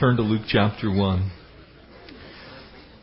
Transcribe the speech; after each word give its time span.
turn 0.00 0.16
to 0.16 0.22
Luke 0.22 0.42
chapter 0.48 0.92
1. 0.92 1.30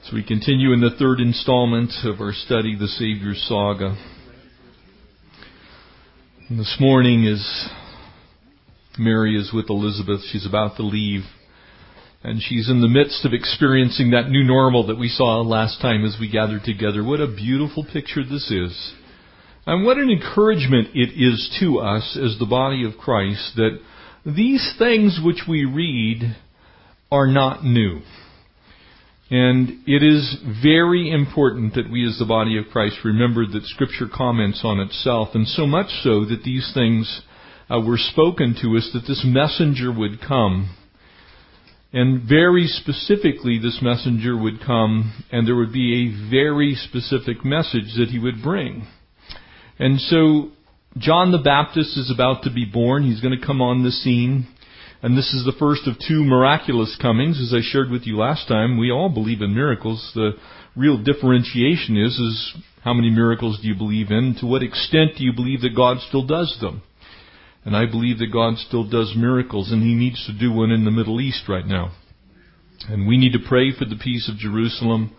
So 0.03 0.15
we 0.15 0.25
continue 0.25 0.73
in 0.73 0.81
the 0.81 0.94
third 0.99 1.21
installment 1.21 1.91
of 2.03 2.19
our 2.19 2.33
study, 2.33 2.75
The 2.75 2.87
Savior's 2.87 3.41
Saga. 3.48 3.95
And 6.50 6.60
this 6.60 6.76
morning 6.82 7.26
as 7.28 7.70
Mary 9.00 9.40
is 9.40 9.54
with 9.54 9.70
Elizabeth. 9.70 10.20
She's 10.32 10.46
about 10.46 10.76
to 10.78 10.84
leave. 10.84 11.22
And 12.24 12.42
she's 12.42 12.70
in 12.70 12.82
the 12.82 12.89
midst 12.89 13.23
of 13.23 13.32
experiencing 13.32 14.12
that 14.12 14.30
new 14.30 14.44
normal 14.44 14.88
that 14.88 15.00
we 15.00 15.08
saw 15.08 15.39
last 15.39 15.82
time 15.82 16.04
as 16.04 16.18
we 16.20 16.30
gathered 16.30 16.64
together. 16.66 17.05
What 17.05 17.21
a 17.21 17.34
beautiful 17.34 17.86
picture 17.86 18.26
this 18.26 18.52
is. 18.52 18.94
And 19.66 19.86
what 19.86 19.98
an 19.98 20.10
encouragement 20.10 20.89
it 20.94 21.12
is 21.16 21.55
to 21.62 21.80
us 21.80 22.20
as 22.21 22.38
the 22.38 22.46
body 22.46 22.84
of 22.84 22.98
Christ 22.98 23.54
that 23.55 23.80
these 24.26 24.73
things 24.78 25.21
which 25.23 25.44
we 25.48 25.64
read 25.64 26.36
are 27.12 27.28
not 27.28 27.64
new. 27.64 28.00
And 29.29 29.83
it 29.86 30.01
is 30.04 30.38
very 30.61 31.11
important 31.11 31.74
that 31.75 31.92
we 31.92 32.07
as 32.07 32.17
the 32.17 32.25
body 32.25 32.57
of 32.57 32.71
Christ 32.71 32.97
remember 33.03 33.45
that 33.45 33.63
Scripture 33.65 34.07
comments 34.13 34.61
on 34.63 34.79
itself, 34.79 35.29
and 35.34 35.47
so 35.47 35.67
much 35.67 35.87
so 36.03 36.25
that 36.25 36.43
these 36.43 36.71
things 36.73 37.21
uh, 37.70 37.79
were 37.79 37.97
spoken 37.97 38.55
to 38.61 38.77
us 38.77 38.89
that 38.93 39.07
this 39.07 39.23
messenger 39.25 39.91
would 39.91 40.21
come. 40.21 40.75
And 41.93 42.27
very 42.27 42.67
specifically, 42.67 43.57
this 43.57 43.79
messenger 43.81 44.37
would 44.37 44.62
come, 44.65 45.23
and 45.31 45.45
there 45.45 45.55
would 45.55 45.73
be 45.73 46.07
a 46.07 46.29
very 46.29 46.75
specific 46.75 47.43
message 47.43 47.95
that 47.98 48.07
he 48.09 48.20
would 48.20 48.41
bring. 48.41 48.87
And 49.79 49.99
so, 49.99 50.51
John 50.98 51.31
the 51.31 51.37
Baptist 51.37 51.98
is 51.98 52.12
about 52.13 52.43
to 52.43 52.51
be 52.51 52.65
born. 52.65 53.03
He's 53.03 53.21
going 53.21 53.37
to 53.37 53.45
come 53.45 53.62
on 53.62 53.84
the 53.84 53.91
scene. 53.91 54.48
And 55.03 55.17
this 55.17 55.33
is 55.33 55.43
the 55.45 55.57
first 55.57 55.87
of 55.87 55.95
two 56.07 56.23
miraculous 56.23 56.95
comings. 57.01 57.41
As 57.41 57.53
I 57.55 57.61
shared 57.63 57.89
with 57.89 58.03
you 58.03 58.17
last 58.17 58.47
time, 58.47 58.77
we 58.77 58.91
all 58.91 59.09
believe 59.09 59.41
in 59.41 59.55
miracles. 59.55 60.11
The 60.13 60.33
real 60.76 61.01
differentiation 61.01 61.98
is, 61.98 62.20
is 62.20 62.55
how 62.84 62.93
many 62.93 63.09
miracles 63.09 63.59
do 63.61 63.67
you 63.67 63.76
believe 63.76 64.11
in? 64.11 64.36
To 64.42 64.45
what 64.45 64.61
extent 64.61 65.17
do 65.17 65.23
you 65.23 65.34
believe 65.34 65.61
that 65.61 65.76
God 65.76 65.98
still 66.08 66.26
does 66.26 66.56
them? 66.61 66.84
And 67.66 67.76
I 67.76 67.88
believe 67.88 68.20
that 68.20 68.31
God 68.31 68.58
still 68.58 68.88
does 68.88 69.14
miracles, 69.16 69.72
and 69.72 69.81
He 69.81 69.95
needs 69.95 70.23
to 70.28 70.38
do 70.38 70.52
one 70.52 70.70
in 70.70 70.86
the 70.86 70.92
Middle 70.92 71.20
East 71.20 71.50
right 71.50 71.66
now. 71.66 71.94
And 72.88 73.08
we 73.08 73.17
need 73.17 73.33
to 73.33 73.48
pray 73.48 73.72
for 73.72 73.86
the 73.86 74.00
peace 74.02 74.30
of 74.30 74.38
Jerusalem. 74.38 75.16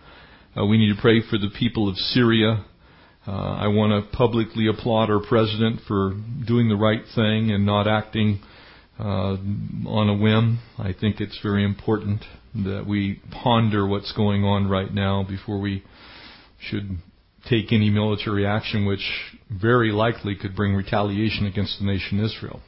Uh, 0.57 0.65
we 0.65 0.79
need 0.79 0.95
to 0.95 1.01
pray 1.01 1.23
for 1.29 1.39
the 1.39 1.51
people 1.59 1.89
of 1.89 1.97
Syria. 1.97 2.65
Uh, 3.27 3.31
I 3.31 3.69
want 3.69 3.93
to 3.93 4.17
publicly 4.17 4.69
applaud 4.69 5.11
our 5.11 5.21
president 5.21 5.81
for 5.87 6.13
doing 6.47 6.69
the 6.69 6.77
right 6.77 7.03
thing 7.15 7.51
and 7.51 7.67
not 7.67 7.89
acting 7.89 8.41
uh, 9.03 9.37
on 9.89 10.09
a 10.09 10.15
whim. 10.15 10.61
I 10.79 10.93
think 10.99 11.21
it's 11.21 11.39
very 11.43 11.65
important 11.65 12.23
that 12.55 12.85
we 12.87 13.21
ponder 13.43 13.87
what's 13.87 14.13
going 14.13 14.45
on 14.45 14.69
right 14.69 14.93
now 14.93 15.25
before 15.29 15.59
we 15.59 15.83
should 16.61 16.99
take 17.49 17.73
any 17.73 17.91
military 17.91 18.47
action 18.47 18.87
which 18.87 19.05
very 19.51 19.91
likely 19.91 20.37
could 20.37 20.55
bring 20.55 20.75
retaliation 20.75 21.47
against 21.47 21.79
the 21.81 21.85
nation 21.85 22.25
Israel. 22.25 22.61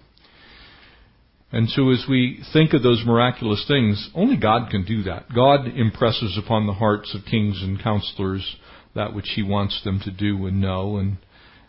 And 1.52 1.68
so 1.70 1.90
as 1.90 2.04
we 2.08 2.42
think 2.52 2.72
of 2.72 2.82
those 2.82 3.04
miraculous 3.06 3.64
things, 3.68 4.10
only 4.12 4.36
God 4.36 4.70
can 4.70 4.84
do 4.84 5.04
that. 5.04 5.32
God 5.32 5.68
impresses 5.68 6.36
upon 6.36 6.66
the 6.66 6.72
hearts 6.72 7.14
of 7.14 7.30
kings 7.30 7.62
and 7.62 7.80
counselors 7.80 8.56
that 8.96 9.14
which 9.14 9.28
He 9.36 9.44
wants 9.44 9.80
them 9.84 10.00
to 10.00 10.10
do 10.10 10.46
and 10.46 10.60
know, 10.60 10.96
and, 10.96 11.18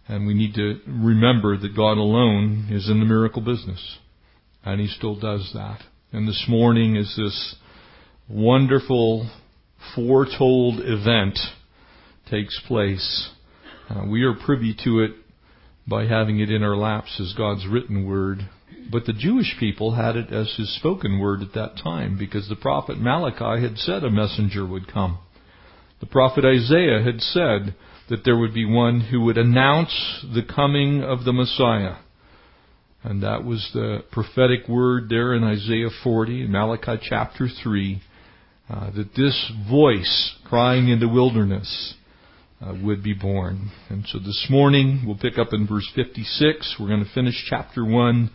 and 0.08 0.26
we 0.26 0.34
need 0.34 0.56
to 0.56 0.80
remember 0.88 1.56
that 1.56 1.76
God 1.76 2.00
alone 2.00 2.70
is 2.72 2.90
in 2.90 3.00
the 3.00 3.06
miracle 3.06 3.44
business. 3.44 4.00
And 4.66 4.82
He 4.82 4.88
still 4.88 5.16
does 5.20 5.52
that. 5.54 5.80
And 6.12 6.28
this 6.28 6.46
morning 6.48 6.96
is 6.96 7.14
this 7.16 7.56
wonderful 8.28 9.30
foretold 9.96 10.80
event 10.80 11.38
takes 12.30 12.60
place. 12.68 13.30
Uh, 13.90 14.06
we 14.10 14.24
are 14.24 14.34
privy 14.34 14.76
to 14.84 15.02
it 15.02 15.12
by 15.88 16.06
having 16.06 16.40
it 16.40 16.50
in 16.50 16.64
our 16.64 16.76
laps 16.76 17.20
as 17.20 17.34
God's 17.38 17.68
written 17.68 18.08
word. 18.08 18.50
But 18.92 19.06
the 19.06 19.14
Jewish 19.14 19.56
people 19.60 19.96
had 19.96 20.16
it 20.16 20.32
as 20.32 20.56
his 20.58 20.76
spoken 20.76 21.20
word 21.20 21.42
at 21.42 21.54
that 21.54 21.78
time 21.84 22.18
because 22.18 22.50
the 22.50 22.56
prophet 22.56 22.98
Malachi 22.98 23.62
had 23.62 23.78
said 23.78 24.04
a 24.04 24.10
messenger 24.10 24.66
would 24.66 24.92
come. 24.92 25.20
The 26.00 26.06
prophet 26.06 26.44
Isaiah 26.46 27.02
had 27.04 27.22
said 27.22 27.76
that 28.10 28.24
there 28.24 28.38
would 28.38 28.54
be 28.54 28.66
one 28.66 29.02
who 29.02 29.22
would 29.22 29.38
announce 29.38 30.26
the 30.34 30.44
coming 30.44 31.04
of 31.04 31.24
the 31.24 31.34
Messiah. 31.34 31.98
And 33.06 33.22
that 33.22 33.44
was 33.44 33.70
the 33.72 34.04
prophetic 34.12 34.68
word 34.68 35.10
there 35.10 35.36
in 35.36 35.44
Isaiah 35.44 35.92
40, 36.04 36.48
Malachi 36.48 37.00
chapter 37.08 37.48
3, 37.64 38.02
uh, 38.68 38.90
that 38.96 39.14
this 39.16 39.52
voice 39.70 40.36
crying 40.44 40.90
in 40.90 41.00
the 41.00 41.08
wilderness 41.08 41.94
uh, 42.60 42.74
would 42.84 43.04
be 43.04 43.14
born. 43.14 43.70
And 43.90 44.06
so 44.08 44.18
this 44.18 44.48
morning 44.50 45.04
we'll 45.06 45.20
pick 45.20 45.38
up 45.38 45.50
in 45.54 45.68
verse 45.68 45.88
56. 45.94 46.78
We're 46.80 46.88
going 46.88 47.06
to 47.06 47.14
finish 47.14 47.36
chapter 47.48 47.86
1 47.86 48.32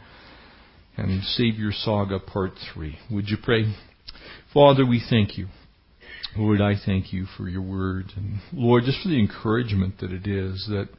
and 0.98 1.24
Savior 1.24 1.72
Saga 1.72 2.20
part 2.20 2.52
3. 2.72 2.96
Would 3.10 3.28
you 3.28 3.38
pray? 3.42 3.74
Father, 4.54 4.86
we 4.86 5.02
thank 5.10 5.36
you. 5.36 5.48
Lord, 6.36 6.60
I 6.60 6.74
thank 6.86 7.12
you 7.12 7.26
for 7.36 7.48
your 7.48 7.62
word. 7.62 8.12
And 8.16 8.38
Lord, 8.52 8.84
just 8.84 9.02
for 9.02 9.08
the 9.08 9.18
encouragement 9.18 9.98
that 9.98 10.12
it 10.12 10.28
is 10.28 10.64
that 10.68 10.90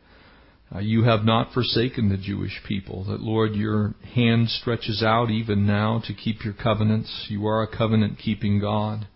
uh, 0.73 0.79
you 0.79 1.03
have 1.03 1.23
not 1.25 1.53
forsaken 1.53 2.09
the 2.09 2.17
Jewish 2.17 2.61
people. 2.67 3.03
That, 3.05 3.19
Lord, 3.19 3.53
your 3.55 3.93
hand 4.15 4.49
stretches 4.49 5.03
out 5.03 5.29
even 5.29 5.67
now 5.67 6.01
to 6.05 6.13
keep 6.13 6.45
your 6.45 6.53
covenants. 6.53 7.27
You 7.29 7.45
are 7.47 7.61
a 7.61 7.77
covenant 7.77 8.19
keeping 8.19 8.59
God. 8.59 9.07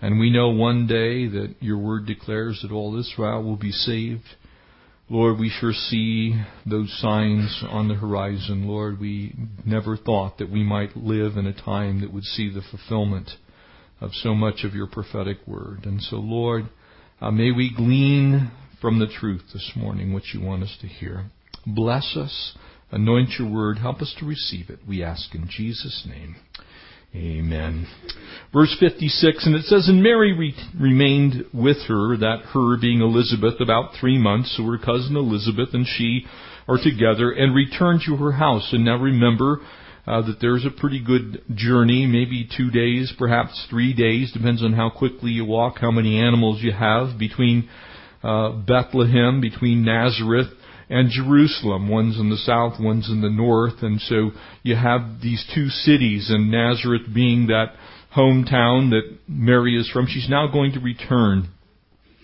And 0.00 0.20
we 0.20 0.30
know 0.30 0.50
one 0.50 0.86
day 0.86 1.26
that 1.26 1.56
your 1.60 1.78
word 1.78 2.06
declares 2.06 2.60
that 2.62 2.72
all 2.72 2.98
Israel 2.98 3.42
will 3.42 3.56
be 3.56 3.72
saved. 3.72 4.36
Lord, 5.08 5.38
we 5.38 5.50
sure 5.50 5.72
see 5.72 6.40
those 6.64 6.96
signs 7.00 7.62
on 7.68 7.88
the 7.88 7.94
horizon. 7.94 8.68
Lord, 8.68 9.00
we 9.00 9.34
never 9.66 9.96
thought 9.96 10.38
that 10.38 10.50
we 10.50 10.62
might 10.62 10.96
live 10.96 11.36
in 11.36 11.46
a 11.46 11.52
time 11.52 12.00
that 12.00 12.12
would 12.12 12.24
see 12.24 12.50
the 12.50 12.62
fulfillment 12.70 13.30
of 14.00 14.12
so 14.14 14.34
much 14.34 14.64
of 14.64 14.74
your 14.74 14.86
prophetic 14.86 15.38
word. 15.46 15.84
And 15.84 16.00
so, 16.02 16.16
Lord, 16.16 16.68
uh, 17.20 17.30
may 17.30 17.50
we 17.50 17.74
glean 17.74 18.50
from 18.84 18.98
the 18.98 19.06
truth 19.06 19.40
this 19.54 19.72
morning 19.74 20.12
what 20.12 20.24
you 20.34 20.42
want 20.42 20.62
us 20.62 20.76
to 20.78 20.86
hear. 20.86 21.24
Bless 21.64 22.18
us, 22.18 22.54
anoint 22.92 23.30
your 23.38 23.50
word, 23.50 23.78
help 23.78 24.02
us 24.02 24.14
to 24.18 24.26
receive 24.26 24.68
it. 24.68 24.78
We 24.86 25.02
ask 25.02 25.34
in 25.34 25.48
Jesus' 25.48 26.06
name. 26.06 26.36
Amen. 27.14 27.86
Verse 28.52 28.76
56, 28.78 29.46
and 29.46 29.54
it 29.54 29.64
says, 29.64 29.88
And 29.88 30.02
Mary 30.02 30.36
re- 30.36 30.54
remained 30.78 31.46
with 31.54 31.78
her, 31.88 32.18
that 32.18 32.42
her 32.52 32.76
being 32.78 33.00
Elizabeth, 33.00 33.54
about 33.58 33.94
three 33.98 34.18
months, 34.18 34.54
so 34.54 34.64
her 34.64 34.76
cousin 34.76 35.16
Elizabeth 35.16 35.70
and 35.72 35.86
she 35.86 36.26
are 36.68 36.76
together, 36.76 37.32
and 37.32 37.54
returned 37.54 38.02
to 38.04 38.16
her 38.16 38.32
house. 38.32 38.68
And 38.70 38.84
now 38.84 38.98
remember 38.98 39.60
uh, 40.06 40.20
that 40.26 40.42
there's 40.42 40.66
a 40.66 40.78
pretty 40.78 41.02
good 41.02 41.42
journey, 41.54 42.04
maybe 42.04 42.46
two 42.54 42.70
days, 42.70 43.14
perhaps 43.16 43.66
three 43.70 43.94
days, 43.94 44.30
depends 44.30 44.62
on 44.62 44.74
how 44.74 44.90
quickly 44.90 45.30
you 45.30 45.46
walk, 45.46 45.78
how 45.80 45.90
many 45.90 46.20
animals 46.20 46.60
you 46.60 46.72
have, 46.72 47.18
between 47.18 47.66
uh, 48.24 48.52
Bethlehem, 48.52 49.40
between 49.40 49.84
Nazareth, 49.84 50.48
and 50.88 51.10
Jerusalem. 51.10 51.88
One's 51.88 52.18
in 52.18 52.30
the 52.30 52.36
south, 52.36 52.80
one's 52.80 53.08
in 53.10 53.20
the 53.20 53.30
north, 53.30 53.82
and 53.82 54.00
so 54.00 54.30
you 54.62 54.76
have 54.76 55.20
these 55.22 55.44
two 55.54 55.68
cities, 55.68 56.30
and 56.30 56.50
Nazareth 56.50 57.02
being 57.14 57.48
that 57.48 57.74
hometown 58.16 58.90
that 58.90 59.18
Mary 59.28 59.78
is 59.78 59.90
from. 59.90 60.06
She's 60.06 60.28
now 60.28 60.46
going 60.46 60.72
to 60.72 60.80
return, 60.80 61.48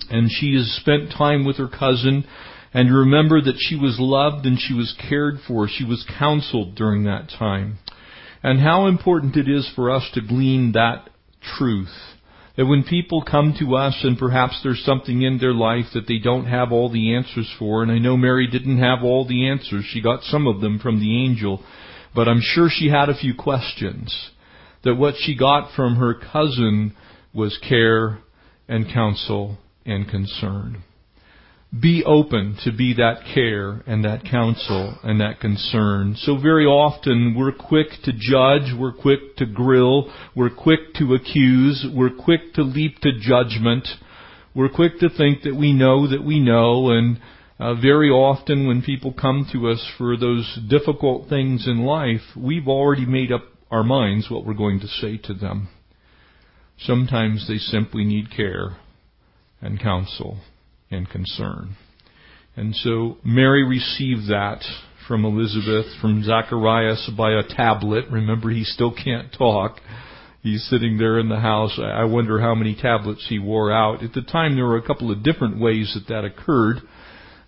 and 0.09 0.31
she 0.31 0.55
has 0.55 0.77
spent 0.81 1.13
time 1.13 1.45
with 1.45 1.57
her 1.57 1.69
cousin. 1.69 2.25
And 2.73 2.95
remember 2.95 3.41
that 3.43 3.57
she 3.59 3.75
was 3.75 3.97
loved 3.99 4.47
and 4.47 4.57
she 4.57 4.75
was 4.75 4.97
cared 5.09 5.39
for. 5.49 5.67
She 5.67 5.85
was 5.85 6.07
counseled 6.21 6.77
during 6.77 7.03
that 7.03 7.29
time. 7.37 7.79
And 8.45 8.61
how 8.61 8.87
important 8.87 9.35
it 9.35 9.49
is 9.49 9.69
for 9.75 9.91
us 9.91 10.09
to 10.15 10.21
glean 10.21 10.71
that 10.73 11.11
truth 11.43 11.89
that 12.61 12.67
when 12.67 12.85
people 12.85 13.23
come 13.23 13.55
to 13.59 13.75
us 13.75 13.99
and 14.03 14.19
perhaps 14.19 14.61
there's 14.63 14.85
something 14.85 15.23
in 15.23 15.39
their 15.39 15.55
life 15.55 15.87
that 15.95 16.07
they 16.07 16.19
don't 16.19 16.45
have 16.45 16.73
all 16.73 16.93
the 16.93 17.15
answers 17.15 17.51
for, 17.59 17.83
and 17.83 17.91
I 17.91 17.97
know 17.97 18.19
Mary 18.19 18.47
didn't 18.47 18.81
have 18.81 19.03
all 19.03 19.27
the 19.27 19.49
answers. 19.49 19.87
She 19.87 20.03
got 20.03 20.25
some 20.25 20.47
of 20.47 20.61
them 20.61 20.79
from 20.79 21.01
the 21.01 21.25
angel, 21.25 21.65
but 22.15 22.29
I'm 22.29 22.43
sure 22.43 22.69
she 22.71 22.91
had 22.91 23.09
a 23.09 23.17
few 23.17 23.33
questions. 23.35 24.15
That 24.85 24.97
what 24.97 25.15
she 25.17 25.39
got 25.39 25.75
from 25.75 25.97
her 25.97 26.13
cousin 26.13 26.95
was 27.33 27.59
care 27.67 28.19
and 28.69 28.93
counsel 28.93 29.57
and 29.87 30.07
concern 30.07 30.83
be 31.79 32.03
open 32.05 32.57
to 32.65 32.73
be 32.73 32.95
that 32.95 33.23
care 33.33 33.83
and 33.87 34.05
that 34.05 34.25
counsel 34.25 34.99
and 35.05 35.21
that 35.21 35.39
concern. 35.39 36.17
So 36.17 36.37
very 36.37 36.67
often 36.67 37.37
we're 37.39 37.53
quick 37.53 37.89
to 38.05 38.13
judge, 38.13 38.75
we're 38.77 38.93
quick 38.93 39.37
to 39.37 39.47
grill, 39.47 40.13
we're 40.35 40.51
quick 40.51 40.95
to 40.95 41.15
accuse, 41.15 41.87
we're 41.95 42.11
quick 42.11 42.55
to 42.55 42.63
leap 42.63 42.99
to 43.03 43.13
judgment, 43.21 43.87
we're 44.53 44.69
quick 44.69 44.99
to 44.99 45.09
think 45.09 45.43
that 45.43 45.55
we 45.55 45.73
know 45.73 46.09
that 46.09 46.25
we 46.25 46.41
know, 46.41 46.91
and 46.91 47.21
uh, 47.61 47.75
very 47.75 48.11
often 48.11 48.67
when 48.67 48.83
people 48.83 49.13
come 49.13 49.47
to 49.53 49.69
us 49.69 49.89
for 49.97 50.17
those 50.17 50.59
difficult 50.69 51.29
things 51.29 51.69
in 51.69 51.85
life, 51.85 52.23
we've 52.37 52.67
already 52.67 53.07
made 53.07 53.31
up 53.31 53.45
our 53.71 53.85
minds 53.85 54.29
what 54.29 54.45
we're 54.45 54.55
going 54.55 54.81
to 54.81 54.89
say 54.89 55.17
to 55.17 55.35
them. 55.35 55.69
Sometimes 56.79 57.47
they 57.47 57.59
simply 57.59 58.03
need 58.03 58.35
care 58.35 58.77
and 59.61 59.81
counsel 59.81 60.39
and 60.91 61.09
concern. 61.09 61.77
And 62.57 62.75
so 62.75 63.19
Mary 63.25 63.65
received 63.65 64.29
that 64.29 64.63
from 65.07 65.25
Elizabeth, 65.25 65.87
from 66.01 66.23
Zacharias 66.23 67.11
by 67.17 67.33
a 67.33 67.43
tablet. 67.43 68.05
Remember, 68.11 68.51
he 68.51 68.65
still 68.65 68.93
can't 68.93 69.33
talk. 69.33 69.81
He's 70.43 70.65
sitting 70.71 70.99
there 70.99 71.19
in 71.19 71.29
the 71.29 71.41
house. 71.41 71.79
I 71.83 72.05
wonder 72.05 72.41
how 72.41 72.55
many 72.55 72.75
tablets 72.75 73.27
he 73.29 73.39
wore 73.39 73.73
out. 73.73 74.03
At 74.03 74.15
the 74.15 74.23
time, 74.23 74.57
there 74.57 74.67
were 74.67 74.79
a 74.79 74.87
couple 74.87 75.11
of 75.11 75.23
different 75.23 75.61
ways 75.61 75.95
that 75.95 76.13
that 76.13 76.25
occurred. 76.25 76.77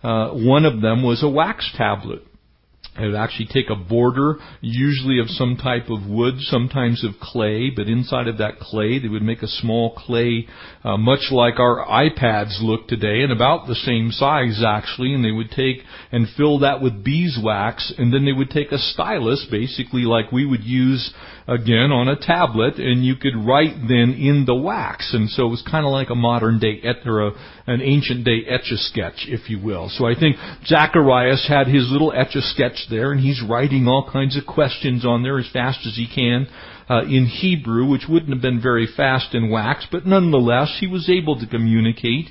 Uh, 0.03 0.31
one 0.31 0.65
of 0.65 0.81
them 0.83 1.03
was 1.03 1.23
a 1.23 1.29
wax 1.29 1.71
tablet. 1.77 2.23
It 2.99 3.07
would 3.07 3.15
actually 3.15 3.47
take 3.47 3.71
a 3.71 3.75
border, 3.75 4.37
usually 4.61 5.19
of 5.19 5.31
some 5.31 5.57
type 5.57 5.89
of 5.89 6.07
wood, 6.07 6.35
sometimes 6.41 7.03
of 7.03 7.19
clay, 7.21 7.71
but 7.71 7.89
inside 7.89 8.29
of 8.29 8.37
that 8.37 8.59
clay 8.59 8.99
they 8.99 9.09
would 9.09 9.23
make 9.23 9.43
a 9.43 9.49
small 9.49 9.95
clay, 9.95 10.47
uh, 10.85 10.99
much 10.99 11.31
like 11.31 11.59
our 11.59 11.87
iPads 11.87 12.61
look 12.61 12.89
today, 12.89 13.23
and 13.23 13.33
about 13.33 13.67
the 13.67 13.75
same 13.75 14.11
size 14.11 14.63
actually, 14.63 15.15
and 15.15 15.25
they 15.25 15.31
would 15.31 15.51
take 15.51 15.79
and 16.13 16.29
fill 16.37 16.59
that 16.59 16.83
with 16.83 17.03
beeswax, 17.03 17.95
and 17.97 18.13
then 18.13 18.27
they 18.27 18.33
would 18.33 18.51
take 18.51 18.73
a 18.73 18.79
stylus, 18.79 19.47
basically 19.51 20.03
like 20.03 20.31
we 20.31 20.45
would 20.45 20.63
use 20.63 21.15
again 21.49 21.91
on 21.91 22.09
a 22.09 22.17
tablet, 22.17 22.75
and 22.77 23.05
you 23.05 23.17
could 23.17 23.35
write 23.35 23.75
then 23.89 24.13
in 24.21 24.45
the 24.47 24.55
wax. 24.55 25.15
And 25.15 25.31
so 25.31 25.47
it 25.47 25.51
was 25.51 25.63
kind 25.63 25.87
of 25.87 25.93
like 25.93 26.11
a 26.11 26.15
modern 26.15 26.59
day 26.59 26.79
et- 26.85 27.07
or 27.07 27.29
a, 27.29 27.31
an 27.67 27.81
ancient 27.81 28.25
day 28.25 28.43
etch 28.47 28.71
a 28.71 28.77
sketch, 28.77 29.25
if 29.29 29.49
you 29.49 29.59
will. 29.59 29.89
So 29.89 30.07
I 30.07 30.15
think 30.15 30.37
Zacharias 30.67 31.47
had 31.49 31.67
his 31.67 31.89
little 31.91 32.13
etch 32.13 32.35
a 32.37 32.43
sketch 32.43 32.82
there, 32.91 33.13
and 33.13 33.21
he's 33.21 33.43
writing 33.43 33.87
all 33.87 34.09
kinds 34.11 34.37
of 34.37 34.47
questions 34.47 35.05
on 35.05 35.23
there 35.23 35.39
as 35.39 35.49
fast 35.53 35.87
as 35.87 35.97
he 35.97 36.07
can. 36.13 36.47
Uh, 36.91 37.03
in 37.05 37.27
Hebrew, 37.27 37.89
which 37.89 38.07
wouldn't 38.09 38.33
have 38.33 38.43
been 38.43 38.61
very 38.61 38.87
fast 38.87 39.35
in 39.35 39.51
wax, 39.51 39.87
but 39.91 40.05
nonetheless, 40.05 40.77
he 40.81 40.87
was 40.87 41.09
able 41.09 41.39
to 41.39 41.47
communicate. 41.47 42.27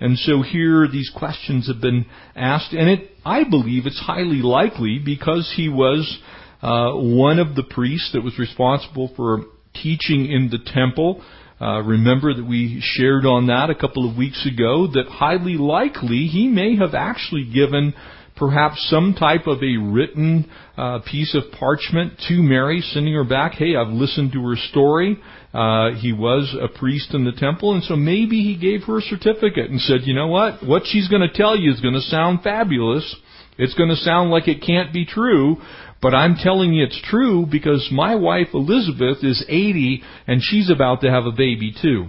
And 0.00 0.16
so 0.16 0.42
here 0.42 0.88
these 0.88 1.10
questions 1.14 1.66
have 1.66 1.80
been 1.80 2.06
asked, 2.34 2.72
and 2.72 2.88
it, 2.88 3.10
I 3.24 3.44
believe 3.44 3.86
it's 3.86 4.00
highly 4.00 4.40
likely 4.42 4.98
because 5.04 5.52
he 5.54 5.68
was 5.68 6.18
uh, 6.62 6.92
one 6.92 7.38
of 7.38 7.54
the 7.54 7.62
priests 7.62 8.12
that 8.12 8.22
was 8.22 8.38
responsible 8.38 9.12
for 9.16 9.44
teaching 9.74 10.30
in 10.30 10.48
the 10.50 10.58
temple. 10.72 11.22
Uh, 11.60 11.82
remember 11.82 12.32
that 12.32 12.46
we 12.46 12.80
shared 12.82 13.26
on 13.26 13.48
that 13.48 13.68
a 13.68 13.74
couple 13.74 14.08
of 14.08 14.16
weeks 14.16 14.46
ago 14.46 14.86
that 14.86 15.06
highly 15.08 15.58
likely 15.58 16.26
he 16.26 16.48
may 16.48 16.76
have 16.76 16.94
actually 16.94 17.44
given 17.44 17.92
perhaps 18.40 18.88
some 18.88 19.14
type 19.14 19.46
of 19.46 19.62
a 19.62 19.76
written 19.76 20.50
uh, 20.78 20.98
piece 21.08 21.36
of 21.36 21.52
parchment 21.52 22.14
to 22.26 22.42
Mary, 22.42 22.80
sending 22.80 23.12
her 23.12 23.22
back, 23.22 23.52
hey, 23.52 23.76
I've 23.76 23.92
listened 23.92 24.32
to 24.32 24.42
her 24.48 24.56
story. 24.56 25.18
Uh, 25.52 25.90
he 25.90 26.14
was 26.14 26.56
a 26.58 26.66
priest 26.66 27.12
in 27.12 27.24
the 27.24 27.32
temple, 27.32 27.74
and 27.74 27.84
so 27.84 27.96
maybe 27.96 28.42
he 28.42 28.56
gave 28.56 28.86
her 28.86 28.98
a 28.98 29.02
certificate 29.02 29.70
and 29.70 29.78
said, 29.78 30.00
you 30.04 30.14
know 30.14 30.28
what? 30.28 30.66
What 30.66 30.84
she's 30.86 31.06
going 31.08 31.20
to 31.20 31.36
tell 31.36 31.54
you 31.54 31.70
is 31.70 31.80
going 31.80 31.94
to 31.94 32.00
sound 32.00 32.40
fabulous. 32.42 33.14
It's 33.58 33.74
going 33.74 33.90
to 33.90 33.96
sound 33.96 34.30
like 34.30 34.48
it 34.48 34.64
can't 34.66 34.90
be 34.90 35.04
true, 35.04 35.58
but 36.00 36.14
I'm 36.14 36.36
telling 36.36 36.72
you 36.72 36.84
it's 36.84 37.00
true 37.04 37.44
because 37.44 37.90
my 37.92 38.14
wife 38.14 38.48
Elizabeth 38.54 39.18
is 39.22 39.44
80 39.46 40.02
and 40.26 40.40
she's 40.42 40.70
about 40.70 41.02
to 41.02 41.10
have 41.10 41.26
a 41.26 41.32
baby 41.32 41.74
too. 41.82 42.06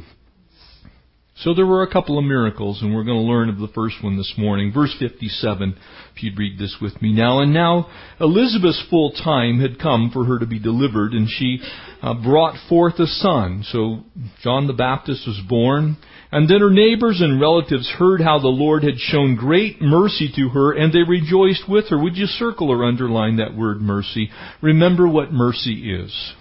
So 1.42 1.56
there 1.56 1.66
were 1.66 1.82
a 1.82 1.92
couple 1.92 2.20
of 2.20 2.24
miracles, 2.24 2.84
and 2.84 2.94
we're 2.94 3.04
going 3.04 3.18
to 3.18 3.32
learn 3.32 3.50
of 3.50 3.58
the 3.58 3.74
first 3.74 3.96
one 4.04 4.16
this 4.16 4.32
morning. 4.38 4.72
Verse 4.72 4.96
57, 5.00 5.76
if 6.14 6.22
you'd 6.22 6.38
read 6.38 6.60
this 6.60 6.78
with 6.80 7.02
me 7.02 7.14
now. 7.14 7.40
And 7.40 7.52
now 7.52 7.90
Elizabeth's 8.20 8.84
full 8.92 9.12
time 9.12 9.60
had 9.60 9.80
come 9.80 10.12
for 10.14 10.26
her 10.26 10.38
to 10.38 10.46
be 10.46 10.60
delivered, 10.60 11.14
and 11.14 11.28
she 11.28 11.60
uh, 12.04 12.14
brought 12.14 12.58
forth 12.70 13.00
a 13.00 13.08
son. 13.08 13.64
So 13.72 14.04
John 14.44 14.68
the 14.68 14.74
Baptist 14.74 15.26
was 15.26 15.42
born. 15.50 15.98
And 16.32 16.48
then 16.48 16.62
her 16.62 16.70
neighbors 16.70 17.22
and 17.22 17.42
relatives 17.42 17.90
heard 17.98 18.22
how 18.22 18.38
the 18.38 18.48
Lord 18.48 18.84
had 18.84 19.00
shown 19.00 19.36
great 19.36 19.82
mercy 19.82 20.32
to 20.36 20.50
her, 20.50 20.74
and 20.74 20.94
they 20.94 21.10
rejoiced 21.10 21.68
with 21.68 21.90
her. 21.90 21.98
Would 21.98 22.18
you 22.18 22.28
circle 22.28 22.70
or 22.70 22.86
underline 22.86 23.38
that 23.38 23.58
word 23.58 23.82
mercy? 23.82 24.30
Remember 24.62 25.08
what 25.08 25.34
mercy 25.34 25.92
is. 25.92 26.34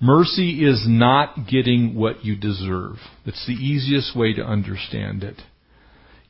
Mercy 0.00 0.64
is 0.64 0.84
not 0.86 1.48
getting 1.48 1.94
what 1.94 2.24
you 2.24 2.36
deserve. 2.36 2.96
That's 3.24 3.46
the 3.46 3.54
easiest 3.54 4.16
way 4.16 4.34
to 4.34 4.42
understand 4.42 5.24
it. 5.24 5.40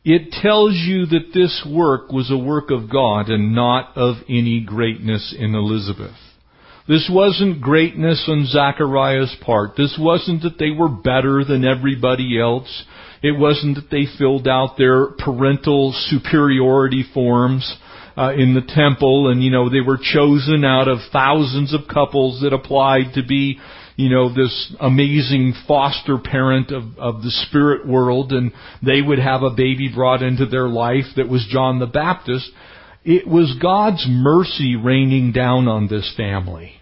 It 0.05 0.31
tells 0.41 0.75
you 0.75 1.07
that 1.07 1.35
this 1.35 1.67
work 1.69 2.13
was 2.13 2.31
a 2.31 2.39
work 2.39 2.71
of 2.71 2.89
God 2.89 3.29
and 3.29 3.57
not 3.57 3.97
of 3.97 4.17
any 4.29 4.61
greatness 4.61 5.35
in 5.37 5.57
Elizabeth. 5.57 6.15
This 6.87 7.11
wasn't 7.13 7.61
greatness 7.61 8.25
on 8.29 8.47
Zachariah's 8.47 9.35
part. 9.45 9.73
This 9.77 9.99
wasn't 9.99 10.43
that 10.43 10.61
they 10.61 10.71
were 10.71 10.89
better 10.89 11.43
than 11.45 11.65
everybody 11.65 12.39
else. 12.41 12.85
It 13.21 13.37
wasn't 13.37 13.75
that 13.75 13.91
they 13.91 14.07
filled 14.17 14.47
out 14.47 14.77
their 14.79 15.09
parental 15.09 15.93
superiority 15.93 17.05
forms 17.13 17.77
uh, 18.17 18.33
in 18.33 18.55
the 18.55 18.63
temple 18.63 19.31
and, 19.31 19.43
you 19.43 19.51
know, 19.51 19.69
they 19.69 19.81
were 19.81 19.99
chosen 20.01 20.65
out 20.65 20.89
of 20.89 20.99
thousands 21.13 21.75
of 21.75 21.89
couples 21.93 22.41
that 22.41 22.53
applied 22.53 23.15
to 23.15 23.23
be, 23.23 23.59
you 23.97 24.09
know, 24.09 24.29
this 24.35 24.75
amazing 24.81 25.55
foster 25.69 26.19
parent 26.19 26.71
of, 26.71 26.99
of 26.99 27.23
the 27.23 27.31
spirit 27.31 27.87
world 27.87 28.33
and 28.33 28.53
they 28.85 29.03
would 29.03 29.19
have 29.19 29.43
a 29.43 29.51
baby 29.51 29.91
brought 29.95 30.23
into 30.23 30.47
their 30.47 30.69
life 30.69 31.05
that 31.17 31.29
was 31.29 31.47
John 31.51 31.79
the 31.79 31.87
Baptist. 31.87 32.51
It 33.05 33.27
was 33.27 33.57
God's 33.61 34.05
mercy 34.09 34.77
raining 34.77 35.33
down 35.33 35.69
on 35.69 35.89
this 35.89 36.13
family. 36.17 36.73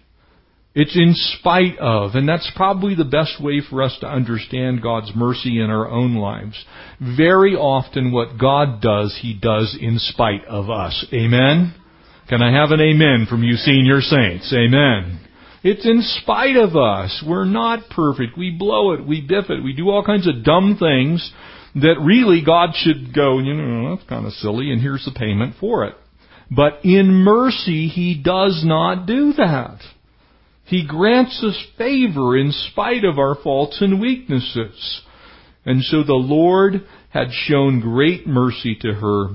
It's 0.75 0.95
in 0.97 1.13
spite 1.15 1.77
of, 1.79 2.15
and 2.15 2.27
that's 2.27 2.51
probably 2.53 2.95
the 2.95 3.05
best 3.05 3.41
way 3.41 3.61
for 3.61 3.81
us 3.81 3.97
to 4.01 4.07
understand 4.07 4.81
God's 4.81 5.13
mercy 5.15 5.61
in 5.61 5.69
our 5.69 5.89
own 5.89 6.15
lives. 6.15 6.65
Very 6.99 7.55
often 7.55 8.11
what 8.11 8.37
God 8.37 8.81
does, 8.81 9.17
He 9.21 9.33
does 9.33 9.77
in 9.79 9.99
spite 9.99 10.43
of 10.45 10.69
us. 10.69 11.05
Amen? 11.13 11.73
Can 12.27 12.41
I 12.41 12.51
have 12.51 12.71
an 12.71 12.81
amen 12.81 13.27
from 13.29 13.41
you 13.41 13.55
senior 13.55 14.01
saints? 14.01 14.53
Amen. 14.53 15.21
It's 15.63 15.85
in 15.85 16.01
spite 16.01 16.57
of 16.57 16.75
us. 16.75 17.23
We're 17.25 17.45
not 17.45 17.89
perfect. 17.89 18.37
We 18.37 18.51
blow 18.51 18.91
it. 18.93 19.07
We 19.07 19.21
biff 19.21 19.49
it. 19.49 19.63
We 19.63 19.73
do 19.73 19.89
all 19.89 20.03
kinds 20.03 20.27
of 20.27 20.43
dumb 20.43 20.75
things 20.77 21.31
that 21.75 22.01
really 22.03 22.43
God 22.45 22.71
should 22.75 23.13
go, 23.15 23.39
you 23.39 23.53
know, 23.53 23.95
that's 23.95 24.07
kind 24.09 24.25
of 24.25 24.33
silly 24.33 24.71
and 24.71 24.81
here's 24.81 25.05
the 25.05 25.17
payment 25.17 25.55
for 25.59 25.85
it. 25.85 25.95
But 26.51 26.83
in 26.83 27.07
mercy, 27.07 27.87
He 27.87 28.21
does 28.21 28.63
not 28.65 29.05
do 29.05 29.33
that. 29.37 29.79
He 30.65 30.85
grants 30.85 31.43
us 31.43 31.63
favor 31.77 32.35
in 32.35 32.51
spite 32.51 33.03
of 33.03 33.19
our 33.19 33.35
faults 33.35 33.81
and 33.81 34.01
weaknesses. 34.01 35.01
And 35.65 35.83
so 35.83 36.03
the 36.03 36.13
Lord 36.13 36.85
had 37.09 37.27
shown 37.31 37.79
great 37.79 38.27
mercy 38.27 38.75
to 38.81 38.93
her, 38.93 39.29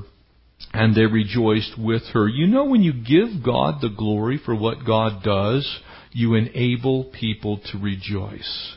and 0.72 0.94
they 0.94 1.06
rejoiced 1.06 1.78
with 1.78 2.02
her. 2.12 2.28
You 2.28 2.46
know, 2.46 2.64
when 2.64 2.82
you 2.82 2.92
give 2.92 3.44
God 3.44 3.80
the 3.80 3.94
glory 3.96 4.38
for 4.44 4.54
what 4.54 4.84
God 4.84 5.22
does, 5.22 5.80
you 6.12 6.34
enable 6.34 7.04
people 7.04 7.60
to 7.72 7.78
rejoice. 7.78 8.76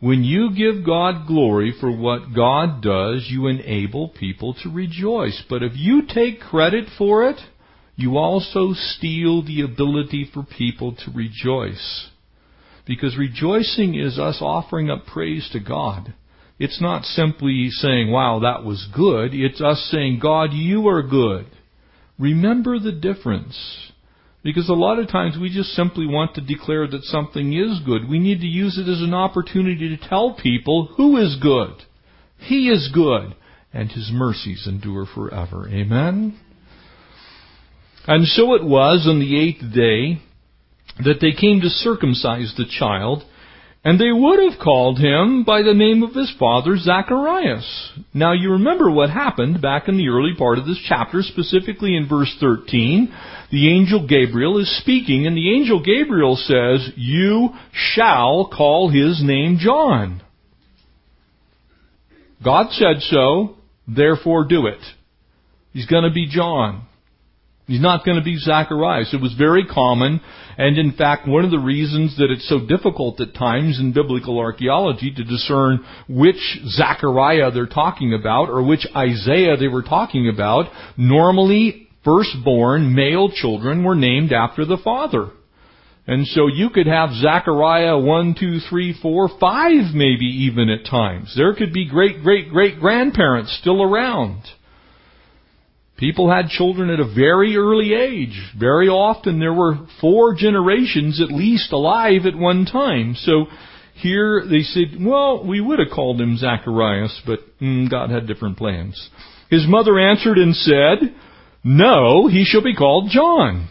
When 0.00 0.24
you 0.24 0.54
give 0.54 0.86
God 0.86 1.26
glory 1.26 1.74
for 1.78 1.90
what 1.90 2.34
God 2.34 2.82
does, 2.82 3.26
you 3.28 3.48
enable 3.48 4.08
people 4.08 4.54
to 4.62 4.70
rejoice. 4.70 5.42
But 5.48 5.62
if 5.62 5.72
you 5.74 6.02
take 6.06 6.40
credit 6.40 6.86
for 6.96 7.28
it, 7.28 7.38
you 7.96 8.16
also 8.16 8.72
steal 8.72 9.42
the 9.42 9.62
ability 9.62 10.30
for 10.32 10.42
people 10.42 10.94
to 10.94 11.10
rejoice. 11.14 12.08
Because 12.86 13.16
rejoicing 13.16 13.94
is 13.94 14.18
us 14.18 14.38
offering 14.40 14.90
up 14.90 15.06
praise 15.06 15.48
to 15.52 15.60
God. 15.60 16.14
It's 16.58 16.80
not 16.80 17.04
simply 17.04 17.68
saying, 17.70 18.10
wow, 18.10 18.40
that 18.40 18.64
was 18.64 18.88
good. 18.94 19.30
It's 19.32 19.60
us 19.60 19.88
saying, 19.90 20.18
God, 20.20 20.50
you 20.52 20.88
are 20.88 21.02
good. 21.02 21.46
Remember 22.18 22.78
the 22.78 22.92
difference. 22.92 23.92
Because 24.42 24.68
a 24.68 24.74
lot 24.74 24.98
of 24.98 25.08
times 25.08 25.36
we 25.40 25.50
just 25.50 25.70
simply 25.70 26.06
want 26.06 26.34
to 26.34 26.40
declare 26.40 26.86
that 26.86 27.04
something 27.04 27.52
is 27.52 27.80
good. 27.84 28.08
We 28.08 28.18
need 28.18 28.40
to 28.40 28.46
use 28.46 28.78
it 28.78 28.90
as 28.90 29.00
an 29.00 29.14
opportunity 29.14 29.94
to 29.94 30.08
tell 30.08 30.34
people 30.34 30.88
who 30.96 31.18
is 31.18 31.36
good. 31.40 31.74
He 32.38 32.68
is 32.68 32.90
good, 32.92 33.34
and 33.72 33.90
His 33.90 34.10
mercies 34.12 34.66
endure 34.66 35.06
forever. 35.06 35.68
Amen? 35.68 36.38
And 38.06 38.26
so 38.26 38.54
it 38.54 38.64
was 38.64 39.06
on 39.08 39.20
the 39.20 39.38
eighth 39.38 39.60
day 39.74 40.20
that 41.04 41.20
they 41.20 41.32
came 41.32 41.60
to 41.60 41.68
circumcise 41.68 42.54
the 42.56 42.66
child, 42.68 43.22
and 43.82 43.98
they 43.98 44.12
would 44.12 44.38
have 44.50 44.60
called 44.62 44.98
him 44.98 45.44
by 45.44 45.62
the 45.62 45.72
name 45.74 46.02
of 46.02 46.14
his 46.14 46.34
father 46.38 46.76
Zacharias. 46.76 47.92
Now 48.12 48.32
you 48.32 48.52
remember 48.52 48.90
what 48.90 49.08
happened 49.10 49.62
back 49.62 49.88
in 49.88 49.96
the 49.96 50.08
early 50.08 50.34
part 50.36 50.58
of 50.58 50.66
this 50.66 50.80
chapter, 50.86 51.22
specifically 51.22 51.96
in 51.96 52.08
verse 52.08 52.34
13. 52.40 53.14
The 53.50 53.70
angel 53.70 54.06
Gabriel 54.06 54.58
is 54.58 54.78
speaking, 54.80 55.26
and 55.26 55.36
the 55.36 55.50
angel 55.50 55.82
Gabriel 55.82 56.36
says, 56.36 56.90
You 56.96 57.50
shall 57.72 58.50
call 58.54 58.90
his 58.90 59.22
name 59.24 59.58
John. 59.58 60.22
God 62.44 62.70
said 62.70 63.00
so, 63.00 63.56
therefore 63.86 64.44
do 64.44 64.66
it. 64.66 64.80
He's 65.72 65.86
going 65.86 66.04
to 66.04 66.12
be 66.12 66.26
John. 66.28 66.86
He's 67.70 67.80
not 67.80 68.04
going 68.04 68.18
to 68.18 68.24
be 68.24 68.36
Zacharias. 68.36 69.14
It 69.14 69.20
was 69.22 69.32
very 69.34 69.64
common, 69.64 70.20
and 70.58 70.76
in 70.76 70.90
fact, 70.90 71.28
one 71.28 71.44
of 71.44 71.52
the 71.52 71.60
reasons 71.60 72.16
that 72.16 72.28
it's 72.28 72.48
so 72.48 72.58
difficult 72.66 73.20
at 73.20 73.32
times 73.32 73.78
in 73.78 73.92
biblical 73.92 74.40
archaeology 74.40 75.12
to 75.14 75.22
discern 75.22 75.86
which 76.08 76.58
Zachariah 76.66 77.52
they're 77.52 77.66
talking 77.66 78.12
about 78.12 78.48
or 78.48 78.64
which 78.64 78.84
Isaiah 78.96 79.56
they 79.56 79.68
were 79.68 79.84
talking 79.84 80.28
about, 80.28 80.66
normally 80.96 81.86
firstborn 82.02 82.92
male 82.92 83.30
children 83.30 83.84
were 83.84 83.94
named 83.94 84.32
after 84.32 84.64
the 84.64 84.78
father. 84.82 85.28
And 86.08 86.26
so 86.26 86.48
you 86.48 86.70
could 86.70 86.88
have 86.88 87.10
Zechariah 87.12 87.96
1, 87.96 88.34
2, 88.34 88.58
3, 88.68 88.98
4, 89.00 89.28
5 89.38 89.94
maybe 89.94 90.26
even 90.26 90.70
at 90.70 90.90
times. 90.90 91.34
There 91.36 91.54
could 91.54 91.72
be 91.72 91.88
great, 91.88 92.24
great, 92.24 92.50
great 92.50 92.80
grandparents 92.80 93.56
still 93.60 93.80
around. 93.80 94.42
People 96.00 96.30
had 96.30 96.48
children 96.48 96.88
at 96.88 96.98
a 96.98 97.14
very 97.14 97.56
early 97.56 97.92
age. 97.92 98.40
Very 98.58 98.88
often 98.88 99.38
there 99.38 99.52
were 99.52 99.78
four 100.00 100.34
generations 100.34 101.20
at 101.20 101.30
least 101.30 101.72
alive 101.72 102.22
at 102.24 102.34
one 102.34 102.64
time. 102.64 103.14
So 103.16 103.44
here 103.96 104.42
they 104.50 104.62
said, 104.62 104.96
well, 104.98 105.46
we 105.46 105.60
would 105.60 105.78
have 105.78 105.94
called 105.94 106.18
him 106.18 106.38
Zacharias, 106.38 107.20
but 107.26 107.40
mm, 107.60 107.90
God 107.90 108.08
had 108.08 108.26
different 108.26 108.56
plans. 108.56 109.10
His 109.50 109.66
mother 109.68 109.98
answered 109.98 110.38
and 110.38 110.56
said, 110.56 111.14
no, 111.62 112.28
he 112.28 112.44
shall 112.44 112.62
be 112.62 112.74
called 112.74 113.10
John. 113.10 113.68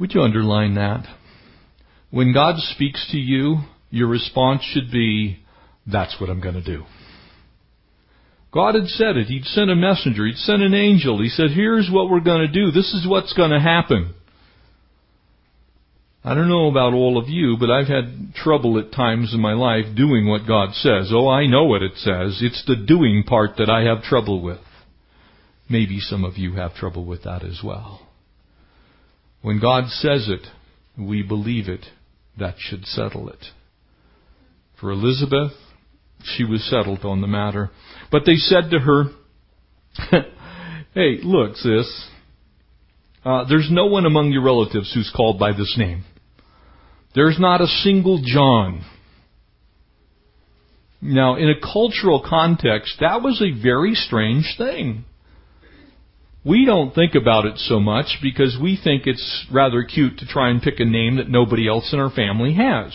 Would 0.00 0.12
you 0.12 0.22
underline 0.22 0.74
that? 0.74 1.06
When 2.10 2.32
God 2.34 2.56
speaks 2.58 3.08
to 3.12 3.16
you, 3.16 3.58
your 3.90 4.08
response 4.08 4.62
should 4.64 4.90
be, 4.90 5.38
that's 5.86 6.20
what 6.20 6.30
I'm 6.30 6.40
going 6.40 6.56
to 6.56 6.64
do. 6.64 6.82
God 8.54 8.76
had 8.76 8.86
said 8.86 9.16
it. 9.16 9.26
He'd 9.26 9.44
sent 9.46 9.68
a 9.68 9.74
messenger. 9.74 10.24
He'd 10.26 10.36
sent 10.36 10.62
an 10.62 10.74
angel. 10.74 11.20
He 11.20 11.28
said, 11.28 11.50
here's 11.50 11.90
what 11.90 12.08
we're 12.08 12.20
going 12.20 12.46
to 12.46 12.52
do. 12.52 12.70
This 12.70 12.94
is 12.94 13.04
what's 13.06 13.32
going 13.32 13.50
to 13.50 13.58
happen. 13.58 14.14
I 16.22 16.34
don't 16.34 16.48
know 16.48 16.70
about 16.70 16.94
all 16.94 17.18
of 17.18 17.28
you, 17.28 17.56
but 17.58 17.70
I've 17.70 17.88
had 17.88 18.34
trouble 18.36 18.78
at 18.78 18.92
times 18.92 19.34
in 19.34 19.40
my 19.40 19.52
life 19.52 19.96
doing 19.96 20.28
what 20.28 20.46
God 20.46 20.72
says. 20.72 21.10
Oh, 21.12 21.28
I 21.28 21.46
know 21.46 21.64
what 21.64 21.82
it 21.82 21.96
says. 21.96 22.40
It's 22.40 22.64
the 22.64 22.76
doing 22.76 23.24
part 23.26 23.56
that 23.58 23.68
I 23.68 23.82
have 23.82 24.04
trouble 24.04 24.40
with. 24.40 24.60
Maybe 25.68 25.98
some 25.98 26.24
of 26.24 26.38
you 26.38 26.54
have 26.54 26.74
trouble 26.74 27.04
with 27.04 27.24
that 27.24 27.44
as 27.44 27.60
well. 27.62 28.06
When 29.42 29.60
God 29.60 29.88
says 29.88 30.28
it, 30.28 30.46
we 30.96 31.22
believe 31.22 31.68
it. 31.68 31.86
That 32.38 32.54
should 32.58 32.86
settle 32.86 33.28
it. 33.28 33.44
For 34.80 34.90
Elizabeth, 34.90 35.52
she 36.36 36.44
was 36.44 36.68
settled 36.68 37.04
on 37.04 37.20
the 37.20 37.26
matter. 37.26 37.70
But 38.10 38.22
they 38.26 38.36
said 38.36 38.70
to 38.70 38.78
her, 38.78 39.04
Hey, 40.94 41.18
look, 41.22 41.56
sis, 41.56 42.08
uh, 43.24 43.44
there's 43.48 43.68
no 43.70 43.86
one 43.86 44.06
among 44.06 44.30
your 44.30 44.42
relatives 44.42 44.92
who's 44.94 45.12
called 45.14 45.38
by 45.38 45.52
this 45.52 45.74
name. 45.76 46.04
There's 47.14 47.38
not 47.38 47.60
a 47.60 47.66
single 47.66 48.22
John. 48.24 48.84
Now, 51.00 51.36
in 51.36 51.48
a 51.50 51.60
cultural 51.60 52.24
context, 52.26 52.96
that 53.00 53.22
was 53.22 53.42
a 53.42 53.60
very 53.60 53.94
strange 53.94 54.54
thing. 54.56 55.04
We 56.44 56.64
don't 56.66 56.94
think 56.94 57.14
about 57.14 57.46
it 57.46 57.58
so 57.58 57.80
much 57.80 58.18
because 58.22 58.56
we 58.60 58.78
think 58.82 59.06
it's 59.06 59.46
rather 59.52 59.82
cute 59.82 60.18
to 60.18 60.26
try 60.26 60.50
and 60.50 60.62
pick 60.62 60.78
a 60.78 60.84
name 60.84 61.16
that 61.16 61.28
nobody 61.28 61.68
else 61.68 61.92
in 61.92 61.98
our 61.98 62.10
family 62.10 62.54
has. 62.54 62.92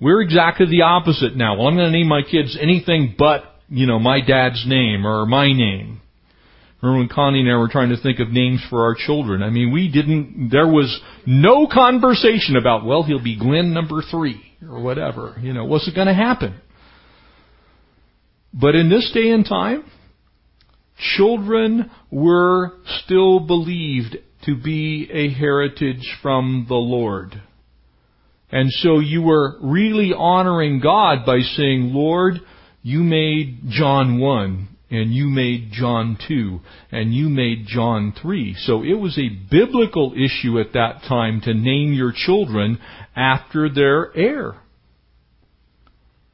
We're 0.00 0.22
exactly 0.22 0.66
the 0.66 0.82
opposite 0.82 1.36
now. 1.36 1.56
Well, 1.56 1.66
I'm 1.68 1.74
going 1.74 1.92
to 1.92 1.98
name 1.98 2.08
my 2.08 2.22
kids 2.22 2.56
anything 2.60 3.14
but, 3.18 3.44
you 3.68 3.86
know, 3.86 3.98
my 3.98 4.20
dad's 4.20 4.64
name 4.66 5.06
or 5.06 5.26
my 5.26 5.52
name. 5.52 6.00
Remember 6.80 7.00
when 7.00 7.08
Connie 7.08 7.40
and 7.40 7.50
I 7.50 7.56
were 7.56 7.68
trying 7.68 7.90
to 7.90 8.02
think 8.02 8.20
of 8.20 8.30
names 8.30 8.64
for 8.70 8.84
our 8.84 8.94
children? 8.94 9.42
I 9.42 9.50
mean, 9.50 9.70
we 9.70 9.90
didn't, 9.90 10.48
there 10.50 10.66
was 10.66 10.98
no 11.26 11.68
conversation 11.70 12.56
about, 12.56 12.86
well, 12.86 13.02
he'll 13.02 13.22
be 13.22 13.38
Glenn 13.38 13.74
number 13.74 14.02
three 14.10 14.40
or 14.66 14.82
whatever. 14.82 15.36
You 15.42 15.52
know, 15.52 15.66
what's 15.66 15.86
it 15.86 15.94
going 15.94 16.06
to 16.06 16.14
happen? 16.14 16.58
But 18.54 18.74
in 18.74 18.88
this 18.88 19.10
day 19.12 19.28
and 19.28 19.44
time, 19.44 19.84
children 21.16 21.90
were 22.10 22.72
still 23.04 23.40
believed 23.40 24.16
to 24.46 24.56
be 24.56 25.08
a 25.12 25.28
heritage 25.28 26.16
from 26.22 26.64
the 26.66 26.74
Lord. 26.74 27.42
And 28.52 28.70
so 28.70 28.98
you 28.98 29.22
were 29.22 29.58
really 29.60 30.12
honoring 30.16 30.80
God 30.80 31.24
by 31.24 31.40
saying, 31.40 31.92
Lord, 31.92 32.34
you 32.82 33.00
made 33.00 33.68
John 33.68 34.18
1, 34.18 34.68
and 34.90 35.14
you 35.14 35.28
made 35.28 35.70
John 35.70 36.18
2, 36.26 36.60
and 36.90 37.14
you 37.14 37.28
made 37.28 37.66
John 37.66 38.12
3. 38.20 38.54
So 38.58 38.82
it 38.82 38.94
was 38.94 39.18
a 39.18 39.28
biblical 39.50 40.14
issue 40.14 40.58
at 40.58 40.72
that 40.72 41.02
time 41.08 41.40
to 41.42 41.54
name 41.54 41.92
your 41.92 42.12
children 42.14 42.80
after 43.14 43.68
their 43.68 44.16
heir. 44.16 44.54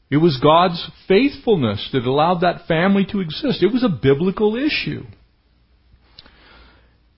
It 0.08 0.18
was 0.18 0.38
God's 0.40 0.88
faithfulness 1.08 1.90
that 1.92 2.06
allowed 2.06 2.40
that 2.40 2.66
family 2.66 3.04
to 3.11 3.20
exist. 3.20 3.62
It 3.62 3.73
was 3.73 3.85
a 3.85 3.88
biblical 3.88 4.56
issue. 4.56 5.02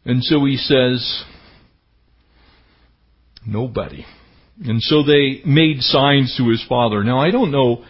And 0.05 0.25
so 0.25 0.45
he 0.47 0.57
says, 0.57 1.25
nobody. 3.47 4.07
And 4.65 4.83
so 4.83 5.03
they 5.03 5.43
made 5.45 5.83
signs 5.83 6.35
to 6.37 6.49
his 6.49 6.65
father. 6.69 7.05
Now 7.05 7.21
I 7.21 7.31
don't 7.31 7.53
know, 7.53 7.85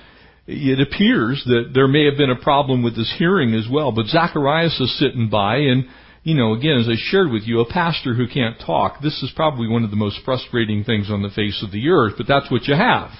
it 0.46 0.80
appears 0.80 1.42
that 1.46 1.70
there 1.74 1.88
may 1.88 2.04
have 2.06 2.16
been 2.16 2.30
a 2.30 2.42
problem 2.42 2.82
with 2.82 2.96
his 2.96 3.12
hearing 3.18 3.54
as 3.54 3.66
well, 3.70 3.92
but 3.92 4.06
Zacharias 4.06 4.78
is 4.80 4.98
sitting 4.98 5.28
by 5.28 5.56
and, 5.56 5.84
you 6.22 6.34
know, 6.34 6.52
again, 6.52 6.78
as 6.78 6.88
I 6.88 6.96
shared 6.96 7.30
with 7.30 7.44
you, 7.44 7.60
a 7.60 7.70
pastor 7.70 8.14
who 8.14 8.26
can't 8.26 8.58
talk, 8.64 9.00
this 9.02 9.22
is 9.22 9.32
probably 9.34 9.68
one 9.68 9.84
of 9.84 9.90
the 9.90 9.96
most 9.96 10.20
frustrating 10.24 10.84
things 10.84 11.10
on 11.10 11.22
the 11.22 11.30
face 11.30 11.62
of 11.62 11.70
the 11.70 11.88
earth, 11.88 12.14
but 12.16 12.26
that's 12.26 12.50
what 12.50 12.66
you 12.66 12.74
have. 12.74 13.10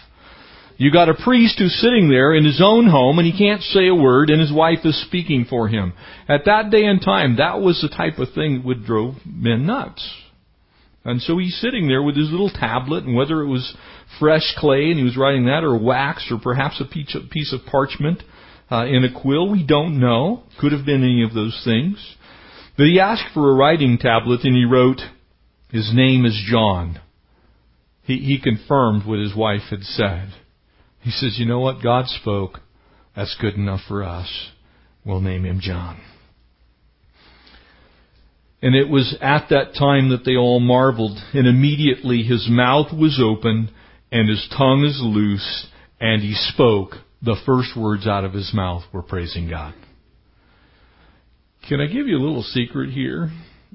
You 0.79 0.93
got 0.93 1.09
a 1.09 1.15
priest 1.15 1.59
who's 1.59 1.75
sitting 1.81 2.09
there 2.09 2.35
in 2.35 2.45
his 2.45 2.63
own 2.65 2.87
home 2.87 3.19
and 3.19 3.27
he 3.27 3.37
can't 3.37 3.63
say 3.63 3.89
a 3.89 3.95
word 3.95 4.31
and 4.31 4.41
his 4.41 4.53
wife 4.53 4.79
is 4.85 5.01
speaking 5.07 5.45
for 5.49 5.69
him. 5.69 5.93
At 6.29 6.45
that 6.45 6.71
day 6.71 6.85
and 6.85 7.03
time, 7.03 7.37
that 7.37 7.61
was 7.61 7.81
the 7.81 7.95
type 7.95 8.19
of 8.19 8.33
thing 8.33 8.59
that 8.59 8.65
would 8.65 8.87
drove 8.87 9.17
men 9.27 9.67
nuts. 9.67 10.09
And 11.05 11.23
so 11.23 11.39
he's 11.39 11.59
sitting 11.61 11.89
there 11.89 12.03
with 12.03 12.17
his 12.17 12.31
little 12.31 12.51
tablet 12.51 13.05
and 13.05 13.17
whether 13.17 13.41
it 13.41 13.49
was 13.49 13.77
fresh 14.19 14.55
clay 14.59 14.91
and 14.91 14.99
he 14.99 15.05
was 15.05 15.17
writing 15.17 15.47
that 15.47 15.65
or 15.65 15.79
wax 15.79 16.29
or 16.31 16.39
perhaps 16.39 16.81
a 16.81 16.85
piece 16.85 17.53
of 17.53 17.67
parchment 17.67 18.23
uh, 18.71 18.85
in 18.85 19.05
a 19.05 19.21
quill, 19.21 19.51
we 19.51 19.65
don't 19.65 19.99
know. 19.99 20.43
Could 20.61 20.73
have 20.73 20.85
been 20.85 21.03
any 21.03 21.23
of 21.23 21.33
those 21.33 21.61
things. 21.65 22.17
But 22.77 22.87
he 22.87 23.01
asked 23.01 23.33
for 23.33 23.51
a 23.51 23.55
writing 23.55 23.99
tablet 23.99 24.41
and 24.45 24.55
he 24.55 24.65
wrote, 24.65 25.01
his 25.71 25.91
name 25.95 26.25
is 26.25 26.41
John. 26.51 27.01
He, 28.03 28.19
he 28.19 28.41
confirmed 28.41 29.07
what 29.07 29.19
his 29.19 29.35
wife 29.35 29.69
had 29.71 29.83
said. 29.83 30.33
He 31.01 31.11
says, 31.11 31.37
you 31.39 31.47
know 31.47 31.61
what? 31.61 31.83
God 31.83 32.07
spoke. 32.07 32.61
That's 33.15 33.37
good 33.41 33.55
enough 33.55 33.81
for 33.89 34.03
us. 34.03 34.51
We'll 35.05 35.21
name 35.21 35.45
him 35.45 35.61
John. 35.61 36.01
And 38.61 38.75
it 38.75 38.89
was 38.89 39.17
at 39.21 39.49
that 39.51 39.75
time 39.79 40.11
that 40.11 40.25
they 40.25 40.37
all 40.37 40.59
marveled, 40.59 41.17
and 41.33 41.47
immediately 41.47 42.23
his 42.23 42.49
mouth 42.51 42.93
was 42.93 43.21
open, 43.23 43.71
and 44.11 44.29
his 44.29 44.49
tongue 44.57 44.85
is 44.85 45.01
loose, 45.03 45.67
and 46.01 46.23
he 46.23 46.35
spoke. 46.35 46.97
The 47.23 47.37
first 47.47 47.77
words 47.77 48.07
out 48.07 48.25
of 48.25 48.33
his 48.33 48.53
mouth 48.55 48.83
were 48.93 49.03
praising 49.03 49.49
God. 49.49 49.75
Can 51.69 51.81
I 51.81 51.87
give 51.87 52.07
you 52.07 52.17
a 52.17 52.25
little 52.25 52.43
secret 52.43 52.91
here? 52.91 53.31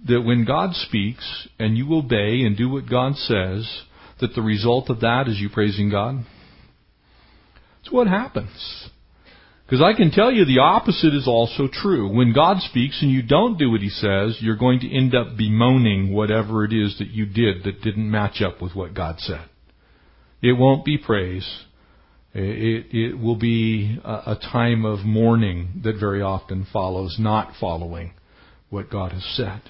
That 0.07 0.21
when 0.21 0.45
God 0.45 0.73
speaks, 0.73 1.47
and 1.59 1.77
you 1.77 1.93
obey 1.93 2.41
and 2.41 2.57
do 2.57 2.69
what 2.69 2.89
God 2.89 3.15
says, 3.15 3.83
that 4.19 4.33
the 4.35 4.41
result 4.41 4.89
of 4.89 5.01
that 5.01 5.27
is 5.27 5.39
you 5.39 5.49
praising 5.49 5.89
God? 5.89 6.25
It's 7.81 7.91
what 7.91 8.07
happens. 8.07 8.89
Because 9.74 9.92
I 9.92 9.98
can 9.98 10.12
tell 10.12 10.32
you 10.32 10.46
the 10.46 10.60
opposite 10.60 11.15
is 11.15 11.27
also 11.27 11.68
true. 11.68 12.08
When 12.08 12.32
God 12.32 12.58
speaks 12.60 13.01
and 13.01 13.10
you 13.10 13.24
don't 13.24 13.58
do 13.58 13.72
what 13.72 13.82
He 13.82 13.89
says, 13.89 14.38
you're 14.39 14.56
going 14.56 14.82
to 14.82 14.96
end 14.96 15.15
up 15.15 15.36
bemoaning 15.36 16.13
whatever 16.13 16.63
it 16.63 16.72
is 16.72 16.96
that 17.00 17.08
you 17.08 17.25
did 17.25 17.63
that 17.63 17.82
didn't 17.82 18.12
match 18.12 18.39
up 18.44 18.62
with 18.62 18.75
what 18.75 18.94
God 18.94 19.15
said. 19.18 19.50
It 20.44 20.51
won't 20.51 20.86
be 20.86 21.00
praise. 21.00 21.50
It, 22.36 22.86
it 22.92 23.20
will 23.20 23.36
be 23.36 23.98
a, 24.06 24.34
a 24.34 24.39
time 24.39 24.86
of 24.86 25.00
mourning 25.00 25.82
that 25.84 26.00
very 26.00 26.22
often 26.22 26.68
follows 26.72 27.15
not 27.18 27.53
following 27.60 28.13
what 28.70 28.92
God 28.92 29.12
has 29.12 29.25
said. 29.36 29.63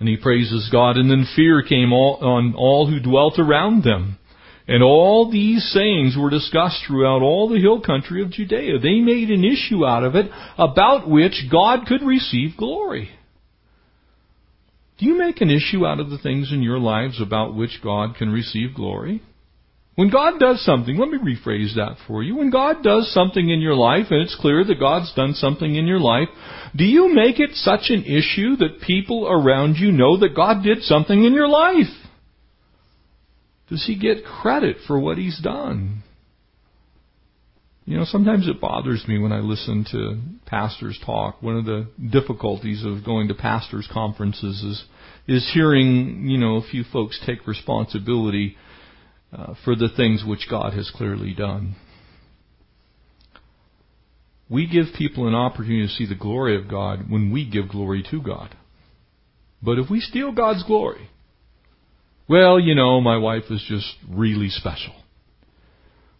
And 0.00 0.08
he 0.08 0.16
praises 0.16 0.68
God, 0.72 0.96
and 0.96 1.08
then 1.08 1.28
fear 1.36 1.62
came 1.62 1.92
all, 1.92 2.16
on 2.16 2.56
all 2.56 2.90
who 2.90 2.98
dwelt 2.98 3.38
around 3.38 3.84
them. 3.84 4.18
And 4.66 4.82
all 4.82 5.30
these 5.30 5.62
sayings 5.72 6.16
were 6.18 6.30
discussed 6.30 6.84
throughout 6.86 7.20
all 7.20 7.48
the 7.48 7.60
hill 7.60 7.80
country 7.80 8.22
of 8.22 8.30
Judea. 8.30 8.78
They 8.78 9.00
made 9.00 9.30
an 9.30 9.44
issue 9.44 9.84
out 9.84 10.04
of 10.04 10.14
it 10.14 10.30
about 10.56 11.08
which 11.08 11.48
God 11.50 11.86
could 11.86 12.02
receive 12.02 12.56
glory. 12.56 13.10
Do 14.98 15.06
you 15.06 15.18
make 15.18 15.40
an 15.40 15.50
issue 15.50 15.84
out 15.84 16.00
of 16.00 16.08
the 16.08 16.18
things 16.18 16.50
in 16.52 16.62
your 16.62 16.78
lives 16.78 17.20
about 17.20 17.54
which 17.54 17.80
God 17.82 18.16
can 18.16 18.30
receive 18.30 18.74
glory? 18.74 19.22
When 19.96 20.10
God 20.10 20.40
does 20.40 20.64
something, 20.64 20.96
let 20.96 21.08
me 21.08 21.18
rephrase 21.18 21.74
that 21.76 21.98
for 22.06 22.22
you. 22.22 22.36
When 22.36 22.50
God 22.50 22.82
does 22.82 23.12
something 23.12 23.48
in 23.48 23.60
your 23.60 23.76
life, 23.76 24.06
and 24.10 24.22
it's 24.22 24.36
clear 24.40 24.64
that 24.64 24.80
God's 24.80 25.12
done 25.14 25.34
something 25.34 25.76
in 25.76 25.86
your 25.86 26.00
life, 26.00 26.28
do 26.74 26.84
you 26.84 27.14
make 27.14 27.38
it 27.38 27.54
such 27.54 27.90
an 27.90 28.04
issue 28.04 28.56
that 28.56 28.80
people 28.84 29.28
around 29.28 29.76
you 29.76 29.92
know 29.92 30.18
that 30.18 30.34
God 30.34 30.64
did 30.64 30.82
something 30.82 31.24
in 31.24 31.32
your 31.32 31.48
life? 31.48 31.86
Does 33.74 33.86
He 33.86 33.98
get 33.98 34.24
credit 34.24 34.76
for 34.86 35.00
what 35.00 35.18
He's 35.18 35.40
done? 35.42 36.04
You 37.86 37.96
know, 37.96 38.04
sometimes 38.04 38.46
it 38.46 38.60
bothers 38.60 39.04
me 39.08 39.18
when 39.18 39.32
I 39.32 39.40
listen 39.40 39.84
to 39.90 40.20
pastors 40.46 40.96
talk. 41.04 41.42
One 41.42 41.56
of 41.56 41.64
the 41.64 41.88
difficulties 42.12 42.84
of 42.84 43.04
going 43.04 43.26
to 43.26 43.34
pastors' 43.34 43.88
conferences 43.92 44.62
is 44.62 44.84
is 45.26 45.50
hearing, 45.52 46.28
you 46.28 46.38
know, 46.38 46.54
a 46.58 46.62
few 46.62 46.84
folks 46.84 47.20
take 47.26 47.48
responsibility 47.48 48.56
uh, 49.32 49.54
for 49.64 49.74
the 49.74 49.88
things 49.96 50.22
which 50.24 50.46
God 50.48 50.72
has 50.72 50.88
clearly 50.94 51.34
done. 51.34 51.74
We 54.48 54.68
give 54.68 54.94
people 54.96 55.26
an 55.26 55.34
opportunity 55.34 55.88
to 55.88 55.92
see 55.92 56.06
the 56.06 56.14
glory 56.14 56.56
of 56.56 56.70
God 56.70 57.10
when 57.10 57.32
we 57.32 57.50
give 57.50 57.70
glory 57.70 58.04
to 58.12 58.22
God. 58.22 58.54
But 59.60 59.80
if 59.80 59.90
we 59.90 59.98
steal 59.98 60.30
God's 60.30 60.62
glory, 60.62 61.10
well, 62.28 62.58
you 62.58 62.74
know, 62.74 63.00
my 63.00 63.16
wife 63.16 63.44
is 63.50 63.64
just 63.68 63.94
really 64.08 64.48
special. 64.48 64.94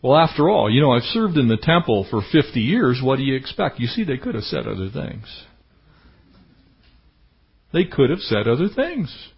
Well, 0.02 0.16
after 0.16 0.50
all, 0.50 0.70
you 0.70 0.82
know, 0.82 0.92
I've 0.92 1.02
served 1.02 1.38
in 1.38 1.48
the 1.48 1.56
temple 1.56 2.06
for 2.10 2.20
50 2.20 2.60
years. 2.60 3.00
What 3.02 3.16
do 3.16 3.22
you 3.22 3.36
expect? 3.36 3.80
You 3.80 3.86
see, 3.86 4.04
they 4.04 4.18
could 4.18 4.34
have 4.34 4.44
said 4.44 4.66
other 4.66 4.90
things. 4.90 5.24
They 7.72 7.84
could 7.84 8.10
have 8.10 8.20
said 8.20 8.46
other 8.46 8.68
things. 8.68 9.30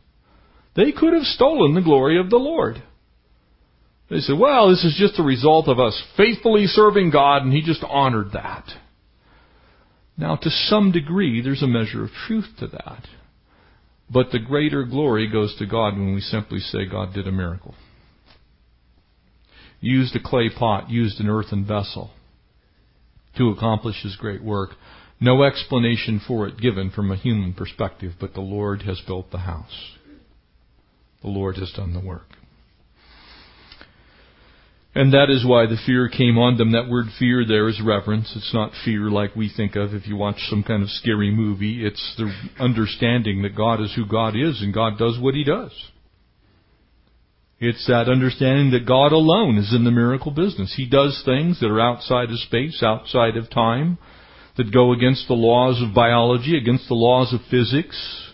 They 0.74 0.92
could 0.92 1.14
have 1.14 1.22
stolen 1.22 1.74
the 1.74 1.82
glory 1.82 2.18
of 2.18 2.30
the 2.30 2.36
Lord. 2.36 2.82
They 4.10 4.18
said, 4.18 4.38
well, 4.38 4.68
this 4.68 4.84
is 4.84 4.96
just 4.98 5.18
a 5.18 5.22
result 5.22 5.68
of 5.68 5.78
us 5.78 6.00
faithfully 6.16 6.66
serving 6.66 7.10
God, 7.10 7.42
and 7.42 7.52
He 7.52 7.62
just 7.62 7.82
honored 7.82 8.32
that. 8.32 8.64
Now, 10.18 10.36
to 10.36 10.50
some 10.50 10.92
degree, 10.92 11.42
there's 11.42 11.62
a 11.62 11.66
measure 11.66 12.04
of 12.04 12.10
truth 12.26 12.46
to 12.58 12.66
that. 12.68 13.04
But 14.08 14.30
the 14.30 14.38
greater 14.38 14.84
glory 14.84 15.30
goes 15.30 15.56
to 15.56 15.66
God 15.66 15.94
when 15.94 16.14
we 16.14 16.20
simply 16.20 16.60
say 16.60 16.86
God 16.86 17.12
did 17.12 17.26
a 17.26 17.32
miracle 17.32 17.74
used 19.80 20.16
a 20.16 20.20
clay 20.22 20.50
pot, 20.50 20.90
used 20.90 21.20
an 21.20 21.28
earthen 21.28 21.64
vessel 21.64 22.10
to 23.36 23.50
accomplish 23.50 24.02
his 24.02 24.16
great 24.16 24.42
work. 24.42 24.70
No 25.20 25.44
explanation 25.44 26.20
for 26.26 26.46
it 26.46 26.58
given 26.58 26.90
from 26.90 27.10
a 27.10 27.16
human 27.16 27.54
perspective, 27.54 28.12
but 28.20 28.34
the 28.34 28.40
Lord 28.40 28.82
has 28.82 29.00
built 29.06 29.30
the 29.30 29.38
house. 29.38 29.96
The 31.22 31.28
Lord 31.28 31.56
has 31.56 31.72
done 31.72 31.94
the 31.94 32.00
work. 32.00 32.28
And 34.96 35.12
that 35.12 35.28
is 35.28 35.44
why 35.44 35.66
the 35.66 35.76
fear 35.84 36.08
came 36.08 36.38
on 36.38 36.56
them. 36.56 36.72
That 36.72 36.88
word 36.88 37.08
fear 37.18 37.44
there 37.46 37.68
is 37.68 37.82
reverence. 37.84 38.32
It's 38.34 38.54
not 38.54 38.72
fear 38.82 39.10
like 39.10 39.36
we 39.36 39.52
think 39.54 39.76
of 39.76 39.92
if 39.92 40.08
you 40.08 40.16
watch 40.16 40.38
some 40.48 40.62
kind 40.62 40.82
of 40.82 40.88
scary 40.88 41.30
movie. 41.30 41.84
It's 41.84 42.14
the 42.16 42.32
understanding 42.58 43.42
that 43.42 43.54
God 43.54 43.82
is 43.82 43.94
who 43.94 44.06
God 44.06 44.34
is 44.34 44.62
and 44.62 44.72
God 44.72 44.96
does 44.96 45.18
what 45.20 45.34
He 45.34 45.44
does. 45.44 45.70
It's 47.60 47.86
that 47.88 48.08
understanding 48.08 48.70
that 48.70 48.86
God 48.86 49.12
alone 49.12 49.58
is 49.58 49.74
in 49.74 49.84
the 49.84 49.90
miracle 49.90 50.30
business. 50.30 50.72
He 50.74 50.88
does 50.88 51.22
things 51.26 51.60
that 51.60 51.70
are 51.70 51.80
outside 51.80 52.30
of 52.30 52.38
space, 52.38 52.82
outside 52.82 53.36
of 53.36 53.50
time, 53.50 53.98
that 54.56 54.72
go 54.72 54.94
against 54.94 55.28
the 55.28 55.34
laws 55.34 55.82
of 55.82 55.94
biology, 55.94 56.56
against 56.56 56.88
the 56.88 56.94
laws 56.94 57.34
of 57.34 57.40
physics. 57.50 58.25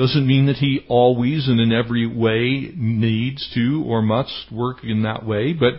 Doesn't 0.00 0.26
mean 0.26 0.46
that 0.46 0.56
He 0.56 0.80
always 0.88 1.46
and 1.46 1.60
in 1.60 1.74
every 1.74 2.06
way 2.06 2.72
needs 2.74 3.50
to 3.52 3.84
or 3.86 4.00
must 4.00 4.46
work 4.50 4.78
in 4.82 5.02
that 5.02 5.26
way, 5.26 5.52
but 5.52 5.74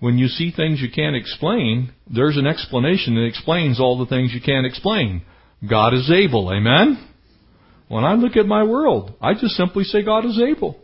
when 0.00 0.16
you 0.16 0.28
see 0.28 0.50
things 0.50 0.80
you 0.80 0.90
can't 0.90 1.14
explain, 1.14 1.92
there's 2.10 2.38
an 2.38 2.46
explanation 2.46 3.16
that 3.16 3.26
explains 3.26 3.78
all 3.78 3.98
the 3.98 4.06
things 4.06 4.32
you 4.32 4.40
can't 4.40 4.64
explain. 4.64 5.20
God 5.68 5.92
is 5.92 6.10
able, 6.10 6.50
amen? 6.50 7.06
When 7.88 8.02
I 8.02 8.14
look 8.14 8.38
at 8.38 8.46
my 8.46 8.64
world, 8.64 9.12
I 9.20 9.34
just 9.34 9.56
simply 9.56 9.84
say 9.84 10.02
God 10.02 10.24
is 10.24 10.40
able. 10.40 10.80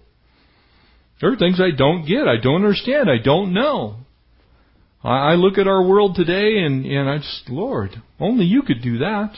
There 1.18 1.32
are 1.32 1.36
things 1.36 1.62
I 1.62 1.74
don't 1.74 2.04
get, 2.04 2.28
I 2.28 2.36
don't 2.36 2.56
understand, 2.56 3.08
I 3.08 3.24
don't 3.24 3.54
know. 3.54 4.00
I, 5.02 5.36
look 5.36 5.56
at 5.56 5.66
our 5.66 5.82
world 5.82 6.14
today 6.14 6.58
and, 6.58 6.84
and 6.84 7.08
I 7.08 7.16
just, 7.16 7.48
Lord, 7.48 7.90
only 8.20 8.44
you 8.44 8.60
could 8.60 8.82
do 8.82 8.98
that. 8.98 9.32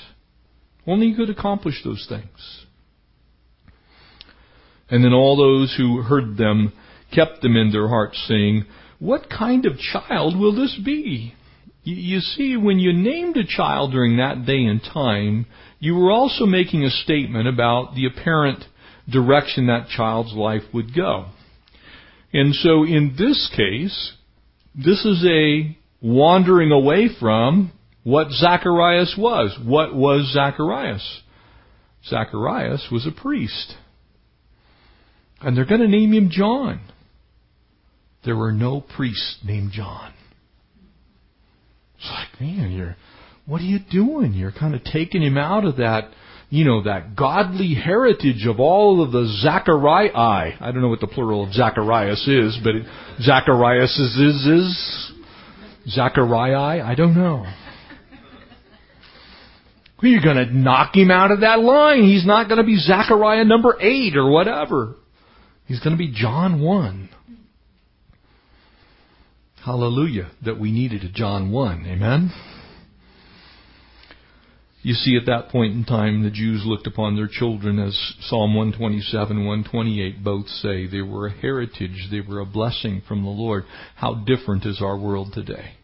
Only 0.88 1.06
you 1.06 1.14
could 1.14 1.30
accomplish 1.30 1.76
those 1.84 2.04
things. 2.08 2.63
And 4.90 5.04
then 5.04 5.12
all 5.12 5.36
those 5.36 5.74
who 5.76 6.02
heard 6.02 6.36
them 6.36 6.72
kept 7.14 7.42
them 7.42 7.56
in 7.56 7.70
their 7.72 7.88
hearts, 7.88 8.22
saying, 8.28 8.66
What 8.98 9.30
kind 9.30 9.66
of 9.66 9.78
child 9.78 10.38
will 10.38 10.54
this 10.54 10.78
be? 10.84 11.34
You 11.84 12.20
see, 12.20 12.56
when 12.56 12.78
you 12.78 12.92
named 12.92 13.36
a 13.36 13.46
child 13.46 13.92
during 13.92 14.16
that 14.16 14.46
day 14.46 14.64
and 14.64 14.82
time, 14.82 15.46
you 15.80 15.94
were 15.94 16.10
also 16.10 16.46
making 16.46 16.82
a 16.82 16.90
statement 16.90 17.46
about 17.46 17.94
the 17.94 18.06
apparent 18.06 18.64
direction 19.10 19.66
that 19.66 19.88
child's 19.88 20.32
life 20.32 20.62
would 20.72 20.94
go. 20.94 21.26
And 22.32 22.54
so 22.54 22.84
in 22.84 23.14
this 23.18 23.50
case, 23.54 24.14
this 24.74 25.04
is 25.04 25.24
a 25.28 25.76
wandering 26.00 26.72
away 26.72 27.08
from 27.20 27.70
what 28.02 28.30
Zacharias 28.30 29.14
was. 29.16 29.56
What 29.62 29.94
was 29.94 30.32
Zacharias? 30.32 31.22
Zacharias 32.06 32.88
was 32.90 33.06
a 33.06 33.12
priest. 33.12 33.74
And 35.44 35.56
they're 35.56 35.66
going 35.66 35.80
to 35.80 35.88
name 35.88 36.12
him 36.12 36.30
John. 36.30 36.80
There 38.24 38.36
were 38.36 38.52
no 38.52 38.80
priests 38.80 39.38
named 39.44 39.72
John. 39.72 40.12
It's 41.96 42.08
like, 42.10 42.40
man, 42.40 42.72
you're, 42.72 42.96
what 43.46 43.60
are 43.60 43.64
you 43.64 43.78
doing? 43.90 44.32
You're 44.32 44.52
kind 44.52 44.74
of 44.74 44.82
taking 44.84 45.22
him 45.22 45.36
out 45.36 45.64
of 45.64 45.76
that 45.76 46.10
you 46.54 46.64
know, 46.64 46.84
that 46.84 47.16
godly 47.16 47.74
heritage 47.74 48.46
of 48.46 48.60
all 48.60 49.02
of 49.02 49.10
the 49.10 49.26
Zachariah. 49.42 50.54
I 50.60 50.70
don't 50.70 50.82
know 50.82 50.88
what 50.88 51.00
the 51.00 51.08
plural 51.08 51.42
of 51.42 51.52
Zacharias 51.52 52.28
is, 52.28 52.56
but 52.62 52.74
Zacharias 53.20 53.98
is, 53.98 54.16
is, 54.16 54.46
is 54.46 55.12
Zachariah. 55.88 56.84
I 56.84 56.94
don't 56.94 57.16
know. 57.16 57.44
You're 60.00 60.22
going 60.22 60.36
to 60.36 60.56
knock 60.56 60.94
him 60.94 61.10
out 61.10 61.32
of 61.32 61.40
that 61.40 61.58
line. 61.58 62.04
He's 62.04 62.26
not 62.26 62.46
going 62.46 62.58
to 62.58 62.64
be 62.64 62.76
Zachariah 62.76 63.44
number 63.44 63.76
eight 63.80 64.16
or 64.16 64.30
whatever. 64.30 64.94
He's 65.66 65.80
going 65.80 65.96
to 65.96 65.98
be 65.98 66.12
John 66.12 66.60
1. 66.60 67.08
Hallelujah 69.64 70.30
that 70.44 70.60
we 70.60 70.70
needed 70.70 71.04
a 71.04 71.08
John 71.08 71.50
1. 71.50 71.86
Amen? 71.86 72.30
You 74.82 74.92
see, 74.92 75.16
at 75.16 75.24
that 75.24 75.48
point 75.48 75.72
in 75.72 75.84
time, 75.86 76.22
the 76.22 76.30
Jews 76.30 76.62
looked 76.66 76.86
upon 76.86 77.16
their 77.16 77.26
children 77.26 77.78
as 77.78 77.98
Psalm 78.20 78.54
127, 78.54 79.38
128 79.38 80.22
both 80.22 80.46
say. 80.46 80.86
They 80.86 81.00
were 81.00 81.28
a 81.28 81.32
heritage. 81.32 82.08
They 82.10 82.20
were 82.20 82.40
a 82.40 82.44
blessing 82.44 83.00
from 83.08 83.22
the 83.22 83.30
Lord. 83.30 83.64
How 83.96 84.12
different 84.12 84.66
is 84.66 84.82
our 84.82 84.98
world 84.98 85.32
today? 85.32 85.76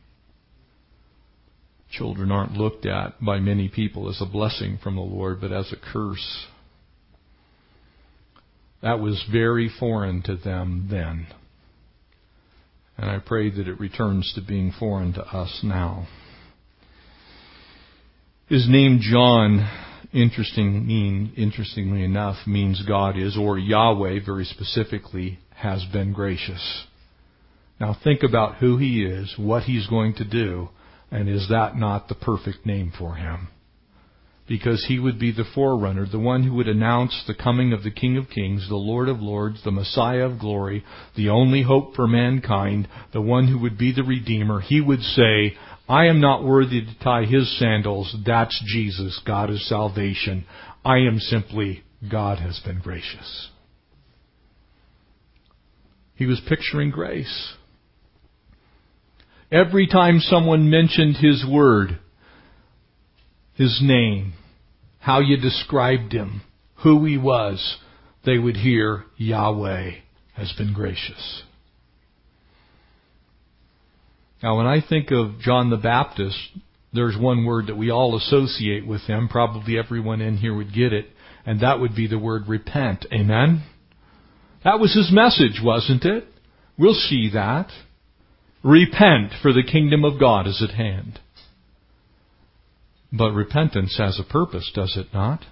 Children 1.91 2.31
aren't 2.31 2.53
looked 2.53 2.85
at 2.85 3.25
by 3.25 3.39
many 3.39 3.71
people 3.71 4.11
as 4.11 4.21
a 4.21 4.31
blessing 4.31 4.79
from 4.83 4.97
the 4.97 5.01
Lord, 5.01 5.41
but 5.41 5.51
as 5.51 5.73
a 5.73 5.93
curse. 5.93 6.47
That 8.83 9.01
was 9.01 9.23
very 9.31 9.71
foreign 9.79 10.23
to 10.23 10.37
them 10.37 10.89
then. 10.91 11.27
And 12.97 13.11
I 13.11 13.19
pray 13.19 13.51
that 13.51 13.69
it 13.69 13.81
returns 13.81 14.33
to 14.35 14.43
being 14.43 14.73
foreign 14.79 15.13
to 15.15 15.23
us 15.23 15.61
now. 15.63 16.07
His 18.47 18.69
name 18.69 18.99
John, 19.01 19.69
interesting 20.13 20.87
mean, 20.87 21.33
interestingly 21.37 22.03
enough, 22.03 22.47
means 22.47 22.83
God 22.87 23.17
is, 23.17 23.37
or 23.39 23.59
Yahweh 23.59 24.21
very 24.25 24.45
specifically, 24.45 25.39
has 25.55 25.85
been 25.93 26.13
gracious. 26.13 26.85
Now 27.81 27.97
think 28.03 28.23
about 28.23 28.57
who 28.57 28.77
he 28.77 29.05
is, 29.05 29.35
what 29.39 29.63
he's 29.63 29.87
going 29.87 30.15
to 30.15 30.25
do, 30.25 30.69
and 31.11 31.29
is 31.29 31.49
that 31.49 31.77
not 31.77 32.09
the 32.09 32.15
perfect 32.15 32.67
name 32.67 32.93
for 32.99 33.15
him? 33.15 33.49
Because 34.51 34.85
he 34.89 34.99
would 34.99 35.17
be 35.21 35.31
the 35.31 35.45
forerunner, 35.55 36.07
the 36.11 36.19
one 36.19 36.43
who 36.43 36.55
would 36.55 36.67
announce 36.67 37.23
the 37.25 37.35
coming 37.35 37.73
of 37.73 37.85
the 37.85 37.91
King 37.93 38.17
of 38.17 38.29
Kings, 38.29 38.67
the 38.69 38.75
Lord 38.75 39.09
of 39.09 39.21
Lords, 39.21 39.63
the 39.63 39.71
Messiah 39.71 40.27
of 40.27 40.41
glory, 40.41 40.85
the 41.17 41.29
only 41.29 41.63
hope 41.63 41.95
for 41.95 42.09
mankind, 42.09 42.89
the 43.13 43.21
one 43.21 43.47
who 43.47 43.61
would 43.61 43.79
be 43.79 43.93
the 43.93 44.03
Redeemer. 44.03 44.61
He 44.61 44.81
would 44.81 45.03
say, 45.03 45.57
I 45.89 46.07
am 46.07 46.21
not 46.21 46.43
worthy 46.43 46.81
to 46.81 46.99
tie 46.99 47.27
his 47.27 47.57
sandals. 47.61 48.13
That's 48.27 48.61
Jesus. 48.67 49.21
God 49.25 49.51
is 49.51 49.69
salvation. 49.69 50.45
I 50.85 50.97
am 50.97 51.21
simply 51.21 51.85
God 52.11 52.39
has 52.41 52.59
been 52.59 52.81
gracious. 52.81 53.51
He 56.17 56.27
was 56.27 56.43
picturing 56.49 56.91
grace. 56.91 57.55
Every 59.53 59.87
time 59.87 60.19
someone 60.19 60.69
mentioned 60.69 61.19
his 61.19 61.45
word, 61.49 62.01
his 63.55 63.79
name, 63.81 64.33
how 65.01 65.21
you 65.21 65.37
described 65.37 66.13
him, 66.13 66.43
who 66.83 67.05
he 67.05 67.19
was, 67.19 67.79
they 68.25 68.39
would 68.39 68.57
hear 68.57 69.05
Yahweh 69.17 69.93
has 70.35 70.53
been 70.53 70.73
gracious. 70.73 71.43
Now, 74.43 74.57
when 74.57 74.67
I 74.67 74.81
think 74.87 75.11
of 75.11 75.41
John 75.41 75.71
the 75.71 75.77
Baptist, 75.77 76.39
there's 76.93 77.17
one 77.19 77.45
word 77.45 77.67
that 77.67 77.77
we 77.77 77.91
all 77.91 78.17
associate 78.17 78.87
with 78.87 79.03
him. 79.03 79.29
Probably 79.29 79.79
everyone 79.79 80.21
in 80.21 80.39
here 80.39 80.55
would 80.55 80.73
get 80.75 80.93
it, 80.93 81.07
and 81.45 81.61
that 81.61 81.81
would 81.81 81.95
be 81.95 82.07
the 82.07 82.19
word 82.19 82.49
repent. 82.49 83.07
Amen? 83.13 83.65
That 84.65 84.81
was 84.81 84.95
his 84.95 85.11
message, 85.13 85.61
wasn't 85.63 86.05
it? 86.05 86.25
We'll 86.79 86.95
see 86.95 87.31
that. 87.33 87.69
Repent, 88.63 89.33
for 89.41 89.53
the 89.53 89.63
kingdom 89.63 90.05
of 90.05 90.21
God 90.21 90.47
is 90.47 90.63
at 90.63 90.75
hand. 90.75 91.21
But 93.13 93.33
repentance 93.33 93.97
has 93.99 94.21
a 94.21 94.33
purpose, 94.33 94.71
does 94.75 94.97
it 94.97 95.13
not? 95.13 95.45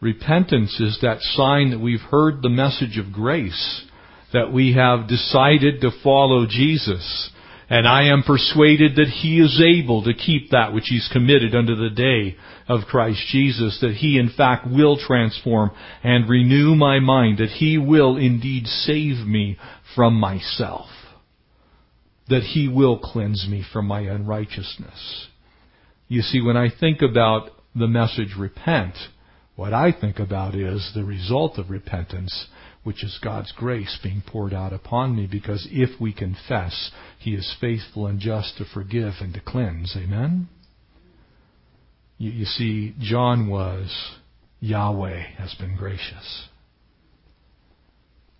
Repentance 0.00 0.78
is 0.80 0.98
that 1.00 1.20
sign 1.20 1.70
that 1.70 1.80
we've 1.80 2.00
heard 2.00 2.42
the 2.42 2.50
message 2.50 2.98
of 2.98 3.12
grace, 3.12 3.84
that 4.32 4.52
we 4.52 4.74
have 4.74 5.08
decided 5.08 5.80
to 5.80 5.90
follow 6.02 6.46
Jesus, 6.46 7.30
and 7.70 7.88
I 7.88 8.08
am 8.08 8.22
persuaded 8.22 8.96
that 8.96 9.08
He 9.08 9.40
is 9.40 9.62
able 9.64 10.04
to 10.04 10.12
keep 10.12 10.50
that 10.50 10.74
which 10.74 10.88
He's 10.88 11.08
committed 11.10 11.54
unto 11.54 11.74
the 11.74 11.88
day 11.88 12.36
of 12.68 12.86
Christ 12.86 13.22
Jesus, 13.30 13.78
that 13.80 13.94
He 13.94 14.18
in 14.18 14.28
fact 14.28 14.66
will 14.66 14.98
transform 14.98 15.70
and 16.02 16.28
renew 16.28 16.74
my 16.74 17.00
mind, 17.00 17.38
that 17.38 17.48
He 17.48 17.78
will 17.78 18.18
indeed 18.18 18.66
save 18.66 19.26
me 19.26 19.56
from 19.94 20.14
myself, 20.14 20.90
that 22.28 22.42
He 22.42 22.68
will 22.68 22.98
cleanse 22.98 23.46
me 23.48 23.64
from 23.72 23.86
my 23.86 24.00
unrighteousness. 24.00 25.28
You 26.14 26.22
see, 26.22 26.40
when 26.40 26.56
I 26.56 26.68
think 26.70 27.02
about 27.02 27.50
the 27.74 27.88
message 27.88 28.36
repent, 28.38 28.94
what 29.56 29.74
I 29.74 29.90
think 29.90 30.20
about 30.20 30.54
is 30.54 30.92
the 30.94 31.02
result 31.02 31.58
of 31.58 31.70
repentance, 31.70 32.46
which 32.84 33.02
is 33.02 33.18
God's 33.20 33.50
grace 33.50 33.98
being 34.00 34.22
poured 34.24 34.54
out 34.54 34.72
upon 34.72 35.16
me, 35.16 35.26
because 35.26 35.66
if 35.72 36.00
we 36.00 36.12
confess, 36.12 36.92
He 37.18 37.34
is 37.34 37.56
faithful 37.60 38.06
and 38.06 38.20
just 38.20 38.56
to 38.58 38.64
forgive 38.64 39.14
and 39.20 39.34
to 39.34 39.40
cleanse. 39.40 39.96
Amen? 39.96 40.48
You, 42.18 42.30
you 42.30 42.44
see, 42.44 42.94
John 43.00 43.48
was, 43.48 43.90
Yahweh 44.60 45.20
has 45.38 45.52
been 45.54 45.74
gracious. 45.74 46.46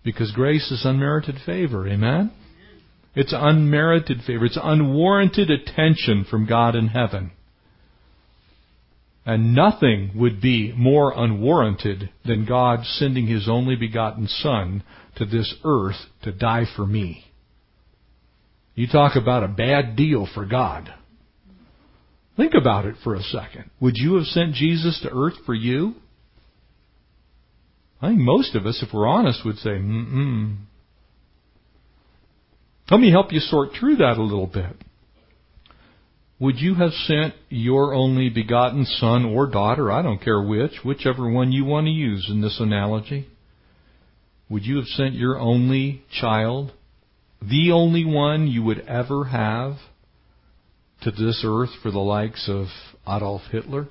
Because 0.01 0.31
grace 0.31 0.71
is 0.71 0.85
unmerited 0.85 1.39
favor. 1.45 1.85
Amen? 1.89 2.31
It's 3.15 3.33
unmerited 3.35 4.21
favor. 4.25 4.45
It's 4.45 4.59
unwarranted 4.63 5.51
attention 5.51 6.23
from 6.23 6.45
God 6.45 6.77
in 6.77 6.87
heaven. 6.87 7.31
And 9.25 9.55
nothing 9.55 10.11
would 10.15 10.39
be 10.39 10.71
more 10.77 11.11
unwarranted 11.15 12.11
than 12.25 12.45
God 12.45 12.85
sending 12.85 13.25
His 13.25 13.49
only 13.49 13.75
begotten 13.75 14.27
Son 14.27 14.83
to 15.17 15.25
this 15.25 15.55
earth 15.63 15.95
to 16.23 16.31
die 16.31 16.65
for 16.75 16.85
me. 16.85 17.25
You 18.75 18.87
talk 18.87 19.15
about 19.15 19.43
a 19.43 19.47
bad 19.47 19.95
deal 19.95 20.27
for 20.31 20.45
God. 20.45 20.93
Think 22.37 22.53
about 22.53 22.85
it 22.85 22.95
for 23.03 23.15
a 23.15 23.21
second. 23.21 23.71
Would 23.79 23.95
you 23.95 24.15
have 24.15 24.25
sent 24.25 24.53
Jesus 24.53 24.99
to 25.01 25.09
earth 25.09 25.35
for 25.45 25.53
you? 25.53 25.95
I 28.01 28.09
think 28.09 28.19
most 28.19 28.55
of 28.55 28.65
us, 28.65 28.83
if 28.85 28.93
we're 28.93 29.07
honest, 29.07 29.45
would 29.45 29.57
say, 29.57 29.69
mm-mm. 29.69 30.57
Let 32.91 32.99
me 32.99 33.09
help 33.09 33.31
you 33.31 33.39
sort 33.39 33.69
through 33.79 33.95
that 33.97 34.17
a 34.17 34.21
little 34.21 34.47
bit. 34.47 34.75
Would 36.37 36.59
you 36.59 36.75
have 36.75 36.91
sent 36.91 37.33
your 37.49 37.93
only 37.93 38.29
begotten 38.29 38.85
son 38.85 39.25
or 39.25 39.47
daughter, 39.47 39.89
I 39.89 40.01
don't 40.01 40.21
care 40.21 40.41
which, 40.41 40.83
whichever 40.83 41.29
one 41.29 41.53
you 41.53 41.63
want 41.63 41.87
to 41.87 41.91
use 41.91 42.27
in 42.29 42.41
this 42.41 42.59
analogy? 42.59 43.29
Would 44.49 44.65
you 44.65 44.75
have 44.77 44.87
sent 44.87 45.15
your 45.15 45.39
only 45.39 46.03
child, 46.11 46.73
the 47.41 47.71
only 47.71 48.03
one 48.03 48.47
you 48.47 48.63
would 48.63 48.79
ever 48.81 49.25
have, 49.25 49.77
to 51.03 51.11
this 51.11 51.41
earth 51.45 51.69
for 51.81 51.89
the 51.89 51.99
likes 51.99 52.49
of 52.49 52.67
Adolf 53.07 53.43
Hitler, 53.51 53.87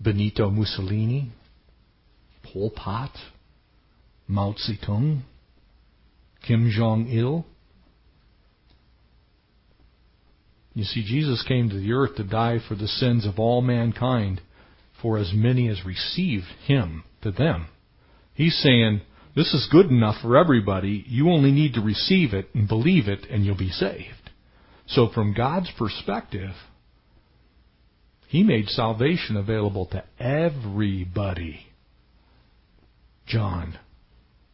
Benito 0.00 0.50
Mussolini, 0.50 1.30
Pol 2.42 2.70
Pot, 2.70 3.12
Mao 4.26 4.54
Zedong, 4.54 5.22
Kim 6.46 6.70
Jong 6.74 7.08
Il? 7.08 7.46
You 10.78 10.84
see, 10.84 11.02
Jesus 11.02 11.42
came 11.42 11.68
to 11.70 11.76
the 11.80 11.92
earth 11.92 12.14
to 12.18 12.22
die 12.22 12.58
for 12.68 12.76
the 12.76 12.86
sins 12.86 13.26
of 13.26 13.40
all 13.40 13.60
mankind, 13.60 14.40
for 15.02 15.18
as 15.18 15.32
many 15.34 15.66
as 15.66 15.84
received 15.84 16.46
Him 16.66 17.02
to 17.22 17.32
them. 17.32 17.66
He's 18.32 18.56
saying, 18.62 19.00
this 19.34 19.52
is 19.54 19.68
good 19.72 19.86
enough 19.86 20.22
for 20.22 20.36
everybody. 20.36 21.04
You 21.08 21.30
only 21.30 21.50
need 21.50 21.74
to 21.74 21.80
receive 21.80 22.32
it 22.32 22.50
and 22.54 22.68
believe 22.68 23.08
it, 23.08 23.26
and 23.28 23.44
you'll 23.44 23.58
be 23.58 23.70
saved. 23.70 24.30
So, 24.86 25.08
from 25.12 25.34
God's 25.34 25.72
perspective, 25.76 26.54
He 28.28 28.44
made 28.44 28.68
salvation 28.68 29.36
available 29.36 29.86
to 29.86 30.04
everybody. 30.20 31.66
John, 33.26 33.76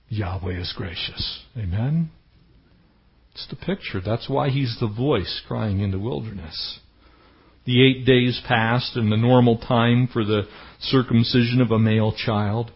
Yahweh 0.09 0.59
is 0.59 0.73
gracious. 0.75 1.43
Amen? 1.55 2.09
It's 3.35 3.49
the 3.49 3.57
picture. 3.57 4.01
That's 4.01 4.29
why 4.29 4.51
he's 4.51 4.77
the 4.79 4.87
voice 4.87 5.43
crying 5.47 5.81
in 5.81 5.91
the 5.91 5.99
wilderness. 5.99 6.79
The 7.65 7.85
eight 7.85 8.07
days 8.07 8.41
passed, 8.47 8.95
and 8.95 9.11
the 9.11 9.17
normal 9.17 9.59
time 9.59 10.09
for 10.13 10.25
the 10.25 10.43
circumcision 10.81 11.61
of 11.61 11.71
a 11.71 11.79
male 11.79 12.13
child 12.13 12.71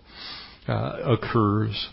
uh, 0.66 0.96
occurs. 1.04 1.88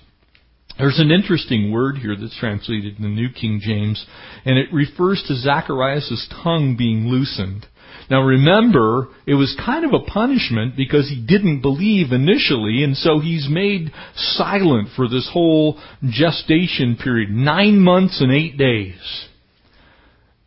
There's 0.78 0.99
an 0.99 1.12
interesting 1.12 1.71
word 1.71 1.97
here 1.97 2.15
that's 2.19 2.38
translated 2.39 2.97
in 2.97 3.04
the 3.04 3.10
New 3.10 3.30
King 3.30 3.62
James, 3.63 4.06
and 4.43 4.58
it 4.58 4.73
refers 4.73 5.23
to 5.28 5.36
Zacharias' 5.36 6.28
tongue 6.43 6.75
being 6.78 7.08
loosened. 7.08 7.67
Now 8.10 8.22
remember, 8.22 9.08
it 9.26 9.34
was 9.34 9.60
kind 9.65 9.84
of 9.84 9.94
a 9.94 10.06
punishment 10.06 10.76
because 10.76 11.10
he 11.10 11.26
didn't 11.26 11.62
believe 11.62 12.12
initially, 12.12 12.84
and 12.84 12.96
so 12.96 13.20
he's 13.20 13.48
made 13.50 13.91
silent 14.15 14.89
for 14.96 15.08
this 15.08 15.30
whole 15.32 15.80
gestation 16.08 16.98
period. 17.02 17.32
Nine 17.32 17.80
months 17.80 18.22
and 18.22 18.32
eight 18.32 18.58
days. 18.58 19.28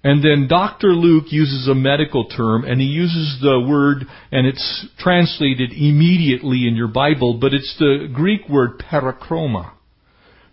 And 0.05 0.25
then 0.25 0.47
Dr. 0.49 0.89
Luke 0.89 1.27
uses 1.31 1.67
a 1.67 1.75
medical 1.75 2.29
term, 2.29 2.65
and 2.65 2.81
he 2.81 2.87
uses 2.87 3.39
the 3.43 3.61
word, 3.61 4.07
and 4.31 4.47
it's 4.47 4.87
translated 4.99 5.73
immediately 5.73 6.69
in 6.69 6.77
your 6.77 6.89
Bible, 6.89 7.39
but 7.41 7.53
it's 7.53 7.77
the 7.79 8.09
Greek 8.13 8.49
word 8.49 8.79
parachroma. 8.79 9.73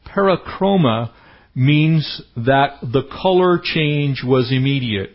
Parachroma 0.08 1.12
means 1.54 2.22
that 2.36 2.80
the 2.82 3.04
color 3.22 3.60
change 3.64 4.24
was 4.26 4.52
immediate. 4.52 5.12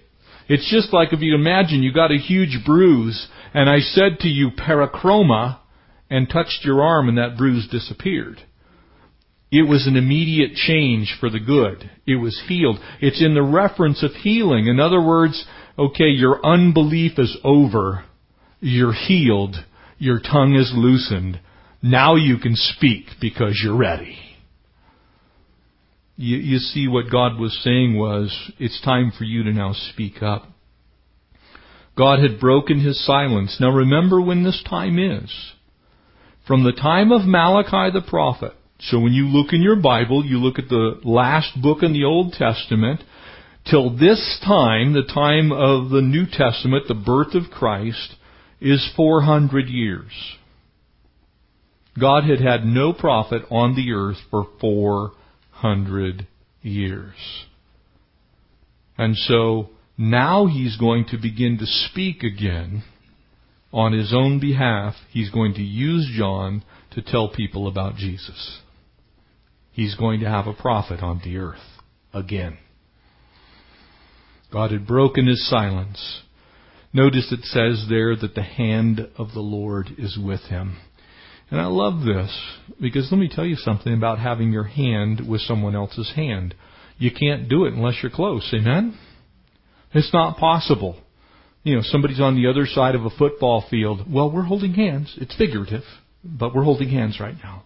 It's 0.51 0.69
just 0.69 0.93
like 0.93 1.13
if 1.13 1.21
you 1.21 1.37
imagine 1.37 1.85
you 1.85 1.93
got 1.93 2.11
a 2.11 2.19
huge 2.19 2.65
bruise 2.67 3.29
and 3.55 3.71
I 3.71 3.79
said 3.79 4.19
to 4.21 4.29
you 4.29 4.51
parachroma 4.51 5.61
and 6.11 6.29
touched 6.29 6.65
your 6.65 6.83
arm 6.83 7.09
and 7.09 7.19
that 7.19 7.37
bruise 7.39 7.69
disappeared. 7.71 8.43
It 9.53 9.69
was 9.69 9.87
an 9.87 9.95
immediate 9.95 10.55
change 10.55 11.17
for 11.21 11.31
the 11.31 11.39
good. 11.39 11.89
It 12.05 12.17
was 12.17 12.43
healed. 12.49 12.81
It's 13.01 13.23
in 13.23 13.35
the 13.35 13.45
reference 13.45 14.03
of 14.03 14.11
healing. 14.11 14.67
In 14.67 14.81
other 14.81 15.01
words, 15.01 15.47
okay, 15.79 16.09
your 16.09 16.45
unbelief 16.45 17.13
is 17.17 17.39
over. 17.45 18.05
You're 18.59 18.93
healed. 18.93 19.55
Your 19.99 20.19
tongue 20.19 20.57
is 20.57 20.73
loosened. 20.75 21.39
Now 21.81 22.17
you 22.17 22.39
can 22.39 22.57
speak 22.57 23.05
because 23.21 23.61
you're 23.63 23.77
ready 23.77 24.30
you, 26.21 26.37
you 26.37 26.59
see 26.59 26.87
what 26.87 27.11
God 27.11 27.39
was 27.39 27.59
saying 27.65 27.97
was, 27.97 28.53
it's 28.59 28.81
time 28.83 29.11
for 29.17 29.25
you 29.25 29.43
to 29.45 29.53
now 29.53 29.73
speak 29.73 30.23
up. 30.23 30.47
God 31.97 32.19
had 32.21 32.39
broken 32.39 32.81
his 32.81 33.05
silence. 33.05 33.57
Now 33.59 33.71
remember 33.71 34.21
when 34.21 34.45
this 34.45 34.63
time 34.69 34.99
is. 34.99 35.33
From 36.47 36.63
the 36.63 36.73
time 36.73 37.11
of 37.11 37.23
Malachi 37.27 37.91
the 37.93 38.07
prophet. 38.07 38.53
So 38.81 39.01
when 39.01 39.13
you 39.13 39.29
look 39.29 39.53
in 39.53 39.63
your 39.63 39.77
Bible, 39.77 40.25
you 40.25 40.39
look 40.39 40.59
at 40.59 40.69
the 40.69 41.01
last 41.05 41.61
book 41.61 41.83
in 41.83 41.95
the 41.95 42.05
Old 42.05 42.35
Testament, 42.35 43.01
till 43.71 43.91
this 43.91 44.41
time, 44.45 44.93
the 44.93 45.03
time 45.03 45.53
of 45.53 45.91
the 45.91 46.03
New 46.03 46.27
Testament, 46.27 46.85
the 46.87 46.95
birth 46.95 47.35
of 47.35 47.51
Christ, 47.51 48.15
is 48.61 48.91
400 48.95 49.69
years. 49.69 50.13
God 51.99 52.25
had 52.25 52.41
had 52.41 52.65
no 52.65 52.93
prophet 52.93 53.43
on 53.51 53.75
the 53.75 53.93
earth 53.93 54.19
for 54.31 54.47
400 54.61 55.20
hundred 55.61 56.27
years. 56.63 57.45
And 58.97 59.17
so 59.17 59.71
now 59.97 60.47
he's 60.47 60.77
going 60.77 61.07
to 61.11 61.19
begin 61.19 61.59
to 61.59 61.67
speak 61.67 62.23
again 62.23 62.83
on 63.73 63.93
his 63.93 64.13
own 64.15 64.41
behalf. 64.41 64.95
He's 65.11 65.31
going 65.31 65.55
to 65.55 65.63
use 65.63 66.11
John 66.17 66.65
to 66.93 67.03
tell 67.03 67.29
people 67.29 67.69
about 67.69 67.97
Jesus. 67.97 68.61
He's 69.73 69.95
going 69.95 70.21
to 70.21 70.29
have 70.29 70.47
a 70.47 70.55
prophet 70.55 71.03
on 71.03 71.21
the 71.23 71.37
earth 71.37 71.59
again. 72.13 72.59
God 74.53 74.73
had 74.73 74.87
broken 74.87 75.27
his 75.27 75.49
silence. 75.49 76.23
Notice 76.93 77.31
it 77.31 77.45
says 77.45 77.87
there 77.89 78.17
that 78.17 78.35
the 78.35 78.43
hand 78.43 79.09
of 79.17 79.33
the 79.33 79.41
Lord 79.41 79.91
is 79.97 80.19
with 80.19 80.41
him. 80.43 80.79
And 81.51 81.61
I 81.61 81.67
love 81.67 82.05
this 82.05 82.31
because 82.81 83.11
let 83.11 83.19
me 83.19 83.29
tell 83.29 83.45
you 83.45 83.57
something 83.57 83.93
about 83.93 84.19
having 84.19 84.53
your 84.53 84.65
hand 84.65 85.29
with 85.29 85.41
someone 85.43 85.75
else's 85.75 86.13
hand. 86.15 86.55
you 86.99 87.11
can't 87.11 87.49
do 87.49 87.65
it 87.65 87.73
unless 87.73 87.97
you're 88.03 88.13
close. 88.13 88.49
Amen? 88.55 88.97
It's 89.93 90.13
not 90.13 90.37
possible. 90.37 90.97
You 91.63 91.77
know, 91.77 91.83
somebody's 91.83 92.21
on 92.21 92.37
the 92.37 92.49
other 92.49 92.67
side 92.67 92.95
of 92.95 93.05
a 93.05 93.11
football 93.11 93.65
field. 93.69 94.11
Well, 94.11 94.31
we're 94.31 94.43
holding 94.43 94.75
hands. 94.75 95.15
It's 95.17 95.37
figurative, 95.37 95.83
but 96.23 96.55
we're 96.55 96.63
holding 96.63 96.89
hands 96.89 97.19
right 97.21 97.37
now. 97.43 97.65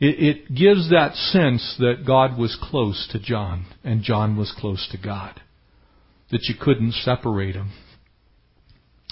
It, 0.00 0.46
it 0.48 0.54
gives 0.54 0.90
that 0.90 1.14
sense 1.14 1.76
that 1.78 2.04
God 2.06 2.38
was 2.38 2.58
close 2.60 3.08
to 3.12 3.18
John 3.18 3.66
and 3.84 4.02
John 4.02 4.36
was 4.36 4.54
close 4.56 4.88
to 4.92 4.98
God. 4.98 5.40
That 6.30 6.44
you 6.44 6.54
couldn't 6.60 6.92
separate 6.92 7.54
them. 7.54 7.72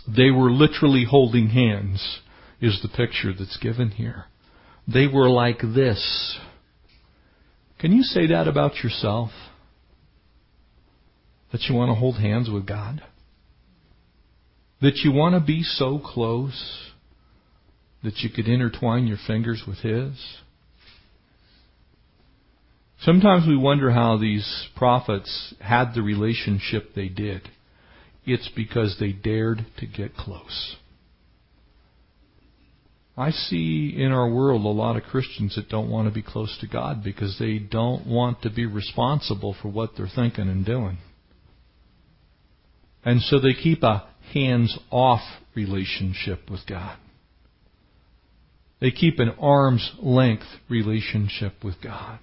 They 0.06 0.30
were 0.30 0.50
literally 0.50 1.06
holding 1.08 1.48
hands 1.48 2.20
is 2.60 2.80
the 2.82 2.88
picture 2.88 3.32
that's 3.36 3.58
given 3.58 3.90
here. 3.90 4.24
They 4.86 5.06
were 5.06 5.28
like 5.28 5.60
this. 5.60 6.38
Can 7.78 7.92
you 7.92 8.02
say 8.02 8.28
that 8.28 8.48
about 8.48 8.76
yourself? 8.82 9.30
That 11.52 11.62
you 11.68 11.74
want 11.74 11.90
to 11.90 11.94
hold 11.94 12.18
hands 12.18 12.48
with 12.50 12.66
God? 12.66 13.02
That 14.80 14.96
you 15.04 15.12
want 15.12 15.34
to 15.34 15.40
be 15.40 15.62
so 15.62 15.98
close 15.98 16.90
that 18.02 18.18
you 18.18 18.30
could 18.30 18.46
intertwine 18.46 19.06
your 19.06 19.18
fingers 19.26 19.64
with 19.66 19.78
His? 19.78 20.38
Sometimes 23.00 23.46
we 23.46 23.56
wonder 23.56 23.90
how 23.90 24.16
these 24.16 24.68
prophets 24.74 25.54
had 25.60 25.94
the 25.94 26.02
relationship 26.02 26.94
they 26.94 27.08
did. 27.08 27.48
It's 28.24 28.48
because 28.56 28.96
they 28.98 29.12
dared 29.12 29.66
to 29.78 29.86
get 29.86 30.16
close. 30.16 30.76
I 33.16 33.30
see 33.30 33.94
in 33.96 34.12
our 34.12 34.28
world 34.28 34.64
a 34.64 34.68
lot 34.68 34.96
of 34.96 35.04
Christians 35.04 35.56
that 35.56 35.70
don't 35.70 35.90
want 35.90 36.06
to 36.06 36.14
be 36.14 36.22
close 36.22 36.56
to 36.60 36.66
God 36.66 37.02
because 37.02 37.36
they 37.38 37.58
don't 37.58 38.06
want 38.06 38.42
to 38.42 38.50
be 38.50 38.66
responsible 38.66 39.56
for 39.60 39.68
what 39.68 39.90
they're 39.96 40.08
thinking 40.14 40.48
and 40.48 40.66
doing. 40.66 40.98
And 43.04 43.22
so 43.22 43.40
they 43.40 43.54
keep 43.54 43.82
a 43.82 44.06
hands 44.34 44.76
off 44.90 45.22
relationship 45.54 46.50
with 46.50 46.60
God. 46.68 46.98
They 48.80 48.90
keep 48.90 49.18
an 49.18 49.30
arm's 49.40 49.92
length 50.02 50.46
relationship 50.68 51.64
with 51.64 51.76
God. 51.82 52.18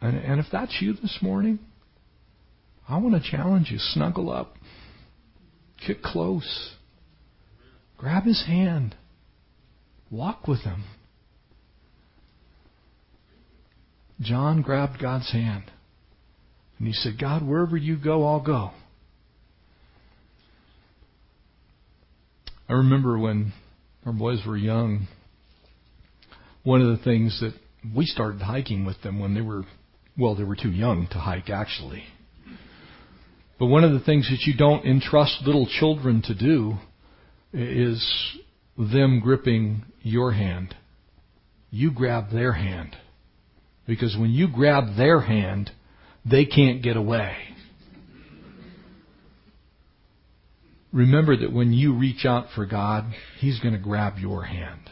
And, 0.00 0.18
and 0.18 0.38
if 0.38 0.46
that's 0.52 0.76
you 0.80 0.92
this 0.92 1.18
morning, 1.22 1.58
I 2.88 2.98
want 2.98 3.22
to 3.22 3.30
challenge 3.30 3.70
you. 3.70 3.78
Snuggle 3.78 4.30
up. 4.30 4.54
Get 5.86 6.02
close. 6.02 6.74
Grab 7.98 8.24
his 8.24 8.44
hand. 8.46 8.94
Walk 10.10 10.48
with 10.48 10.60
him. 10.60 10.84
John 14.20 14.62
grabbed 14.62 15.00
God's 15.00 15.30
hand. 15.32 15.64
And 16.78 16.86
he 16.86 16.92
said, 16.92 17.18
God, 17.20 17.46
wherever 17.46 17.76
you 17.76 17.96
go, 17.96 18.24
I'll 18.26 18.40
go. 18.40 18.70
I 22.68 22.74
remember 22.74 23.18
when 23.18 23.52
our 24.06 24.12
boys 24.12 24.42
were 24.46 24.56
young, 24.56 25.08
one 26.62 26.82
of 26.82 26.96
the 26.96 27.02
things 27.02 27.40
that 27.40 27.54
we 27.94 28.04
started 28.04 28.42
hiking 28.42 28.84
with 28.84 29.00
them 29.02 29.18
when 29.18 29.34
they 29.34 29.40
were 29.40 29.64
well, 30.18 30.34
they 30.34 30.44
were 30.44 30.56
too 30.56 30.70
young 30.72 31.06
to 31.12 31.18
hike, 31.18 31.48
actually. 31.48 32.02
But 33.58 33.66
one 33.66 33.84
of 33.84 33.92
the 33.92 34.00
things 34.00 34.28
that 34.30 34.50
you 34.50 34.56
don't 34.56 34.84
entrust 34.84 35.42
little 35.46 35.68
children 35.78 36.22
to 36.22 36.34
do 36.34 36.74
is 37.52 38.06
them 38.76 39.20
gripping 39.20 39.84
your 40.02 40.32
hand. 40.32 40.74
You 41.70 41.90
grab 41.90 42.30
their 42.30 42.52
hand. 42.52 42.96
Because 43.86 44.16
when 44.18 44.30
you 44.30 44.48
grab 44.48 44.96
their 44.96 45.20
hand, 45.20 45.70
they 46.24 46.44
can't 46.44 46.82
get 46.82 46.96
away. 46.96 47.36
Remember 50.92 51.36
that 51.36 51.52
when 51.52 51.72
you 51.72 51.94
reach 51.94 52.24
out 52.24 52.46
for 52.54 52.64
God, 52.66 53.04
He's 53.38 53.60
going 53.60 53.74
to 53.74 53.80
grab 53.80 54.18
your 54.18 54.44
hand. 54.44 54.90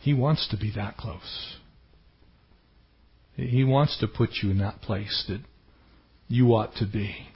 He 0.00 0.14
wants 0.14 0.48
to 0.50 0.56
be 0.56 0.72
that 0.76 0.96
close. 0.96 1.56
He 3.34 3.64
wants 3.64 3.98
to 3.98 4.08
put 4.08 4.30
you 4.42 4.50
in 4.50 4.58
that 4.58 4.80
place 4.82 5.24
that 5.28 5.40
you 6.28 6.48
ought 6.54 6.74
to 6.76 6.86
be. 6.86 7.28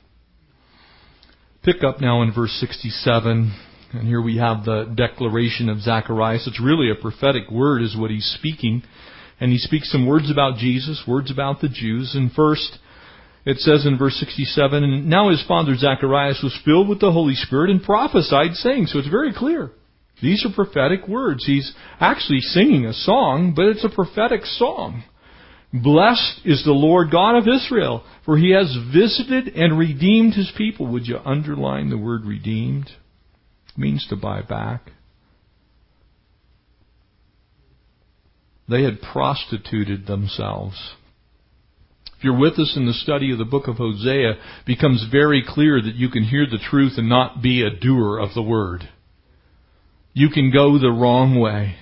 Pick 1.64 1.84
up 1.84 2.00
now 2.00 2.22
in 2.22 2.32
verse 2.34 2.50
67, 2.58 3.54
and 3.92 4.04
here 4.08 4.20
we 4.20 4.36
have 4.38 4.64
the 4.64 4.92
declaration 4.96 5.68
of 5.68 5.80
Zacharias. 5.80 6.44
It's 6.48 6.60
really 6.60 6.90
a 6.90 7.00
prophetic 7.00 7.52
word 7.52 7.82
is 7.82 7.96
what 7.96 8.10
he's 8.10 8.34
speaking. 8.36 8.82
And 9.38 9.52
he 9.52 9.58
speaks 9.58 9.92
some 9.92 10.04
words 10.04 10.28
about 10.28 10.56
Jesus, 10.56 11.04
words 11.06 11.30
about 11.30 11.60
the 11.60 11.68
Jews. 11.68 12.16
And 12.16 12.32
first, 12.32 12.78
it 13.46 13.58
says 13.58 13.86
in 13.86 13.96
verse 13.96 14.16
67, 14.16 14.82
and 14.82 15.06
now 15.08 15.30
his 15.30 15.44
father 15.46 15.76
Zacharias 15.76 16.40
was 16.42 16.58
filled 16.64 16.88
with 16.88 16.98
the 16.98 17.12
Holy 17.12 17.36
Spirit 17.36 17.70
and 17.70 17.80
prophesied 17.80 18.54
saying, 18.54 18.86
so 18.86 18.98
it's 18.98 19.06
very 19.06 19.32
clear. 19.32 19.70
These 20.20 20.44
are 20.44 20.52
prophetic 20.52 21.06
words. 21.06 21.46
He's 21.46 21.72
actually 22.00 22.40
singing 22.40 22.86
a 22.86 22.92
song, 22.92 23.52
but 23.54 23.66
it's 23.66 23.84
a 23.84 23.88
prophetic 23.88 24.44
song. 24.46 25.04
Blessed 25.72 26.42
is 26.44 26.64
the 26.64 26.72
Lord 26.72 27.10
God 27.10 27.36
of 27.36 27.48
Israel, 27.48 28.04
for 28.26 28.36
he 28.36 28.50
has 28.50 28.76
visited 28.92 29.48
and 29.54 29.78
redeemed 29.78 30.34
his 30.34 30.52
people. 30.56 30.86
Would 30.88 31.06
you 31.06 31.18
underline 31.24 31.88
the 31.88 31.96
word 31.96 32.26
redeemed? 32.26 32.90
It 33.68 33.78
means 33.78 34.06
to 34.10 34.16
buy 34.16 34.42
back. 34.42 34.90
They 38.68 38.82
had 38.82 39.00
prostituted 39.00 40.06
themselves. 40.06 40.94
If 42.18 42.24
you're 42.24 42.38
with 42.38 42.58
us 42.58 42.74
in 42.76 42.86
the 42.86 42.92
study 42.92 43.32
of 43.32 43.38
the 43.38 43.44
book 43.44 43.66
of 43.66 43.78
Hosea, 43.78 44.32
it 44.32 44.38
becomes 44.66 45.06
very 45.10 45.42
clear 45.46 45.80
that 45.80 45.94
you 45.94 46.08
can 46.10 46.22
hear 46.22 46.46
the 46.46 46.58
truth 46.70 46.92
and 46.96 47.08
not 47.08 47.42
be 47.42 47.62
a 47.62 47.70
doer 47.70 48.18
of 48.18 48.34
the 48.34 48.42
word. 48.42 48.88
You 50.12 50.28
can 50.28 50.52
go 50.52 50.78
the 50.78 50.92
wrong 50.92 51.40
way. 51.40 51.76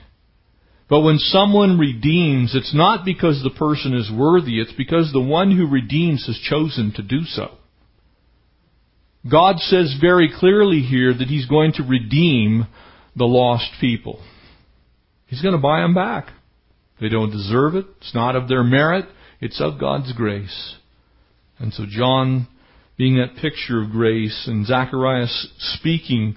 But 0.90 1.02
when 1.02 1.18
someone 1.18 1.78
redeems, 1.78 2.52
it's 2.56 2.74
not 2.74 3.04
because 3.04 3.40
the 3.42 3.56
person 3.56 3.94
is 3.94 4.10
worthy, 4.12 4.60
it's 4.60 4.72
because 4.72 5.12
the 5.12 5.20
one 5.20 5.56
who 5.56 5.68
redeems 5.68 6.26
has 6.26 6.36
chosen 6.36 6.92
to 6.96 7.02
do 7.02 7.20
so. 7.24 7.52
God 9.30 9.60
says 9.60 9.96
very 10.00 10.32
clearly 10.36 10.80
here 10.80 11.14
that 11.14 11.28
He's 11.28 11.46
going 11.46 11.74
to 11.74 11.84
redeem 11.84 12.66
the 13.14 13.26
lost 13.26 13.70
people. 13.80 14.20
He's 15.26 15.42
going 15.42 15.54
to 15.54 15.60
buy 15.60 15.80
them 15.80 15.94
back. 15.94 16.32
They 17.00 17.08
don't 17.08 17.30
deserve 17.30 17.76
it. 17.76 17.86
It's 17.98 18.14
not 18.14 18.34
of 18.34 18.48
their 18.48 18.64
merit. 18.64 19.04
It's 19.40 19.60
of 19.60 19.78
God's 19.78 20.12
grace. 20.12 20.74
And 21.60 21.72
so 21.72 21.84
John, 21.88 22.48
being 22.96 23.16
that 23.16 23.40
picture 23.40 23.80
of 23.80 23.92
grace, 23.92 24.44
and 24.48 24.66
Zacharias 24.66 25.48
speaking 25.58 26.36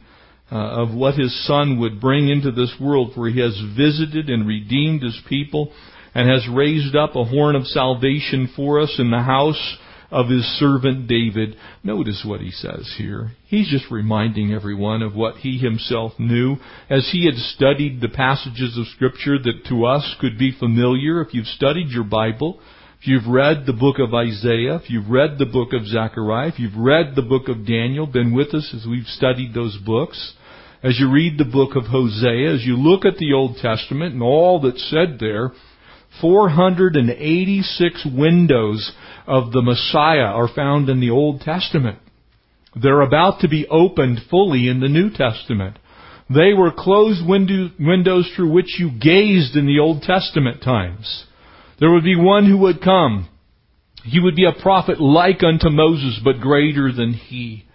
uh, 0.53 0.83
of 0.83 0.93
what 0.93 1.15
his 1.15 1.47
son 1.47 1.79
would 1.79 1.99
bring 1.99 2.29
into 2.29 2.51
this 2.51 2.75
world, 2.79 3.11
for 3.15 3.27
he 3.27 3.39
has 3.39 3.59
visited 3.75 4.29
and 4.29 4.47
redeemed 4.47 5.01
his 5.01 5.19
people 5.27 5.73
and 6.13 6.29
has 6.29 6.47
raised 6.47 6.95
up 6.95 7.15
a 7.15 7.23
horn 7.23 7.55
of 7.55 7.65
salvation 7.65 8.47
for 8.55 8.79
us 8.79 8.95
in 8.99 9.09
the 9.09 9.23
house 9.23 9.77
of 10.11 10.29
his 10.29 10.45
servant 10.59 11.07
David. 11.07 11.55
Notice 11.83 12.23
what 12.23 12.39
he 12.39 12.51
says 12.51 12.93
here. 12.99 13.31
He's 13.47 13.67
just 13.67 13.89
reminding 13.89 14.53
everyone 14.53 15.01
of 15.01 15.15
what 15.15 15.37
he 15.37 15.57
himself 15.57 16.13
knew 16.19 16.57
as 16.87 17.09
he 17.11 17.25
had 17.25 17.33
studied 17.33 17.99
the 17.99 18.09
passages 18.09 18.77
of 18.77 18.85
scripture 18.93 19.39
that 19.39 19.65
to 19.69 19.85
us 19.85 20.15
could 20.21 20.37
be 20.37 20.55
familiar 20.57 21.19
if 21.21 21.33
you've 21.33 21.47
studied 21.47 21.89
your 21.89 22.03
Bible. 22.03 22.59
If 23.01 23.07
you've 23.07 23.27
read 23.27 23.65
the 23.65 23.73
book 23.73 23.97
of 23.97 24.13
Isaiah, 24.13 24.75
if 24.75 24.91
you've 24.91 25.09
read 25.09 25.39
the 25.39 25.47
book 25.47 25.73
of 25.73 25.87
Zechariah, 25.87 26.49
if 26.49 26.59
you've 26.59 26.77
read 26.77 27.15
the 27.15 27.23
book 27.23 27.49
of 27.49 27.65
Daniel, 27.65 28.05
been 28.05 28.35
with 28.35 28.53
us 28.53 28.71
as 28.73 28.85
we've 28.87 29.07
studied 29.07 29.55
those 29.55 29.77
books, 29.83 30.35
as 30.83 30.99
you 30.99 31.09
read 31.09 31.37
the 31.37 31.45
book 31.45 31.77
of 31.77 31.85
Hosea, 31.85 32.53
as 32.53 32.65
you 32.65 32.75
look 32.75 33.05
at 33.05 33.17
the 33.17 33.31
Old 33.33 33.55
Testament 33.57 34.13
and 34.13 34.21
all 34.21 34.59
that's 34.59 34.89
said 34.89 35.17
there, 35.19 35.53
486 36.19 38.07
windows 38.13 38.91
of 39.25 39.53
the 39.53 39.61
Messiah 39.61 40.25
are 40.25 40.53
found 40.53 40.89
in 40.89 40.99
the 40.99 41.09
Old 41.09 41.39
Testament. 41.41 41.99
They're 42.75 43.01
about 43.01 43.39
to 43.41 43.47
be 43.47 43.65
opened 43.67 44.19
fully 44.29 44.67
in 44.67 44.81
the 44.81 44.89
New 44.89 45.09
Testament. 45.09 45.77
They 46.29 46.53
were 46.53 46.71
closed 46.75 47.25
window, 47.25 47.69
windows 47.79 48.31
through 48.35 48.51
which 48.51 48.77
you 48.77 48.91
gazed 48.91 49.55
in 49.55 49.65
the 49.65 49.79
Old 49.79 50.01
Testament 50.01 50.61
times. 50.61 51.25
There 51.79 51.91
would 51.91 52.03
be 52.03 52.15
one 52.15 52.45
who 52.45 52.57
would 52.57 52.81
come. 52.81 53.29
He 54.03 54.19
would 54.19 54.35
be 54.35 54.45
a 54.45 54.61
prophet 54.61 54.99
like 54.99 55.43
unto 55.43 55.69
Moses, 55.69 56.19
but 56.23 56.41
greater 56.41 56.91
than 56.91 57.13
he. 57.13 57.65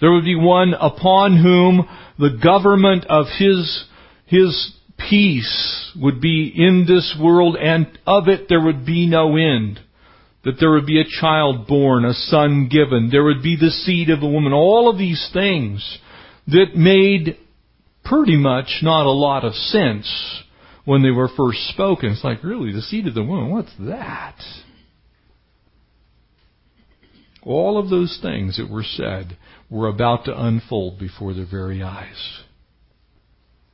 There 0.00 0.12
would 0.12 0.24
be 0.24 0.36
one 0.36 0.74
upon 0.74 1.36
whom 1.36 1.88
the 2.18 2.38
government 2.42 3.04
of 3.08 3.26
his, 3.38 3.84
his 4.26 4.72
peace 5.08 5.92
would 6.00 6.20
be 6.20 6.52
in 6.54 6.86
this 6.86 7.16
world 7.20 7.56
and 7.56 7.86
of 8.06 8.28
it 8.28 8.48
there 8.48 8.62
would 8.62 8.84
be 8.86 9.06
no 9.06 9.36
end. 9.36 9.80
That 10.44 10.54
there 10.58 10.70
would 10.70 10.86
be 10.86 11.00
a 11.00 11.20
child 11.20 11.66
born, 11.66 12.06
a 12.06 12.14
son 12.14 12.68
given, 12.70 13.10
there 13.10 13.24
would 13.24 13.42
be 13.42 13.56
the 13.56 13.70
seed 13.70 14.08
of 14.08 14.22
a 14.22 14.28
woman, 14.28 14.54
all 14.54 14.88
of 14.88 14.96
these 14.96 15.28
things 15.34 15.98
that 16.46 16.74
made 16.74 17.36
pretty 18.04 18.36
much 18.36 18.78
not 18.82 19.04
a 19.04 19.10
lot 19.10 19.44
of 19.44 19.52
sense 19.52 20.42
when 20.86 21.02
they 21.02 21.10
were 21.10 21.28
first 21.28 21.68
spoken. 21.68 22.12
It's 22.12 22.24
like, 22.24 22.42
really, 22.42 22.72
the 22.72 22.80
seed 22.80 23.06
of 23.06 23.14
the 23.14 23.22
woman, 23.22 23.50
what's 23.50 23.72
that? 23.80 24.36
All 27.42 27.78
of 27.78 27.90
those 27.90 28.18
things 28.22 28.56
that 28.56 28.70
were 28.70 28.82
said 28.82 29.36
were 29.70 29.88
about 29.88 30.24
to 30.24 30.38
unfold 30.38 30.98
before 30.98 31.32
their 31.32 31.46
very 31.48 31.82
eyes. 31.82 32.40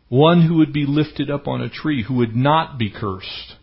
One 0.09 0.47
who 0.47 0.59
would 0.59 0.73
be 0.73 0.87
lifted 0.87 1.31
up 1.31 1.49
on 1.49 1.61
a 1.61 1.71
tree, 1.71 2.05
who 2.05 2.15
would 2.17 2.37
not 2.37 2.79
be 2.79 2.91
cursed, 2.91 3.57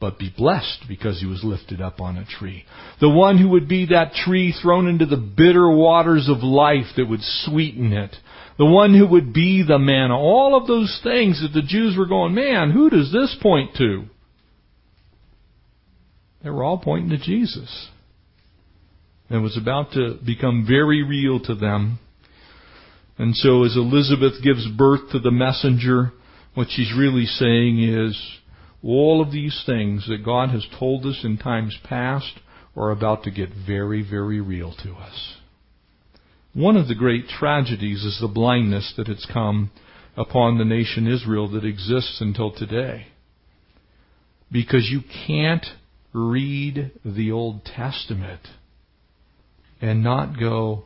but 0.00 0.18
be 0.18 0.32
blessed 0.34 0.84
because 0.88 1.20
he 1.20 1.26
was 1.26 1.44
lifted 1.44 1.80
up 1.80 2.00
on 2.00 2.16
a 2.16 2.24
tree. 2.24 2.64
The 3.00 3.10
one 3.10 3.38
who 3.38 3.50
would 3.50 3.68
be 3.68 3.86
that 3.86 4.14
tree 4.14 4.52
thrown 4.52 4.88
into 4.88 5.04
the 5.04 5.16
bitter 5.16 5.70
waters 5.70 6.28
of 6.28 6.42
life 6.42 6.86
that 6.96 7.08
would 7.08 7.20
sweeten 7.22 7.92
it. 7.92 8.16
The 8.58 8.64
one 8.66 8.94
who 8.94 9.06
would 9.06 9.32
be 9.32 9.62
the 9.62 9.78
man. 9.78 10.10
All 10.10 10.56
of 10.56 10.66
those 10.66 10.98
things 11.04 11.40
that 11.42 11.52
the 11.52 11.66
Jews 11.66 11.96
were 11.96 12.06
going, 12.06 12.34
man, 12.34 12.70
who 12.70 12.88
does 12.90 13.12
this 13.12 13.36
point 13.40 13.76
to? 13.76 14.04
They 16.42 16.50
were 16.50 16.64
all 16.64 16.78
pointing 16.78 17.10
to 17.10 17.18
Jesus. 17.18 17.88
It 19.30 19.38
was 19.38 19.56
about 19.56 19.92
to 19.92 20.18
become 20.24 20.66
very 20.66 21.04
real 21.04 21.38
to 21.40 21.54
them. 21.54 22.00
And 23.16 23.36
so 23.36 23.64
as 23.64 23.76
Elizabeth 23.76 24.42
gives 24.42 24.66
birth 24.66 25.10
to 25.12 25.20
the 25.20 25.30
messenger, 25.30 26.12
what 26.54 26.66
she's 26.70 26.92
really 26.96 27.26
saying 27.26 27.80
is, 27.80 28.20
all 28.82 29.22
of 29.22 29.30
these 29.30 29.62
things 29.64 30.08
that 30.08 30.24
God 30.24 30.48
has 30.50 30.66
told 30.78 31.06
us 31.06 31.20
in 31.22 31.36
times 31.36 31.78
past 31.84 32.40
are 32.76 32.90
about 32.90 33.22
to 33.24 33.30
get 33.30 33.50
very, 33.66 34.02
very 34.02 34.40
real 34.40 34.74
to 34.82 34.94
us. 34.94 35.36
One 36.52 36.76
of 36.76 36.88
the 36.88 36.94
great 36.94 37.28
tragedies 37.28 38.02
is 38.04 38.18
the 38.20 38.26
blindness 38.26 38.94
that 38.96 39.06
has 39.06 39.26
come 39.32 39.70
upon 40.16 40.58
the 40.58 40.64
nation 40.64 41.06
Israel 41.06 41.48
that 41.52 41.64
exists 41.64 42.20
until 42.20 42.50
today. 42.50 43.06
Because 44.50 44.88
you 44.90 45.02
can't 45.26 45.66
read 46.12 46.90
the 47.04 47.30
Old 47.30 47.64
Testament 47.64 48.40
and 49.80 50.04
not 50.04 50.38
go, 50.38 50.84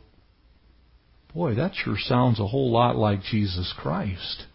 boy, 1.33 1.55
that 1.55 1.73
sure 1.75 1.97
sounds 1.99 2.39
a 2.39 2.47
whole 2.47 2.71
lot 2.71 2.95
like 2.95 3.21
Jesus 3.23 3.73
Christ. 3.77 4.45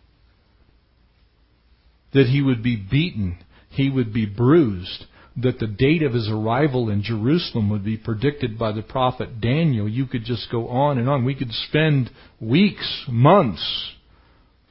That 2.12 2.26
he 2.26 2.42
would 2.42 2.62
be 2.62 2.76
beaten, 2.76 3.38
he 3.68 3.90
would 3.90 4.12
be 4.12 4.26
bruised, 4.26 5.04
that 5.36 5.58
the 5.58 5.66
date 5.66 6.02
of 6.02 6.12
his 6.12 6.28
arrival 6.28 6.90
in 6.90 7.02
Jerusalem 7.02 7.70
would 7.70 7.84
be 7.84 7.96
predicted 7.96 8.58
by 8.58 8.72
the 8.72 8.82
prophet 8.82 9.40
Daniel. 9.40 9.88
You 9.88 10.06
could 10.06 10.24
just 10.24 10.50
go 10.50 10.68
on 10.68 10.98
and 10.98 11.08
on. 11.08 11.24
We 11.24 11.36
could 11.36 11.52
spend 11.52 12.10
weeks, 12.40 13.04
months, 13.08 13.92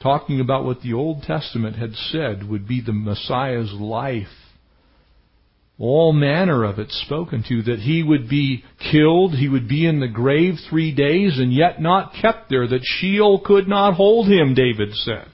talking 0.02 0.42
about 0.42 0.66
what 0.66 0.82
the 0.82 0.94
Old 0.94 1.24
Testament 1.24 1.78
had 1.78 1.94
said 1.94 2.48
would 2.48 2.68
be 2.68 2.82
the 2.82 2.94
Messiah's 2.94 3.72
life 3.74 4.28
all 5.80 6.12
manner 6.12 6.66
of 6.66 6.78
it 6.78 6.92
spoken 6.92 7.44
to, 7.48 7.64
that 7.64 7.80
he 7.80 8.04
would 8.04 8.30
be 8.30 8.64
killed, 8.92 9.34
he 9.34 9.48
would 9.48 9.68
be 9.68 9.86
in 9.86 10.02
the 10.02 10.10
grave 10.10 10.56
three 10.70 10.94
days, 10.94 11.40
and 11.40 11.54
yet 11.54 11.82
not 11.82 12.14
kept 12.22 12.50
there, 12.50 12.68
that 12.68 12.84
Sheol 12.84 13.42
could 13.46 13.68
not 13.68 13.94
hold 13.94 14.28
him, 14.28 14.54
David 14.54 14.94
said. 14.94 15.28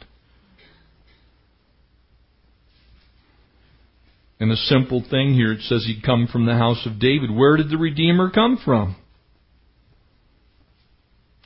And 4.39 4.51
a 4.51 4.55
simple 4.55 5.03
thing 5.09 5.33
here, 5.33 5.53
it 5.53 5.61
says 5.61 5.85
he'd 5.85 6.03
come 6.03 6.27
from 6.31 6.45
the 6.45 6.55
house 6.55 6.85
of 6.85 6.99
David. 6.99 7.31
Where 7.31 7.57
did 7.57 7.71
the 7.71 7.77
Redeemer 7.77 8.29
come 8.29 8.59
from? 8.63 8.95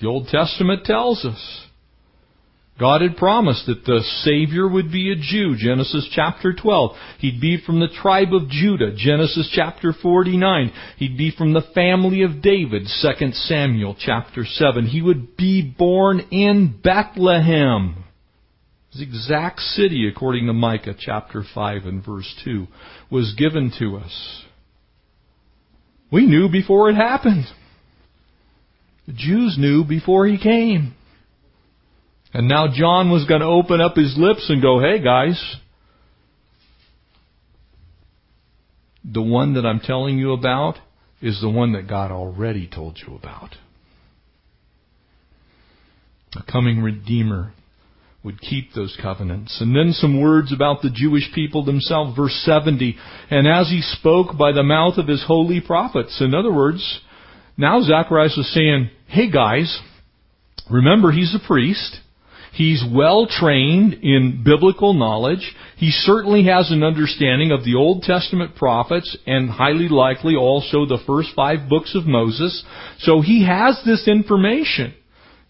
The 0.02 0.08
Old 0.08 0.28
Testament 0.28 0.84
tells 0.86 1.24
us. 1.24 1.69
God 2.80 3.02
had 3.02 3.18
promised 3.18 3.66
that 3.66 3.84
the 3.84 4.02
Savior 4.24 4.68
would 4.68 4.92
be 4.92 5.12
a 5.12 5.16
Jew, 5.16 5.56
Genesis 5.58 6.08
chapter 6.14 6.54
12. 6.54 6.92
He'd 7.20 7.42
be 7.42 7.62
from 7.66 7.80
the 7.82 7.90
tribe 8.02 8.34
of 8.34 8.50
Judah, 8.50 8.96
Genesis 8.96 9.52
chapter 9.54 9.94
49. 9.94 10.72
He'd 10.98 11.18
be 11.18 11.32
from 11.38 11.54
the 11.54 11.68
family 11.76 12.24
of 12.24 12.42
David, 12.42 12.88
2 13.02 13.32
Samuel 13.34 13.98
chapter 14.00 14.46
7. 14.46 14.86
He 14.86 15.02
would 15.02 15.36
be 15.36 15.62
born 15.62 16.22
in 16.32 16.80
Bethlehem. 16.82 18.06
His 18.92 19.02
exact 19.02 19.60
city, 19.60 20.08
according 20.08 20.48
to 20.48 20.54
Micah 20.54 20.96
chapter 20.98 21.44
5 21.54 21.86
and 21.86 22.04
verse 22.04 22.34
2, 22.46 22.66
was 23.12 23.36
given 23.38 23.74
to 23.80 23.98
us. 23.98 24.44
We 26.12 26.26
knew 26.26 26.50
before 26.50 26.90
it 26.90 26.96
happened. 26.96 27.46
The 29.06 29.14
Jews 29.14 29.58
knew 29.60 29.84
before 29.84 30.26
he 30.26 30.38
came. 30.38 30.96
And 32.34 32.48
now 32.48 32.68
John 32.72 33.10
was 33.12 33.26
going 33.26 33.42
to 33.42 33.48
open 33.48 33.82
up 33.82 33.96
his 33.96 34.16
lips 34.18 34.50
and 34.50 34.62
go, 34.62 34.80
hey 34.80 35.02
guys, 35.04 35.56
the 39.04 39.22
one 39.22 39.56
that 39.56 39.66
I'm 39.66 39.80
telling 39.80 40.18
you 40.20 40.34
about 40.34 40.76
is 41.22 41.42
the 41.42 41.50
one 41.50 41.74
that 41.74 41.88
God 41.88 42.12
already 42.12 42.68
told 42.68 43.00
you 43.06 43.16
about. 43.16 43.56
A 46.36 46.44
coming 46.52 46.82
Redeemer 46.82 47.54
would 48.24 48.40
keep 48.40 48.74
those 48.74 48.98
covenants. 49.02 49.60
And 49.62 49.76
then 49.76 49.94
some 49.94 50.22
words 50.22 50.54
about 50.54 50.82
the 50.82 50.92
Jewish 50.94 51.32
people 51.34 51.64
themselves, 51.64 52.16
verse 52.16 52.40
70. 52.46 52.96
And 53.30 53.48
as 53.48 53.70
he 53.70 53.82
spoke 53.82 54.38
by 54.38 54.52
the 54.52 54.64
mouth 54.64 54.98
of 54.98 55.08
his 55.08 55.24
holy 55.26 55.62
prophets. 55.62 56.22
In 56.22 56.36
other 56.36 56.54
words, 56.54 57.00
now 57.58 57.82
Zacharias 57.82 58.38
is 58.38 58.54
saying, 58.54 58.92
hey 59.08 59.32
guys, 59.32 59.80
remember 60.70 61.12
he's 61.12 61.34
a 61.34 61.48
priest. 61.48 62.00
He's 62.54 62.84
well 62.92 63.28
trained 63.28 63.94
in 63.96 64.44
biblical 64.44 64.94
knowledge. 64.94 65.56
He 65.78 65.92
certainly 65.92 66.46
has 66.46 66.72
an 66.72 66.84
understanding 66.84 67.52
of 67.52 67.64
the 67.64 67.76
Old 67.76 68.04
Testament 68.04 68.56
prophets 68.56 69.16
and 69.28 69.50
highly 69.50 69.88
likely 69.88 70.36
also 70.36 70.86
the 70.86 71.04
first 71.06 71.30
five 71.36 71.70
books 71.70 71.96
of 71.96 72.06
Moses. 72.06 72.64
So 73.00 73.22
he 73.22 73.46
has 73.46 73.80
this 73.86 74.08
information. 74.08 74.94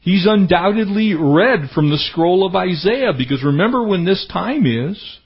He's 0.02 0.28
undoubtedly 0.28 1.14
read 1.14 1.70
from 1.74 1.90
the 1.90 1.98
scroll 1.98 2.46
of 2.46 2.56
Isaiah 2.56 3.14
because 3.18 3.44
remember 3.44 3.84
when 3.84 4.06
this 4.06 4.26
time 4.32 4.66
is, 4.66 5.20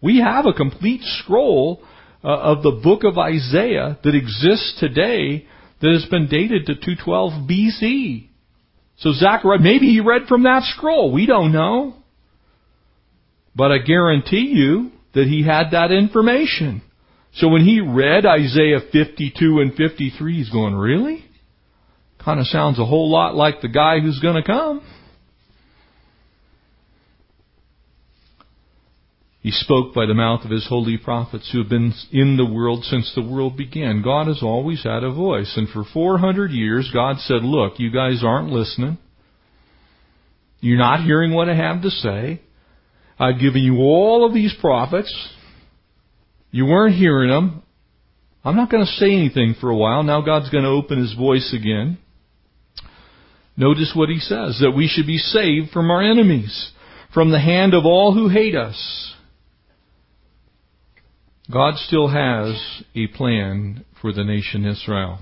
we 0.00 0.18
have 0.18 0.46
a 0.46 0.52
complete 0.52 1.02
scroll 1.02 1.82
uh, 2.24 2.28
of 2.28 2.62
the 2.62 2.80
book 2.82 3.04
of 3.04 3.18
Isaiah 3.18 3.98
that 4.02 4.14
exists 4.14 4.76
today 4.78 5.46
that 5.80 5.92
has 5.92 6.06
been 6.10 6.28
dated 6.28 6.66
to 6.66 6.74
212 6.74 7.48
BC. 7.48 8.29
So 9.00 9.12
Zechariah, 9.12 9.58
maybe 9.58 9.86
he 9.86 10.00
read 10.00 10.22
from 10.28 10.44
that 10.44 10.62
scroll. 10.62 11.12
We 11.12 11.26
don't 11.26 11.52
know. 11.52 11.94
But 13.54 13.72
I 13.72 13.78
guarantee 13.78 14.52
you 14.52 14.90
that 15.14 15.26
he 15.26 15.44
had 15.44 15.72
that 15.72 15.90
information. 15.90 16.82
So 17.34 17.48
when 17.48 17.64
he 17.64 17.80
read 17.80 18.26
Isaiah 18.26 18.80
52 18.92 19.60
and 19.60 19.74
53, 19.74 20.36
he's 20.36 20.50
going, 20.50 20.74
really? 20.74 21.24
Kind 22.22 22.40
of 22.40 22.46
sounds 22.46 22.78
a 22.78 22.84
whole 22.84 23.10
lot 23.10 23.34
like 23.34 23.60
the 23.60 23.68
guy 23.68 24.00
who's 24.00 24.20
going 24.20 24.36
to 24.36 24.46
come. 24.46 24.82
He 29.42 29.50
spoke 29.50 29.94
by 29.94 30.04
the 30.04 30.14
mouth 30.14 30.44
of 30.44 30.50
his 30.50 30.66
holy 30.68 30.98
prophets 30.98 31.48
who 31.50 31.60
have 31.60 31.70
been 31.70 31.94
in 32.12 32.36
the 32.36 32.44
world 32.44 32.84
since 32.84 33.10
the 33.14 33.22
world 33.22 33.56
began. 33.56 34.02
God 34.02 34.26
has 34.26 34.42
always 34.42 34.82
had 34.82 35.02
a 35.02 35.12
voice. 35.12 35.54
And 35.56 35.66
for 35.68 35.82
400 35.94 36.50
years, 36.50 36.90
God 36.92 37.16
said, 37.20 37.42
look, 37.42 37.78
you 37.78 37.90
guys 37.90 38.22
aren't 38.22 38.52
listening. 38.52 38.98
You're 40.60 40.78
not 40.78 41.04
hearing 41.04 41.32
what 41.32 41.48
I 41.48 41.54
have 41.54 41.80
to 41.82 41.90
say. 41.90 42.42
I've 43.18 43.40
given 43.40 43.62
you 43.62 43.78
all 43.78 44.26
of 44.26 44.34
these 44.34 44.54
prophets. 44.60 45.10
You 46.50 46.66
weren't 46.66 46.96
hearing 46.96 47.30
them. 47.30 47.62
I'm 48.44 48.56
not 48.56 48.70
going 48.70 48.84
to 48.84 48.92
say 48.92 49.12
anything 49.12 49.54
for 49.58 49.70
a 49.70 49.76
while. 49.76 50.02
Now 50.02 50.20
God's 50.20 50.50
going 50.50 50.64
to 50.64 50.70
open 50.70 50.98
his 50.98 51.14
voice 51.14 51.54
again. 51.54 51.96
Notice 53.56 53.92
what 53.94 54.08
he 54.10 54.18
says, 54.18 54.58
that 54.60 54.72
we 54.74 54.86
should 54.86 55.06
be 55.06 55.18
saved 55.18 55.70
from 55.70 55.90
our 55.90 56.02
enemies, 56.02 56.72
from 57.12 57.30
the 57.30 57.40
hand 57.40 57.74
of 57.74 57.84
all 57.84 58.14
who 58.14 58.28
hate 58.28 58.54
us. 58.54 59.14
God 61.50 61.76
still 61.78 62.08
has 62.08 62.82
a 62.94 63.08
plan 63.08 63.84
for 64.00 64.12
the 64.12 64.22
nation 64.22 64.64
Israel. 64.64 65.18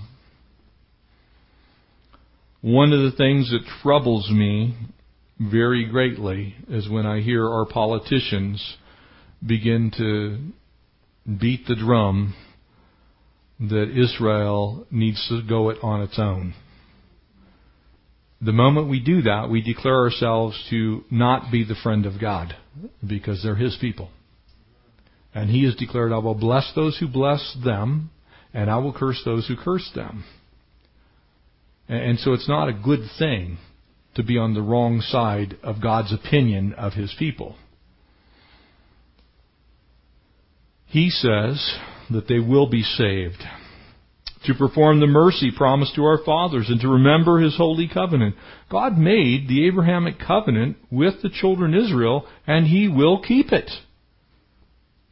One 2.61 2.93
of 2.93 3.01
the 3.01 3.17
things 3.17 3.51
that 3.51 3.65
troubles 3.83 4.29
me 4.31 4.77
very 5.39 5.87
greatly 5.87 6.57
is 6.69 6.89
when 6.89 7.07
I 7.07 7.21
hear 7.21 7.49
our 7.49 7.65
politicians 7.65 8.77
begin 9.47 9.91
to 9.97 11.37
beat 11.39 11.67
the 11.67 11.77
drum 11.77 12.35
that 13.61 13.91
Israel 13.97 14.87
needs 14.91 15.25
to 15.29 15.43
go 15.49 15.71
it 15.71 15.79
on 15.83 16.03
its 16.03 16.19
own. 16.19 16.55
The 18.41 18.53
moment 18.53 18.91
we 18.91 19.01
do 19.01 19.23
that, 19.23 19.49
we 19.49 19.63
declare 19.63 20.01
ourselves 20.01 20.63
to 20.71 21.05
not 21.11 21.51
be 21.51 21.65
the 21.65 21.77
friend 21.83 22.05
of 22.05 22.21
God 22.21 22.55
because 23.07 23.43
they're 23.43 23.57
His 23.57 23.79
people. 23.81 24.11
And 25.39 25.51
he 25.51 25.65
has 25.67 25.77
declared, 25.77 26.11
I 26.11 26.19
will 26.19 26.35
bless 26.35 26.73
those 26.75 26.99
who 26.99 27.07
bless 27.07 27.57
them, 27.65 28.11
and 28.53 28.69
I 28.69 28.79
will 28.79 28.93
curse 28.93 29.23
those 29.25 29.47
who 29.47 29.55
curse 29.57 29.89
them. 29.95 30.25
And 31.89 32.19
so 32.19 32.33
it's 32.33 32.49
not 32.49 32.69
a 32.69 32.73
good 32.73 33.09
thing 33.21 33.59
to 34.17 34.25
be 34.25 34.37
on 34.37 34.55
the 34.55 34.63
wrong 34.63 35.01
side 35.01 35.57
of 35.63 35.81
God's 35.81 36.13
opinion 36.13 36.73
of 36.73 36.95
his 36.95 37.15
people. 37.21 37.55
He 40.87 41.09
says 41.09 41.77
that 42.11 42.27
they 42.27 42.41
will 42.41 42.69
be 42.69 42.83
saved. 42.83 43.41
To 44.47 44.55
perform 44.55 44.99
the 44.99 45.07
mercy 45.07 45.53
promised 45.57 45.95
to 45.95 46.03
our 46.03 46.19
fathers 46.25 46.67
and 46.69 46.81
to 46.81 46.89
remember 46.89 47.39
His 47.39 47.57
holy 47.57 47.89
covenant. 47.93 48.37
God 48.71 48.97
made 48.97 49.47
the 49.47 49.67
Abrahamic 49.67 50.19
covenant 50.19 50.79
with 50.91 51.23
the 51.23 51.29
children 51.29 51.75
of 51.75 51.85
Israel 51.85 52.27
and 52.47 52.67
He 52.67 52.89
will 52.89 53.21
keep 53.21 53.53
it. 53.53 53.71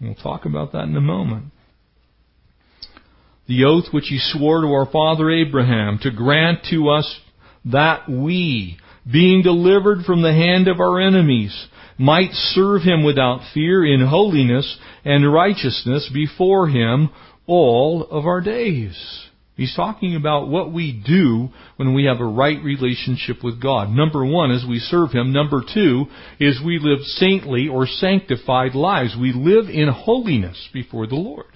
We'll 0.01 0.15
talk 0.15 0.45
about 0.45 0.73
that 0.73 0.85
in 0.85 0.97
a 0.97 1.01
moment. 1.01 1.47
The 3.49 3.65
oath 3.65 3.93
which 3.93 4.07
He 4.09 4.19
swore 4.19 4.61
to 4.61 4.67
our 4.69 4.87
father 4.91 5.31
Abraham 5.31 5.99
to 6.03 6.11
grant 6.11 6.67
to 6.71 6.89
us 6.91 7.21
that 7.65 8.09
we, 8.09 8.79
being 9.11 9.43
delivered 9.43 10.05
from 10.05 10.23
the 10.23 10.33
hand 10.33 10.69
of 10.69 10.81
our 10.81 11.01
enemies, 11.01 11.69
might 11.99 12.33
serve 12.33 12.83
him 12.83 13.05
without 13.05 13.41
fear 13.55 13.85
in 13.85 14.07
holiness 14.07 14.79
and 15.05 15.33
righteousness 15.33 16.11
before 16.13 16.69
him 16.69 17.11
all 17.47 18.07
of 18.11 18.27
our 18.27 18.41
days. 18.41 19.26
He's 19.57 19.75
talking 19.75 20.17
about 20.17 20.49
what 20.49 20.71
we 20.71 20.93
do 20.93 21.49
when 21.77 21.95
we 21.95 22.05
have 22.05 22.21
a 22.21 22.27
right 22.27 22.63
relationship 22.63 23.43
with 23.43 23.61
God. 23.61 23.89
Number 23.89 24.25
one 24.25 24.51
is 24.51 24.67
we 24.69 24.79
serve 24.79 25.13
Him. 25.13 25.33
Number 25.33 25.63
two 25.63 26.07
is 26.39 26.61
we 26.63 26.79
live 26.79 27.03
saintly 27.05 27.67
or 27.67 27.87
sanctified 27.87 28.75
lives. 28.75 29.17
We 29.19 29.33
live 29.33 29.71
in 29.71 29.89
holiness 29.89 30.69
before 30.75 31.07
the 31.07 31.15
Lord. 31.15 31.47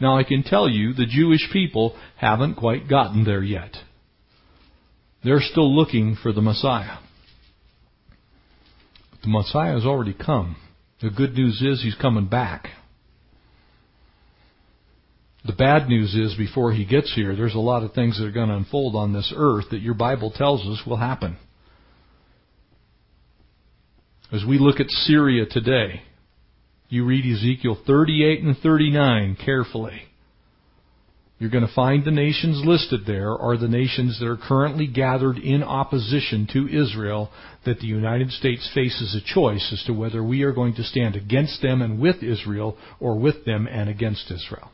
Now 0.00 0.18
I 0.18 0.24
can 0.24 0.42
tell 0.42 0.68
you 0.68 0.92
the 0.92 1.06
Jewish 1.06 1.48
people 1.52 1.96
haven't 2.16 2.56
quite 2.56 2.88
gotten 2.88 3.24
there 3.24 3.44
yet. 3.44 3.76
They're 5.22 5.40
still 5.40 5.72
looking 5.72 6.16
for 6.20 6.32
the 6.32 6.42
Messiah. 6.42 6.98
But 9.12 9.22
The 9.22 9.28
Messiah 9.28 9.74
has 9.74 9.84
already 9.84 10.14
come. 10.14 10.56
The 11.00 11.10
good 11.10 11.34
news 11.34 11.62
is 11.62 11.82
he's 11.82 11.94
coming 11.94 12.26
back. 12.26 12.66
The 15.44 15.52
bad 15.52 15.88
news 15.88 16.14
is 16.14 16.36
before 16.36 16.72
he 16.72 16.84
gets 16.84 17.12
here, 17.14 17.34
there's 17.34 17.54
a 17.54 17.58
lot 17.58 17.82
of 17.82 17.92
things 17.92 18.18
that 18.18 18.26
are 18.26 18.32
going 18.32 18.48
to 18.48 18.54
unfold 18.54 18.94
on 18.94 19.12
this 19.12 19.32
earth 19.36 19.66
that 19.70 19.80
your 19.80 19.94
Bible 19.94 20.30
tells 20.30 20.60
us 20.66 20.86
will 20.86 20.96
happen. 20.96 21.36
As 24.32 24.44
we 24.48 24.58
look 24.58 24.78
at 24.78 24.88
Syria 24.88 25.44
today, 25.44 26.02
you 26.88 27.04
read 27.04 27.24
Ezekiel 27.26 27.76
38 27.86 28.42
and 28.44 28.56
39 28.58 29.36
carefully. 29.44 30.02
You're 31.38 31.50
going 31.50 31.66
to 31.66 31.74
find 31.74 32.04
the 32.04 32.12
nations 32.12 32.62
listed 32.64 33.00
there 33.04 33.36
are 33.36 33.56
the 33.56 33.66
nations 33.66 34.20
that 34.20 34.28
are 34.28 34.36
currently 34.36 34.86
gathered 34.86 35.38
in 35.38 35.64
opposition 35.64 36.46
to 36.52 36.68
Israel 36.68 37.30
that 37.66 37.80
the 37.80 37.88
United 37.88 38.30
States 38.30 38.70
faces 38.72 39.16
a 39.16 39.34
choice 39.34 39.70
as 39.72 39.82
to 39.86 39.92
whether 39.92 40.22
we 40.22 40.44
are 40.44 40.52
going 40.52 40.74
to 40.76 40.84
stand 40.84 41.16
against 41.16 41.60
them 41.60 41.82
and 41.82 41.98
with 41.98 42.22
Israel 42.22 42.78
or 43.00 43.18
with 43.18 43.44
them 43.44 43.66
and 43.66 43.90
against 43.90 44.30
Israel. 44.30 44.70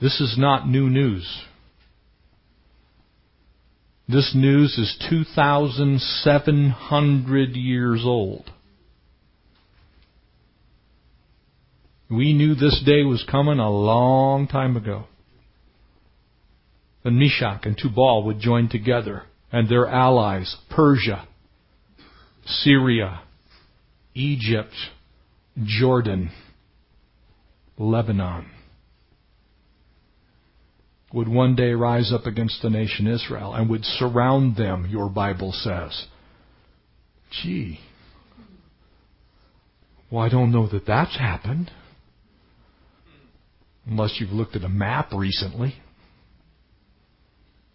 This 0.00 0.20
is 0.20 0.36
not 0.38 0.68
new 0.68 0.88
news. 0.88 1.42
This 4.08 4.32
news 4.34 4.78
is 4.78 4.96
2,700 5.10 7.56
years 7.56 8.02
old. 8.04 8.50
We 12.10 12.32
knew 12.32 12.54
this 12.54 12.82
day 12.86 13.02
was 13.02 13.22
coming 13.30 13.58
a 13.58 13.70
long 13.70 14.48
time 14.48 14.76
ago. 14.76 15.04
And 17.04 17.18
Meshech 17.18 17.66
and 17.66 17.76
Tubal 17.76 18.22
would 18.24 18.40
join 18.40 18.68
together, 18.68 19.24
and 19.52 19.68
their 19.68 19.86
allies, 19.86 20.56
Persia, 20.70 21.28
Syria, 22.46 23.20
Egypt, 24.14 24.74
Jordan, 25.64 26.30
Lebanon, 27.76 28.46
would 31.12 31.28
one 31.28 31.54
day 31.54 31.72
rise 31.72 32.12
up 32.12 32.26
against 32.26 32.60
the 32.62 32.70
nation 32.70 33.06
Israel 33.06 33.54
and 33.54 33.68
would 33.70 33.84
surround 33.84 34.56
them, 34.56 34.86
your 34.90 35.08
Bible 35.08 35.52
says. 35.52 36.06
Gee. 37.30 37.80
Well, 40.10 40.24
I 40.24 40.28
don't 40.28 40.52
know 40.52 40.66
that 40.68 40.86
that's 40.86 41.16
happened 41.18 41.70
unless 43.86 44.18
you've 44.20 44.32
looked 44.32 44.56
at 44.56 44.64
a 44.64 44.68
map 44.68 45.12
recently. 45.12 45.76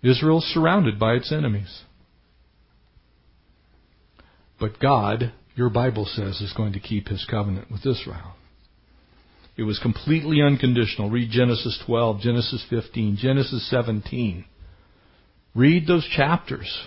Israel's 0.03 0.45
surrounded 0.45 0.99
by 0.99 1.13
its 1.13 1.31
enemies. 1.31 1.83
But 4.59 4.79
God, 4.79 5.33
your 5.55 5.69
Bible 5.69 6.05
says, 6.05 6.39
is 6.41 6.53
going 6.55 6.73
to 6.73 6.79
keep 6.79 7.07
his 7.07 7.25
covenant 7.29 7.71
with 7.71 7.85
Israel. 7.85 8.35
It 9.55 9.63
was 9.63 9.79
completely 9.79 10.41
unconditional. 10.41 11.09
Read 11.09 11.29
Genesis 11.29 11.81
12, 11.85 12.21
Genesis 12.21 12.65
15, 12.69 13.17
Genesis 13.19 13.69
17. 13.69 14.45
Read 15.53 15.85
those 15.85 16.07
chapters. 16.15 16.85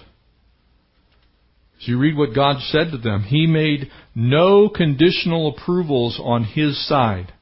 As 1.81 1.87
you 1.87 1.99
read 1.99 2.17
what 2.17 2.35
God 2.35 2.61
said 2.61 2.91
to 2.91 2.99
them, 2.99 3.23
He 3.23 3.47
made 3.47 3.91
no 4.15 4.69
conditional 4.69 5.55
approvals 5.55 6.21
on 6.23 6.45
His 6.45 6.87
side. 6.89 7.33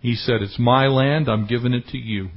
He 0.00 0.14
said, 0.14 0.42
It's 0.42 0.58
my 0.58 0.86
land, 0.86 1.28
I'm 1.28 1.46
giving 1.46 1.74
it 1.74 1.86
to 1.88 1.98
you. 1.98 2.30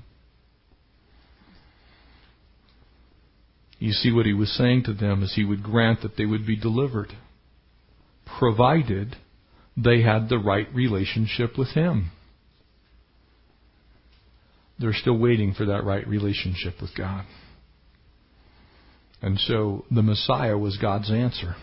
You 3.82 3.93
see 3.93 4.11
what 4.11 4.28
he 4.28 4.34
was 4.34 4.55
saying 4.55 4.84
to 4.84 4.93
them 4.93 5.24
is 5.24 5.34
he 5.34 5.43
would 5.43 5.63
grant 5.63 6.03
that 6.03 6.15
they 6.15 6.26
would 6.26 6.45
be 6.45 6.55
delivered, 6.55 7.13
provided 8.38 9.17
they 9.76 10.01
had 10.01 10.30
the 10.30 10.39
right 10.39 10.67
relationship 10.74 11.57
with 11.57 11.69
him. 11.69 12.11
They're 14.80 14.93
still 14.93 15.17
waiting 15.17 15.53
for 15.53 15.65
that 15.65 15.84
right 15.84 16.07
relationship 16.07 16.76
with 16.82 16.91
God. 16.97 17.26
And 19.22 19.39
so 19.39 19.86
the 19.91 20.01
Messiah 20.01 20.57
was 20.57 20.78
God's 20.78 21.11
answer. 21.11 21.55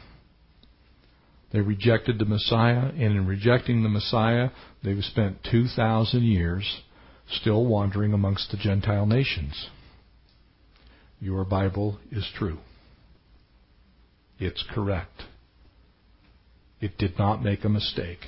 They 1.53 1.61
rejected 1.61 2.19
the 2.19 2.25
Messiah, 2.25 2.91
and 2.91 3.01
in 3.01 3.27
rejecting 3.27 3.83
the 3.83 3.89
Messiah, 3.89 4.51
they've 4.85 5.03
spent 5.03 5.39
2,000 5.51 6.23
years 6.23 6.83
still 7.31 7.65
wandering 7.65 8.13
amongst 8.13 8.51
the 8.51 8.57
Gentile 8.57 9.07
nations. 9.07 9.69
Your 11.21 11.45
Bible 11.45 11.99
is 12.13 12.29
true. 12.37 12.59
It's 14.39 14.63
correct. 14.73 15.23
It 16.81 16.99
did 16.99 17.19
not 17.19 17.43
make 17.43 17.65
a 17.65 17.69
mistake. 17.69 18.21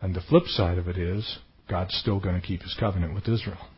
And 0.00 0.14
the 0.14 0.20
flip 0.20 0.44
side 0.46 0.78
of 0.78 0.88
it 0.88 0.96
is, 0.96 1.38
God's 1.68 1.94
still 1.96 2.20
going 2.20 2.40
to 2.40 2.46
keep 2.46 2.62
his 2.62 2.76
covenant 2.78 3.14
with 3.14 3.28
Israel. 3.28 3.68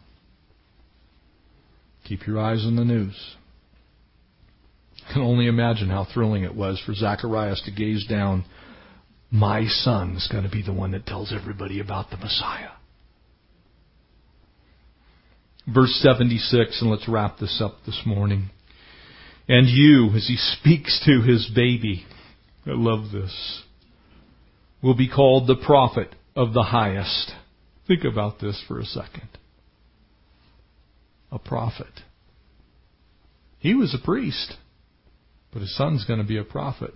Keep 2.05 2.27
your 2.27 2.39
eyes 2.39 2.65
on 2.65 2.77
the 2.77 2.85
news. 2.85 3.37
I 5.09 5.13
can 5.13 5.23
only 5.23 5.47
imagine 5.47 5.89
how 5.89 6.07
thrilling 6.13 6.45
it 6.45 6.55
was 6.55 6.81
for 6.85 6.95
Zacharias 6.95 7.63
to 7.65 7.71
gaze 7.71 8.07
down. 8.07 8.45
My 9.31 9.67
son's 9.67 10.29
going 10.31 10.45
to 10.45 10.51
be 10.51 10.63
the 10.63 10.73
one 10.73 10.93
that 10.93 11.07
tells 11.07 11.33
everybody 11.33 11.81
about 11.81 12.11
the 12.11 12.17
Messiah. 12.17 12.71
Verse 15.73 15.95
76, 16.03 16.81
and 16.81 16.91
let's 16.91 17.09
wrap 17.09 17.39
this 17.39 17.61
up 17.63 17.77
this 17.87 18.01
morning. 18.05 18.51
And 19.49 19.69
you, 19.69 20.11
as 20.17 20.27
he 20.27 20.37
speaks 20.37 21.01
to 21.07 21.23
his 21.23 21.51
baby, 21.55 22.05
I 22.67 22.71
love 22.73 23.11
this, 23.13 23.63
will 24.83 24.97
be 24.97 25.09
called 25.09 25.47
the 25.47 25.57
prophet 25.57 26.15
of 26.37 26.53
the 26.53 26.63
highest. 26.63 27.33
Think 27.87 28.05
about 28.05 28.41
this 28.41 28.63
for 28.69 28.79
a 28.79 28.85
second. 28.85 29.29
A 31.33 31.39
prophet. 31.39 32.03
He 33.59 33.75
was 33.75 33.95
a 33.95 34.05
priest. 34.05 34.55
But 35.53 35.63
his 35.63 35.77
son's 35.77 36.05
going 36.05 36.21
to 36.21 36.27
be 36.27 36.39
a 36.39 36.45
prophet. 36.45 36.95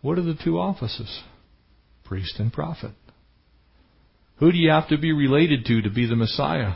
What 0.00 0.18
are 0.18 0.22
the 0.22 0.38
two 0.42 0.58
offices? 0.58 1.22
Priest 2.04 2.36
and 2.38 2.52
prophet. 2.52 2.92
Who 4.38 4.52
do 4.52 4.58
you 4.58 4.70
have 4.70 4.88
to 4.88 4.98
be 4.98 5.12
related 5.12 5.64
to 5.66 5.82
to 5.82 5.90
be 5.90 6.06
the 6.06 6.16
Messiah? 6.16 6.74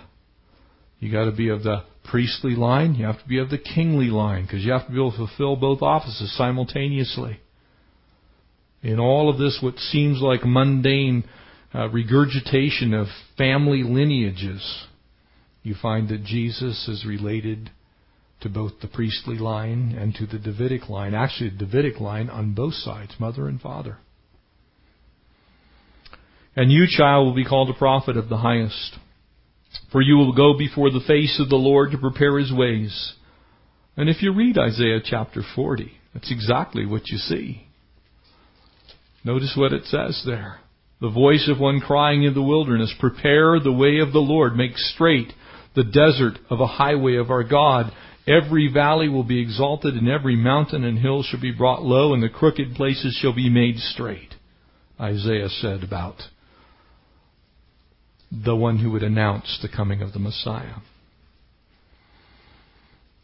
You 0.98 1.10
got 1.10 1.24
to 1.24 1.32
be 1.32 1.48
of 1.48 1.62
the 1.62 1.84
priestly 2.04 2.54
line. 2.54 2.94
You 2.94 3.06
have 3.06 3.22
to 3.22 3.28
be 3.28 3.38
of 3.38 3.50
the 3.50 3.58
kingly 3.58 4.06
line 4.06 4.42
because 4.42 4.64
you 4.64 4.72
have 4.72 4.86
to 4.86 4.92
be 4.92 4.98
able 4.98 5.12
to 5.12 5.16
fulfill 5.16 5.56
both 5.56 5.82
offices 5.82 6.36
simultaneously. 6.36 7.40
In 8.82 8.98
all 8.98 9.28
of 9.28 9.38
this, 9.38 9.58
what 9.62 9.78
seems 9.78 10.20
like 10.20 10.40
mundane 10.44 11.24
uh, 11.74 11.88
regurgitation 11.88 12.94
of 12.94 13.06
family 13.36 13.82
lineages, 13.82 14.86
you 15.62 15.74
find 15.80 16.08
that 16.08 16.24
Jesus 16.24 16.88
is 16.88 17.04
related 17.06 17.70
to 18.40 18.48
both 18.48 18.72
the 18.80 18.88
priestly 18.88 19.36
line 19.36 19.94
and 19.98 20.14
to 20.14 20.26
the 20.26 20.38
Davidic 20.38 20.88
line. 20.88 21.14
Actually, 21.14 21.50
the 21.50 21.66
Davidic 21.66 22.00
line 22.00 22.30
on 22.30 22.54
both 22.54 22.74
sides, 22.74 23.14
mother 23.18 23.46
and 23.46 23.60
father. 23.60 23.98
And 26.56 26.72
you, 26.72 26.86
child, 26.88 27.26
will 27.26 27.34
be 27.34 27.44
called 27.44 27.70
a 27.70 27.78
prophet 27.78 28.16
of 28.16 28.28
the 28.28 28.38
highest. 28.38 28.96
For 29.92 30.00
you 30.00 30.16
will 30.16 30.34
go 30.34 30.56
before 30.58 30.90
the 30.90 31.04
face 31.06 31.38
of 31.38 31.48
the 31.48 31.56
Lord 31.56 31.92
to 31.92 31.98
prepare 31.98 32.38
his 32.38 32.52
ways. 32.52 33.14
And 33.96 34.08
if 34.08 34.22
you 34.22 34.32
read 34.32 34.58
Isaiah 34.58 35.00
chapter 35.04 35.42
40, 35.54 35.92
that's 36.14 36.32
exactly 36.32 36.86
what 36.86 37.08
you 37.08 37.18
see. 37.18 37.66
Notice 39.24 39.54
what 39.56 39.72
it 39.72 39.84
says 39.84 40.22
there. 40.24 40.60
The 41.00 41.10
voice 41.10 41.48
of 41.48 41.60
one 41.60 41.80
crying 41.80 42.24
in 42.24 42.34
the 42.34 42.42
wilderness, 42.42 42.94
prepare 42.98 43.58
the 43.58 43.72
way 43.72 43.98
of 43.98 44.12
the 44.12 44.18
Lord, 44.18 44.54
make 44.56 44.76
straight 44.76 45.32
the 45.74 45.84
desert 45.84 46.38
of 46.50 46.60
a 46.60 46.66
highway 46.66 47.16
of 47.16 47.30
our 47.30 47.44
God. 47.44 47.92
Every 48.26 48.70
valley 48.72 49.08
will 49.08 49.24
be 49.24 49.40
exalted, 49.40 49.94
and 49.94 50.08
every 50.08 50.36
mountain 50.36 50.84
and 50.84 50.98
hill 50.98 51.22
shall 51.22 51.40
be 51.40 51.52
brought 51.52 51.82
low, 51.82 52.12
and 52.12 52.22
the 52.22 52.28
crooked 52.28 52.74
places 52.74 53.18
shall 53.20 53.34
be 53.34 53.48
made 53.48 53.78
straight. 53.78 54.34
Isaiah 55.00 55.48
said 55.48 55.82
about 55.82 56.16
the 58.30 58.54
one 58.54 58.78
who 58.78 58.90
would 58.90 59.02
announce 59.02 59.58
the 59.62 59.68
coming 59.68 60.02
of 60.02 60.12
the 60.12 60.18
Messiah. 60.18 60.76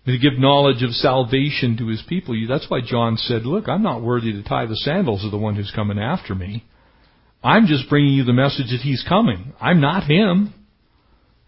To 0.06 0.18
give 0.18 0.38
knowledge 0.38 0.84
of 0.84 0.92
salvation 0.92 1.76
to 1.78 1.88
his 1.88 2.02
people. 2.08 2.36
That's 2.48 2.70
why 2.70 2.80
John 2.80 3.16
said, 3.16 3.44
Look, 3.44 3.68
I'm 3.68 3.82
not 3.82 4.02
worthy 4.02 4.32
to 4.32 4.42
tie 4.44 4.66
the 4.66 4.76
sandals 4.76 5.24
of 5.24 5.32
the 5.32 5.38
one 5.38 5.56
who's 5.56 5.72
coming 5.74 5.98
after 5.98 6.34
me. 6.34 6.64
I'm 7.42 7.66
just 7.66 7.88
bringing 7.88 8.14
you 8.14 8.24
the 8.24 8.32
message 8.32 8.70
that 8.70 8.80
he's 8.82 9.04
coming. 9.08 9.52
I'm 9.60 9.80
not 9.80 10.04
him. 10.04 10.54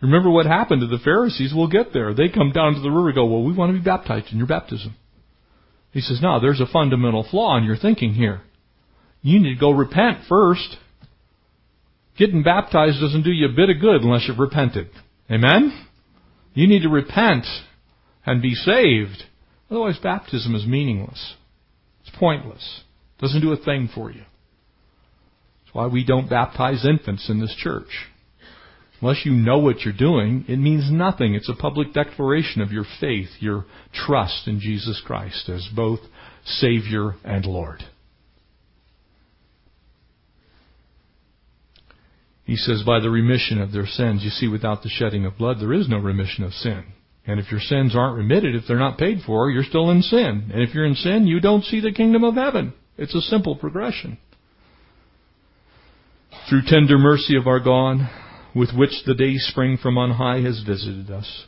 Remember 0.01 0.31
what 0.31 0.47
happened 0.47 0.81
to 0.81 0.87
the 0.87 1.03
Pharisees? 1.03 1.53
We'll 1.55 1.69
get 1.69 1.93
there. 1.93 2.15
They 2.15 2.29
come 2.29 2.53
down 2.53 2.75
to 2.75 2.81
the 2.81 2.91
river 2.91 3.09
and 3.09 3.15
go, 3.15 3.27
Well, 3.27 3.45
we 3.45 3.55
want 3.55 3.73
to 3.73 3.79
be 3.79 3.85
baptized 3.85 4.33
in 4.33 4.39
your 4.39 4.47
baptism. 4.47 4.97
He 5.93 6.01
says, 6.01 6.19
No, 6.21 6.41
there's 6.41 6.61
a 6.61 6.67
fundamental 6.67 7.27
flaw 7.31 7.57
in 7.59 7.65
your 7.65 7.77
thinking 7.77 8.15
here. 8.15 8.41
You 9.23 9.41
need 9.41 9.55
to 9.55 9.61
go 9.61 9.71
repent 9.71 10.19
first. 10.29 10.77
Getting 12.17 12.43
baptized 12.43 13.01
doesn't 13.01 13.23
do 13.23 13.31
you 13.31 13.47
a 13.47 13.53
bit 13.53 13.71
of 13.71 13.81
good 13.81 14.03
unless 14.03 14.27
you've 14.27 14.39
repented. 14.39 14.89
Amen? 15.31 15.87
You 16.55 16.67
need 16.67 16.83
to 16.83 16.89
repent 16.89 17.47
and 18.29 18.43
be 18.43 18.55
saved. 18.55 19.25
Otherwise, 19.71 19.99
baptism 20.03 20.55
is 20.55 20.67
meaningless. 20.67 21.35
It's 22.03 22.15
pointless. 22.17 22.83
It 23.17 23.23
doesn't 23.23 23.41
do 23.41 23.53
a 23.53 23.57
thing 23.57 23.89
for 23.95 24.11
you. 24.11 24.21
That's 24.21 25.75
why 25.75 25.87
we 25.87 26.05
don't 26.05 26.29
baptize 26.29 26.85
infants 26.85 27.31
in 27.31 27.41
this 27.41 27.55
church. 27.57 27.89
Unless 29.01 29.25
you 29.25 29.33
know 29.33 29.59
what 29.59 29.81
you're 29.81 29.95
doing, 29.97 30.45
it 30.47 30.59
means 30.59 30.91
nothing. 30.91 31.35
It's 31.35 31.49
a 31.49 31.55
public 31.55 31.95
declaration 31.95 32.61
of 32.61 32.71
your 32.71 32.85
faith, 33.01 33.29
your 33.39 33.65
trust 33.95 34.47
in 34.47 34.61
Jesus 34.61 35.01
Christ 35.07 35.49
as 35.49 35.67
both 35.75 36.01
Savior 36.45 37.15
and 37.25 37.47
Lord. 37.47 37.83
He 42.45 42.57
says, 42.57 42.83
by 42.85 43.01
the 43.01 43.11
remission 43.11 43.61
of 43.61 43.73
their 43.73 43.87
sins. 43.87 44.23
You 44.23 44.31
see, 44.31 44.49
without 44.49 44.83
the 44.83 44.89
shedding 44.89 45.25
of 45.25 45.39
blood, 45.39 45.59
there 45.61 45.73
is 45.73 45.89
no 45.89 45.99
remission 45.99 46.45
of 46.45 46.53
sin. 46.53 46.85
And 47.29 47.39
if 47.39 47.51
your 47.51 47.61
sins 47.61 47.95
aren't 47.95 48.17
remitted, 48.17 48.55
if 48.55 48.63
they're 48.67 48.79
not 48.79 48.97
paid 48.97 49.19
for, 49.27 49.51
you're 49.51 49.63
still 49.63 49.91
in 49.91 50.01
sin. 50.01 50.51
And 50.51 50.63
if 50.63 50.75
you're 50.75 50.87
in 50.87 50.95
sin, 50.95 51.27
you 51.27 51.41
don't 51.41 51.63
see 51.63 51.79
the 51.79 51.93
kingdom 51.93 52.25
of 52.25 52.37
heaven. 52.37 52.73
It's 52.97 53.15
a 53.15 53.21
simple 53.21 53.55
progression. 53.55 54.17
Through 56.49 56.63
tender 56.67 56.97
mercy 56.97 57.37
of 57.37 57.47
our 57.47 57.61
God, 57.61 57.99
with 58.55 58.71
which 58.75 59.03
the 59.05 59.15
day 59.15 59.35
spring 59.37 59.77
from 59.77 59.99
on 59.99 60.13
high 60.13 60.41
has 60.41 60.63
visited 60.67 61.11
us, 61.11 61.45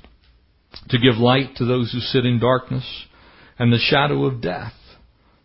to 0.91 0.99
give 0.99 1.17
light 1.17 1.57
to 1.57 1.65
those 1.65 1.91
who 1.93 2.01
sit 2.01 2.27
in 2.27 2.39
darkness 2.39 3.07
and 3.59 3.73
the 3.73 3.79
shadow 3.79 4.27
of 4.27 4.43
death, 4.43 4.75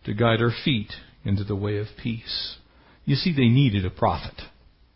to 0.04 0.14
guide 0.14 0.42
our 0.42 0.52
feet 0.66 0.92
into 1.24 1.46
the 1.46 1.56
way 1.56 1.78
of 1.78 1.88
peace. 2.04 2.58
You 3.06 3.16
see, 3.16 3.34
they 3.34 3.48
needed 3.48 3.86
a 3.86 3.90
prophet. 3.90 4.36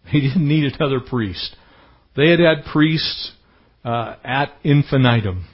He 0.05 0.19
didn't 0.19 0.47
need 0.47 0.73
another 0.73 0.99
priest. 0.99 1.55
They 2.17 2.29
had 2.29 2.39
had 2.39 2.65
priests 2.73 3.31
uh, 3.83 4.15
ad 4.23 4.49
infinitum. 4.63 5.45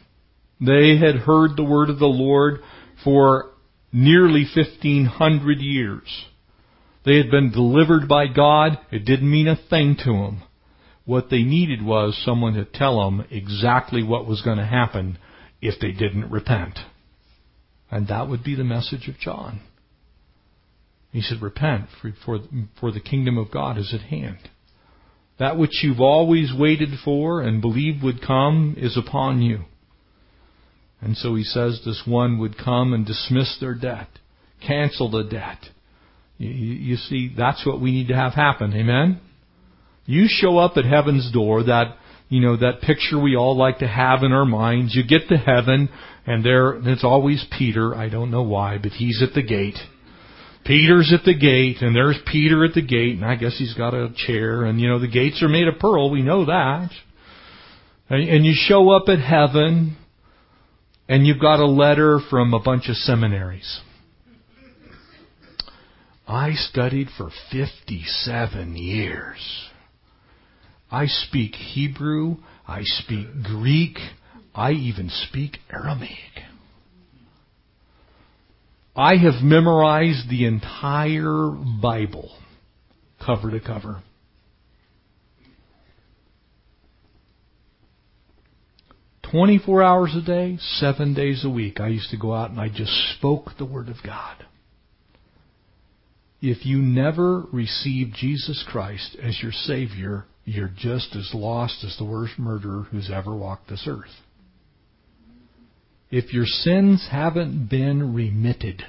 They 0.59 0.97
had 0.97 1.15
heard 1.15 1.55
the 1.55 1.63
word 1.63 1.89
of 1.89 1.99
the 1.99 2.05
Lord 2.05 2.61
for 3.03 3.51
nearly 3.91 4.45
1500 4.55 5.59
years. 5.59 6.25
They 7.05 7.17
had 7.17 7.29
been 7.29 7.51
delivered 7.51 8.07
by 8.07 8.27
God. 8.27 8.79
It 8.91 9.05
didn't 9.05 9.29
mean 9.29 9.47
a 9.47 9.55
thing 9.69 9.95
to 10.03 10.11
them. 10.11 10.43
What 11.05 11.29
they 11.29 11.43
needed 11.43 11.83
was 11.83 12.19
someone 12.25 12.55
to 12.55 12.65
tell 12.65 13.03
them 13.03 13.25
exactly 13.29 14.01
what 14.01 14.25
was 14.25 14.41
going 14.41 14.57
to 14.57 14.65
happen 14.65 15.19
if 15.61 15.79
they 15.79 15.91
didn't 15.91 16.31
repent. 16.31 16.79
And 17.91 18.07
that 18.07 18.27
would 18.27 18.43
be 18.43 18.55
the 18.55 18.63
message 18.63 19.07
of 19.07 19.19
John. 19.19 19.61
He 21.11 21.21
said, 21.21 21.41
Repent, 21.41 21.85
for, 22.01 22.11
for, 22.25 22.39
for 22.79 22.91
the 22.91 22.99
kingdom 22.99 23.37
of 23.37 23.51
God 23.51 23.77
is 23.77 23.93
at 23.93 24.01
hand. 24.01 24.49
That 25.39 25.57
which 25.57 25.83
you've 25.83 25.99
always 25.99 26.53
waited 26.57 26.89
for 27.03 27.41
and 27.41 27.61
believed 27.61 28.03
would 28.03 28.21
come 28.25 28.75
is 28.77 28.97
upon 28.97 29.41
you. 29.41 29.65
And 31.01 31.17
so 31.17 31.35
he 31.35 31.43
says 31.43 31.81
this 31.85 32.03
one 32.05 32.39
would 32.39 32.57
come 32.57 32.93
and 32.93 33.05
dismiss 33.05 33.57
their 33.59 33.75
debt, 33.75 34.07
cancel 34.65 35.11
the 35.11 35.23
debt. 35.23 35.59
You, 36.37 36.97
see, 36.97 37.33
that's 37.35 37.65
what 37.65 37.79
we 37.79 37.91
need 37.91 38.07
to 38.09 38.15
have 38.15 38.33
happen. 38.33 38.73
Amen? 38.73 39.21
You 40.05 40.25
show 40.27 40.57
up 40.57 40.77
at 40.77 40.85
heaven's 40.85 41.31
door, 41.31 41.63
that, 41.63 41.95
you 42.27 42.41
know, 42.41 42.57
that 42.57 42.81
picture 42.81 43.19
we 43.21 43.35
all 43.35 43.57
like 43.57 43.79
to 43.79 43.87
have 43.87 44.23
in 44.23 44.33
our 44.33 44.45
minds. 44.45 44.95
You 44.95 45.03
get 45.05 45.29
to 45.29 45.37
heaven, 45.37 45.89
and 46.25 46.43
there, 46.43 46.75
it's 46.89 47.03
always 47.03 47.45
Peter. 47.57 47.95
I 47.95 48.09
don't 48.09 48.31
know 48.31 48.43
why, 48.43 48.77
but 48.77 48.91
he's 48.91 49.23
at 49.23 49.33
the 49.33 49.43
gate. 49.43 49.77
Peter's 50.65 51.13
at 51.13 51.23
the 51.25 51.37
gate, 51.37 51.77
and 51.81 51.95
there's 51.95 52.17
Peter 52.25 52.65
at 52.65 52.73
the 52.73 52.81
gate, 52.81 53.15
and 53.15 53.25
I 53.25 53.35
guess 53.35 53.55
he's 53.57 53.75
got 53.75 53.93
a 53.93 54.09
chair, 54.15 54.65
and 54.65 54.81
you 54.81 54.87
know, 54.89 54.99
the 54.99 55.07
gates 55.07 55.43
are 55.43 55.47
made 55.47 55.67
of 55.67 55.79
pearl, 55.79 56.09
we 56.09 56.23
know 56.23 56.45
that. 56.45 56.89
And, 58.09 58.45
you 58.45 58.53
show 58.55 58.89
up 58.89 59.07
at 59.07 59.19
heaven, 59.19 59.95
and 61.07 61.25
you've 61.25 61.39
got 61.39 61.59
a 61.59 61.65
letter 61.65 62.19
from 62.29 62.53
a 62.53 62.59
bunch 62.59 62.89
of 62.89 62.95
seminaries. 62.95 63.79
I 66.27 66.53
studied 66.53 67.09
for 67.15 67.29
57 67.51 68.75
years. 68.75 69.69
I 70.91 71.05
speak 71.05 71.53
Hebrew, 71.53 72.37
I 72.67 72.81
speak 72.83 73.27
Greek, 73.43 73.97
I 74.55 74.71
even 74.71 75.09
speak 75.09 75.57
Aramaic. 75.71 76.54
I 78.95 79.17
have 79.17 79.43
memorized 79.43 80.29
the 80.29 80.45
entire 80.45 81.49
Bible, 81.81 82.31
cover 83.25 83.51
to 83.51 83.59
cover. 83.59 84.01
Twenty-four 89.29 89.83
hours 89.83 90.15
a 90.15 90.25
day, 90.25 90.57
seven 90.59 91.13
days 91.13 91.43
a 91.43 91.49
week, 91.49 91.81
I 91.81 91.87
used 91.87 92.11
to 92.11 92.17
go 92.17 92.33
out 92.33 92.51
and 92.51 92.59
I 92.59 92.69
just 92.69 92.93
spoke 93.17 93.57
the 93.57 93.65
Word 93.65 93.89
of 93.89 93.97
God. 94.05 94.45
If 96.41 96.65
you 96.65 96.77
never 96.77 97.43
receive 97.51 98.13
Jesus 98.13 98.63
Christ 98.65 99.17
as 99.21 99.41
your 99.41 99.51
Savior, 99.51 100.25
you're 100.45 100.71
just 100.73 101.15
as 101.15 101.31
lost 101.33 101.83
as 101.83 101.97
the 101.97 102.05
worst 102.05 102.39
murderer 102.39 102.83
who's 102.83 103.09
ever 103.11 103.35
walked 103.35 103.67
this 103.67 103.85
earth 103.87 104.21
if 106.15 106.31
your 106.31 106.45
sins 106.45 107.09
haven't 107.11 107.69
been 107.69 108.13
remitted, 108.13 108.81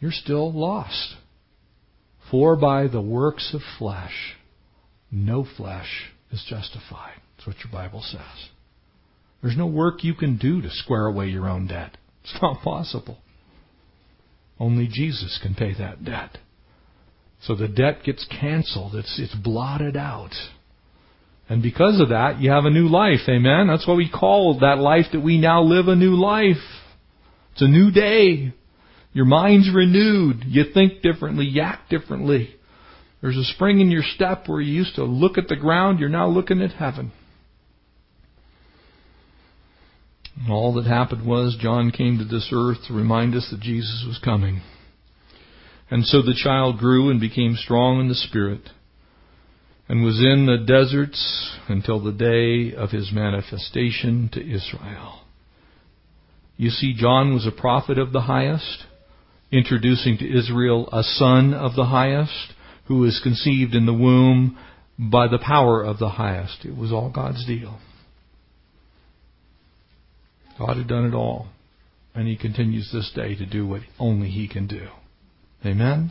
you're 0.00 0.10
still 0.10 0.52
lost. 0.52 1.14
For 2.28 2.56
by 2.56 2.88
the 2.88 3.00
works 3.00 3.54
of 3.54 3.60
flesh, 3.78 4.34
no 5.12 5.46
flesh 5.56 6.10
is 6.32 6.44
justified. 6.48 7.20
That's 7.36 7.46
what 7.46 7.56
your 7.62 7.72
Bible 7.72 8.02
says. 8.02 8.48
There's 9.40 9.56
no 9.56 9.68
work 9.68 10.02
you 10.02 10.14
can 10.14 10.38
do 10.38 10.60
to 10.60 10.70
square 10.70 11.06
away 11.06 11.28
your 11.28 11.48
own 11.48 11.68
debt. 11.68 11.96
It's 12.24 12.36
not 12.42 12.60
possible. 12.64 13.18
Only 14.58 14.88
Jesus 14.90 15.38
can 15.40 15.54
pay 15.54 15.72
that 15.78 16.04
debt. 16.04 16.38
So 17.42 17.54
the 17.54 17.68
debt 17.68 18.02
gets 18.02 18.26
canceled. 18.40 18.96
It's, 18.96 19.20
it's 19.20 19.36
blotted 19.36 19.96
out. 19.96 20.34
And 21.48 21.62
because 21.62 22.00
of 22.00 22.10
that, 22.10 22.40
you 22.40 22.50
have 22.50 22.66
a 22.66 22.70
new 22.70 22.88
life. 22.88 23.20
Amen? 23.28 23.68
That's 23.68 23.86
what 23.86 23.96
we 23.96 24.10
call 24.10 24.58
that 24.60 24.78
life 24.78 25.06
that 25.12 25.20
we 25.20 25.38
now 25.38 25.62
live 25.62 25.88
a 25.88 25.96
new 25.96 26.14
life. 26.14 26.56
It's 27.52 27.62
a 27.62 27.68
new 27.68 27.90
day. 27.90 28.52
Your 29.12 29.24
mind's 29.24 29.70
renewed. 29.74 30.44
You 30.46 30.64
think 30.74 31.00
differently. 31.00 31.46
You 31.46 31.62
act 31.62 31.88
differently. 31.88 32.54
There's 33.22 33.36
a 33.36 33.44
spring 33.54 33.80
in 33.80 33.90
your 33.90 34.02
step 34.02 34.46
where 34.46 34.60
you 34.60 34.72
used 34.72 34.96
to 34.96 35.04
look 35.04 35.38
at 35.38 35.48
the 35.48 35.56
ground. 35.56 35.98
You're 35.98 36.10
now 36.10 36.28
looking 36.28 36.60
at 36.60 36.72
heaven. 36.72 37.12
And 40.36 40.52
all 40.52 40.74
that 40.74 40.86
happened 40.86 41.26
was 41.26 41.56
John 41.58 41.90
came 41.90 42.18
to 42.18 42.24
this 42.24 42.50
earth 42.54 42.78
to 42.86 42.94
remind 42.94 43.34
us 43.34 43.48
that 43.50 43.60
Jesus 43.60 44.04
was 44.06 44.20
coming. 44.22 44.60
And 45.90 46.04
so 46.04 46.20
the 46.22 46.38
child 46.40 46.78
grew 46.78 47.10
and 47.10 47.18
became 47.18 47.56
strong 47.56 48.00
in 48.00 48.08
the 48.08 48.14
Spirit 48.14 48.68
and 49.88 50.04
was 50.04 50.18
in 50.18 50.46
the 50.46 50.58
deserts 50.66 51.56
until 51.68 52.00
the 52.00 52.12
day 52.12 52.76
of 52.76 52.90
his 52.90 53.10
manifestation 53.12 54.28
to 54.32 54.40
Israel. 54.40 55.20
You 56.56 56.70
see, 56.70 56.94
John 56.96 57.32
was 57.32 57.46
a 57.46 57.60
prophet 57.60 57.98
of 57.98 58.12
the 58.12 58.22
highest, 58.22 58.84
introducing 59.50 60.18
to 60.18 60.38
Israel 60.38 60.88
a 60.92 61.02
son 61.02 61.54
of 61.54 61.74
the 61.74 61.86
highest 61.86 62.52
who 62.86 62.98
was 62.98 63.20
conceived 63.22 63.74
in 63.74 63.86
the 63.86 63.94
womb 63.94 64.58
by 64.98 65.28
the 65.28 65.38
power 65.38 65.82
of 65.82 65.98
the 65.98 66.08
highest. 66.10 66.64
It 66.64 66.76
was 66.76 66.92
all 66.92 67.10
God's 67.10 67.46
deal. 67.46 67.78
God 70.58 70.76
had 70.76 70.88
done 70.88 71.06
it 71.06 71.14
all, 71.14 71.46
and 72.14 72.26
He 72.26 72.36
continues 72.36 72.90
this 72.92 73.10
day 73.14 73.36
to 73.36 73.46
do 73.46 73.66
what 73.66 73.82
only 73.98 74.28
He 74.28 74.48
can 74.48 74.66
do. 74.66 74.88
Amen? 75.64 76.10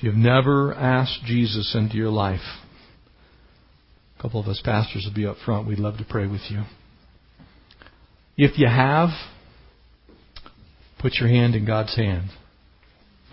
If 0.00 0.04
you've 0.04 0.14
never 0.14 0.72
asked 0.72 1.26
Jesus 1.26 1.74
into 1.74 1.94
your 1.94 2.08
life, 2.08 2.40
a 4.18 4.22
couple 4.22 4.40
of 4.40 4.46
us 4.46 4.58
pastors 4.64 5.04
will 5.06 5.14
be 5.14 5.26
up 5.26 5.36
front. 5.44 5.68
We'd 5.68 5.78
love 5.78 5.98
to 5.98 6.06
pray 6.08 6.26
with 6.26 6.40
you. 6.48 6.62
If 8.34 8.58
you 8.58 8.66
have, 8.66 9.10
put 11.00 11.16
your 11.20 11.28
hand 11.28 11.54
in 11.54 11.66
God's 11.66 11.94
hand. 11.94 12.30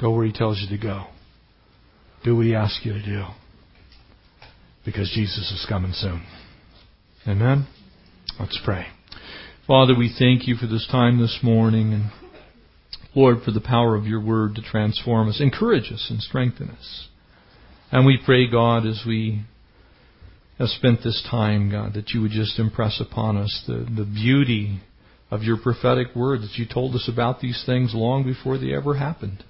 Go 0.01 0.11
where 0.11 0.26
He 0.26 0.34
tells 0.34 0.59
you 0.59 0.68
to 0.76 0.84
go. 0.84 1.05
Do 2.26 2.36
what 2.36 2.45
He 2.45 2.53
asks 2.53 2.82
you 2.84 2.91
to 2.91 3.01
do. 3.01 3.24
Because 4.84 5.09
Jesus 5.15 5.49
is 5.49 5.65
coming 5.70 5.93
soon. 5.93 6.22
Amen? 7.26 7.65
Let's 8.41 8.59
pray. 8.65 8.88
Father, 9.68 9.93
we 9.97 10.13
thank 10.20 10.49
you 10.49 10.55
for 10.55 10.68
this 10.68 10.86
time 10.91 11.18
this 11.22 11.39
morning 11.41 11.93
and 11.93 12.11
Lord, 13.15 13.37
for 13.43 13.51
the 13.51 13.61
power 13.61 13.95
of 13.95 14.05
your 14.05 14.23
word 14.23 14.55
to 14.55 14.61
transform 14.61 15.29
us, 15.29 15.41
encourage 15.41 15.91
us, 15.91 16.07
and 16.09 16.21
strengthen 16.21 16.69
us. 16.69 17.07
And 17.91 18.05
we 18.05 18.19
pray, 18.23 18.49
God, 18.49 18.85
as 18.85 19.03
we 19.07 19.43
have 20.59 20.69
spent 20.69 21.03
this 21.03 21.25
time, 21.29 21.71
God, 21.71 21.93
that 21.93 22.09
you 22.09 22.21
would 22.21 22.31
just 22.31 22.59
impress 22.59 23.01
upon 23.01 23.37
us 23.37 23.63
the, 23.67 23.87
the 23.95 24.05
beauty 24.05 24.81
of 25.29 25.43
your 25.43 25.57
prophetic 25.57 26.15
word, 26.15 26.41
that 26.41 26.55
you 26.55 26.65
told 26.65 26.95
us 26.95 27.09
about 27.11 27.39
these 27.41 27.63
things 27.65 27.93
long 27.93 28.23
before 28.23 28.57
they 28.57 28.73
ever 28.73 28.95
happened. 28.95 29.43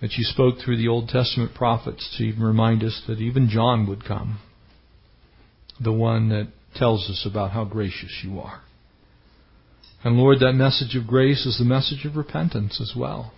That 0.00 0.12
you 0.12 0.24
spoke 0.24 0.56
through 0.58 0.78
the 0.78 0.88
Old 0.88 1.08
Testament 1.08 1.54
prophets 1.54 2.14
to 2.16 2.24
even 2.24 2.42
remind 2.42 2.82
us 2.82 3.02
that 3.06 3.18
even 3.18 3.48
John 3.48 3.86
would 3.86 4.04
come, 4.04 4.40
the 5.80 5.92
one 5.92 6.30
that 6.30 6.48
tells 6.74 7.08
us 7.08 7.26
about 7.30 7.52
how 7.52 7.64
gracious 7.64 8.22
you 8.24 8.40
are. 8.40 8.62
And 10.04 10.16
Lord, 10.16 10.40
that 10.40 10.54
message 10.54 10.96
of 10.96 11.06
grace 11.06 11.46
is 11.46 11.58
the 11.58 11.64
message 11.64 12.04
of 12.04 12.16
repentance 12.16 12.80
as 12.80 12.92
well. 12.96 13.32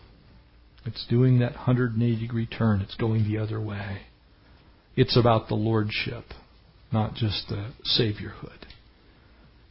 It's 0.86 1.06
doing 1.08 1.38
that 1.38 1.52
180 1.52 2.20
degree 2.20 2.46
turn. 2.46 2.80
It's 2.80 2.94
going 2.94 3.24
the 3.24 3.38
other 3.38 3.60
way. 3.60 4.02
It's 4.96 5.16
about 5.16 5.48
the 5.48 5.54
Lordship, 5.54 6.24
not 6.92 7.14
just 7.14 7.48
the 7.48 7.72
Saviorhood. 7.98 8.66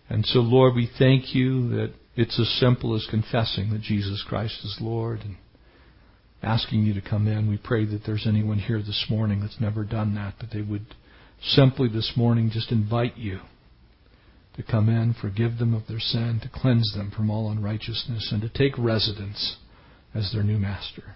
And 0.09 0.25
so, 0.25 0.39
Lord, 0.39 0.75
we 0.75 0.89
thank 0.99 1.33
you 1.33 1.69
that 1.69 1.93
it's 2.15 2.39
as 2.39 2.49
simple 2.59 2.95
as 2.95 3.07
confessing 3.09 3.71
that 3.71 3.81
Jesus 3.81 4.23
Christ 4.27 4.59
is 4.63 4.77
Lord 4.79 5.21
and 5.21 5.37
asking 6.43 6.83
you 6.83 6.93
to 6.93 7.01
come 7.01 7.27
in. 7.27 7.49
We 7.49 7.57
pray 7.57 7.85
that 7.85 8.01
there's 8.05 8.27
anyone 8.27 8.59
here 8.59 8.79
this 8.79 9.05
morning 9.09 9.39
that's 9.39 9.61
never 9.61 9.83
done 9.83 10.13
that, 10.15 10.35
that 10.41 10.51
they 10.51 10.61
would 10.61 10.85
simply 11.41 11.87
this 11.87 12.13
morning 12.15 12.51
just 12.53 12.71
invite 12.71 13.17
you 13.17 13.39
to 14.55 14.63
come 14.63 14.89
in, 14.89 15.15
forgive 15.19 15.57
them 15.57 15.73
of 15.73 15.87
their 15.87 15.99
sin, 15.99 16.39
to 16.43 16.49
cleanse 16.49 16.93
them 16.95 17.11
from 17.15 17.29
all 17.29 17.49
unrighteousness, 17.49 18.29
and 18.31 18.41
to 18.41 18.49
take 18.49 18.77
residence 18.77 19.57
as 20.13 20.31
their 20.31 20.43
new 20.43 20.57
master. 20.57 21.15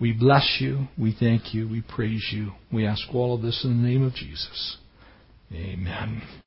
We 0.00 0.12
bless 0.12 0.56
you, 0.60 0.88
we 0.98 1.14
thank 1.18 1.54
you, 1.54 1.68
we 1.68 1.82
praise 1.82 2.30
you. 2.32 2.52
We 2.72 2.86
ask 2.86 3.02
all 3.14 3.34
of 3.34 3.42
this 3.42 3.64
in 3.64 3.82
the 3.82 3.88
name 3.88 4.02
of 4.02 4.14
Jesus. 4.14 4.78
Amen. 5.52 6.22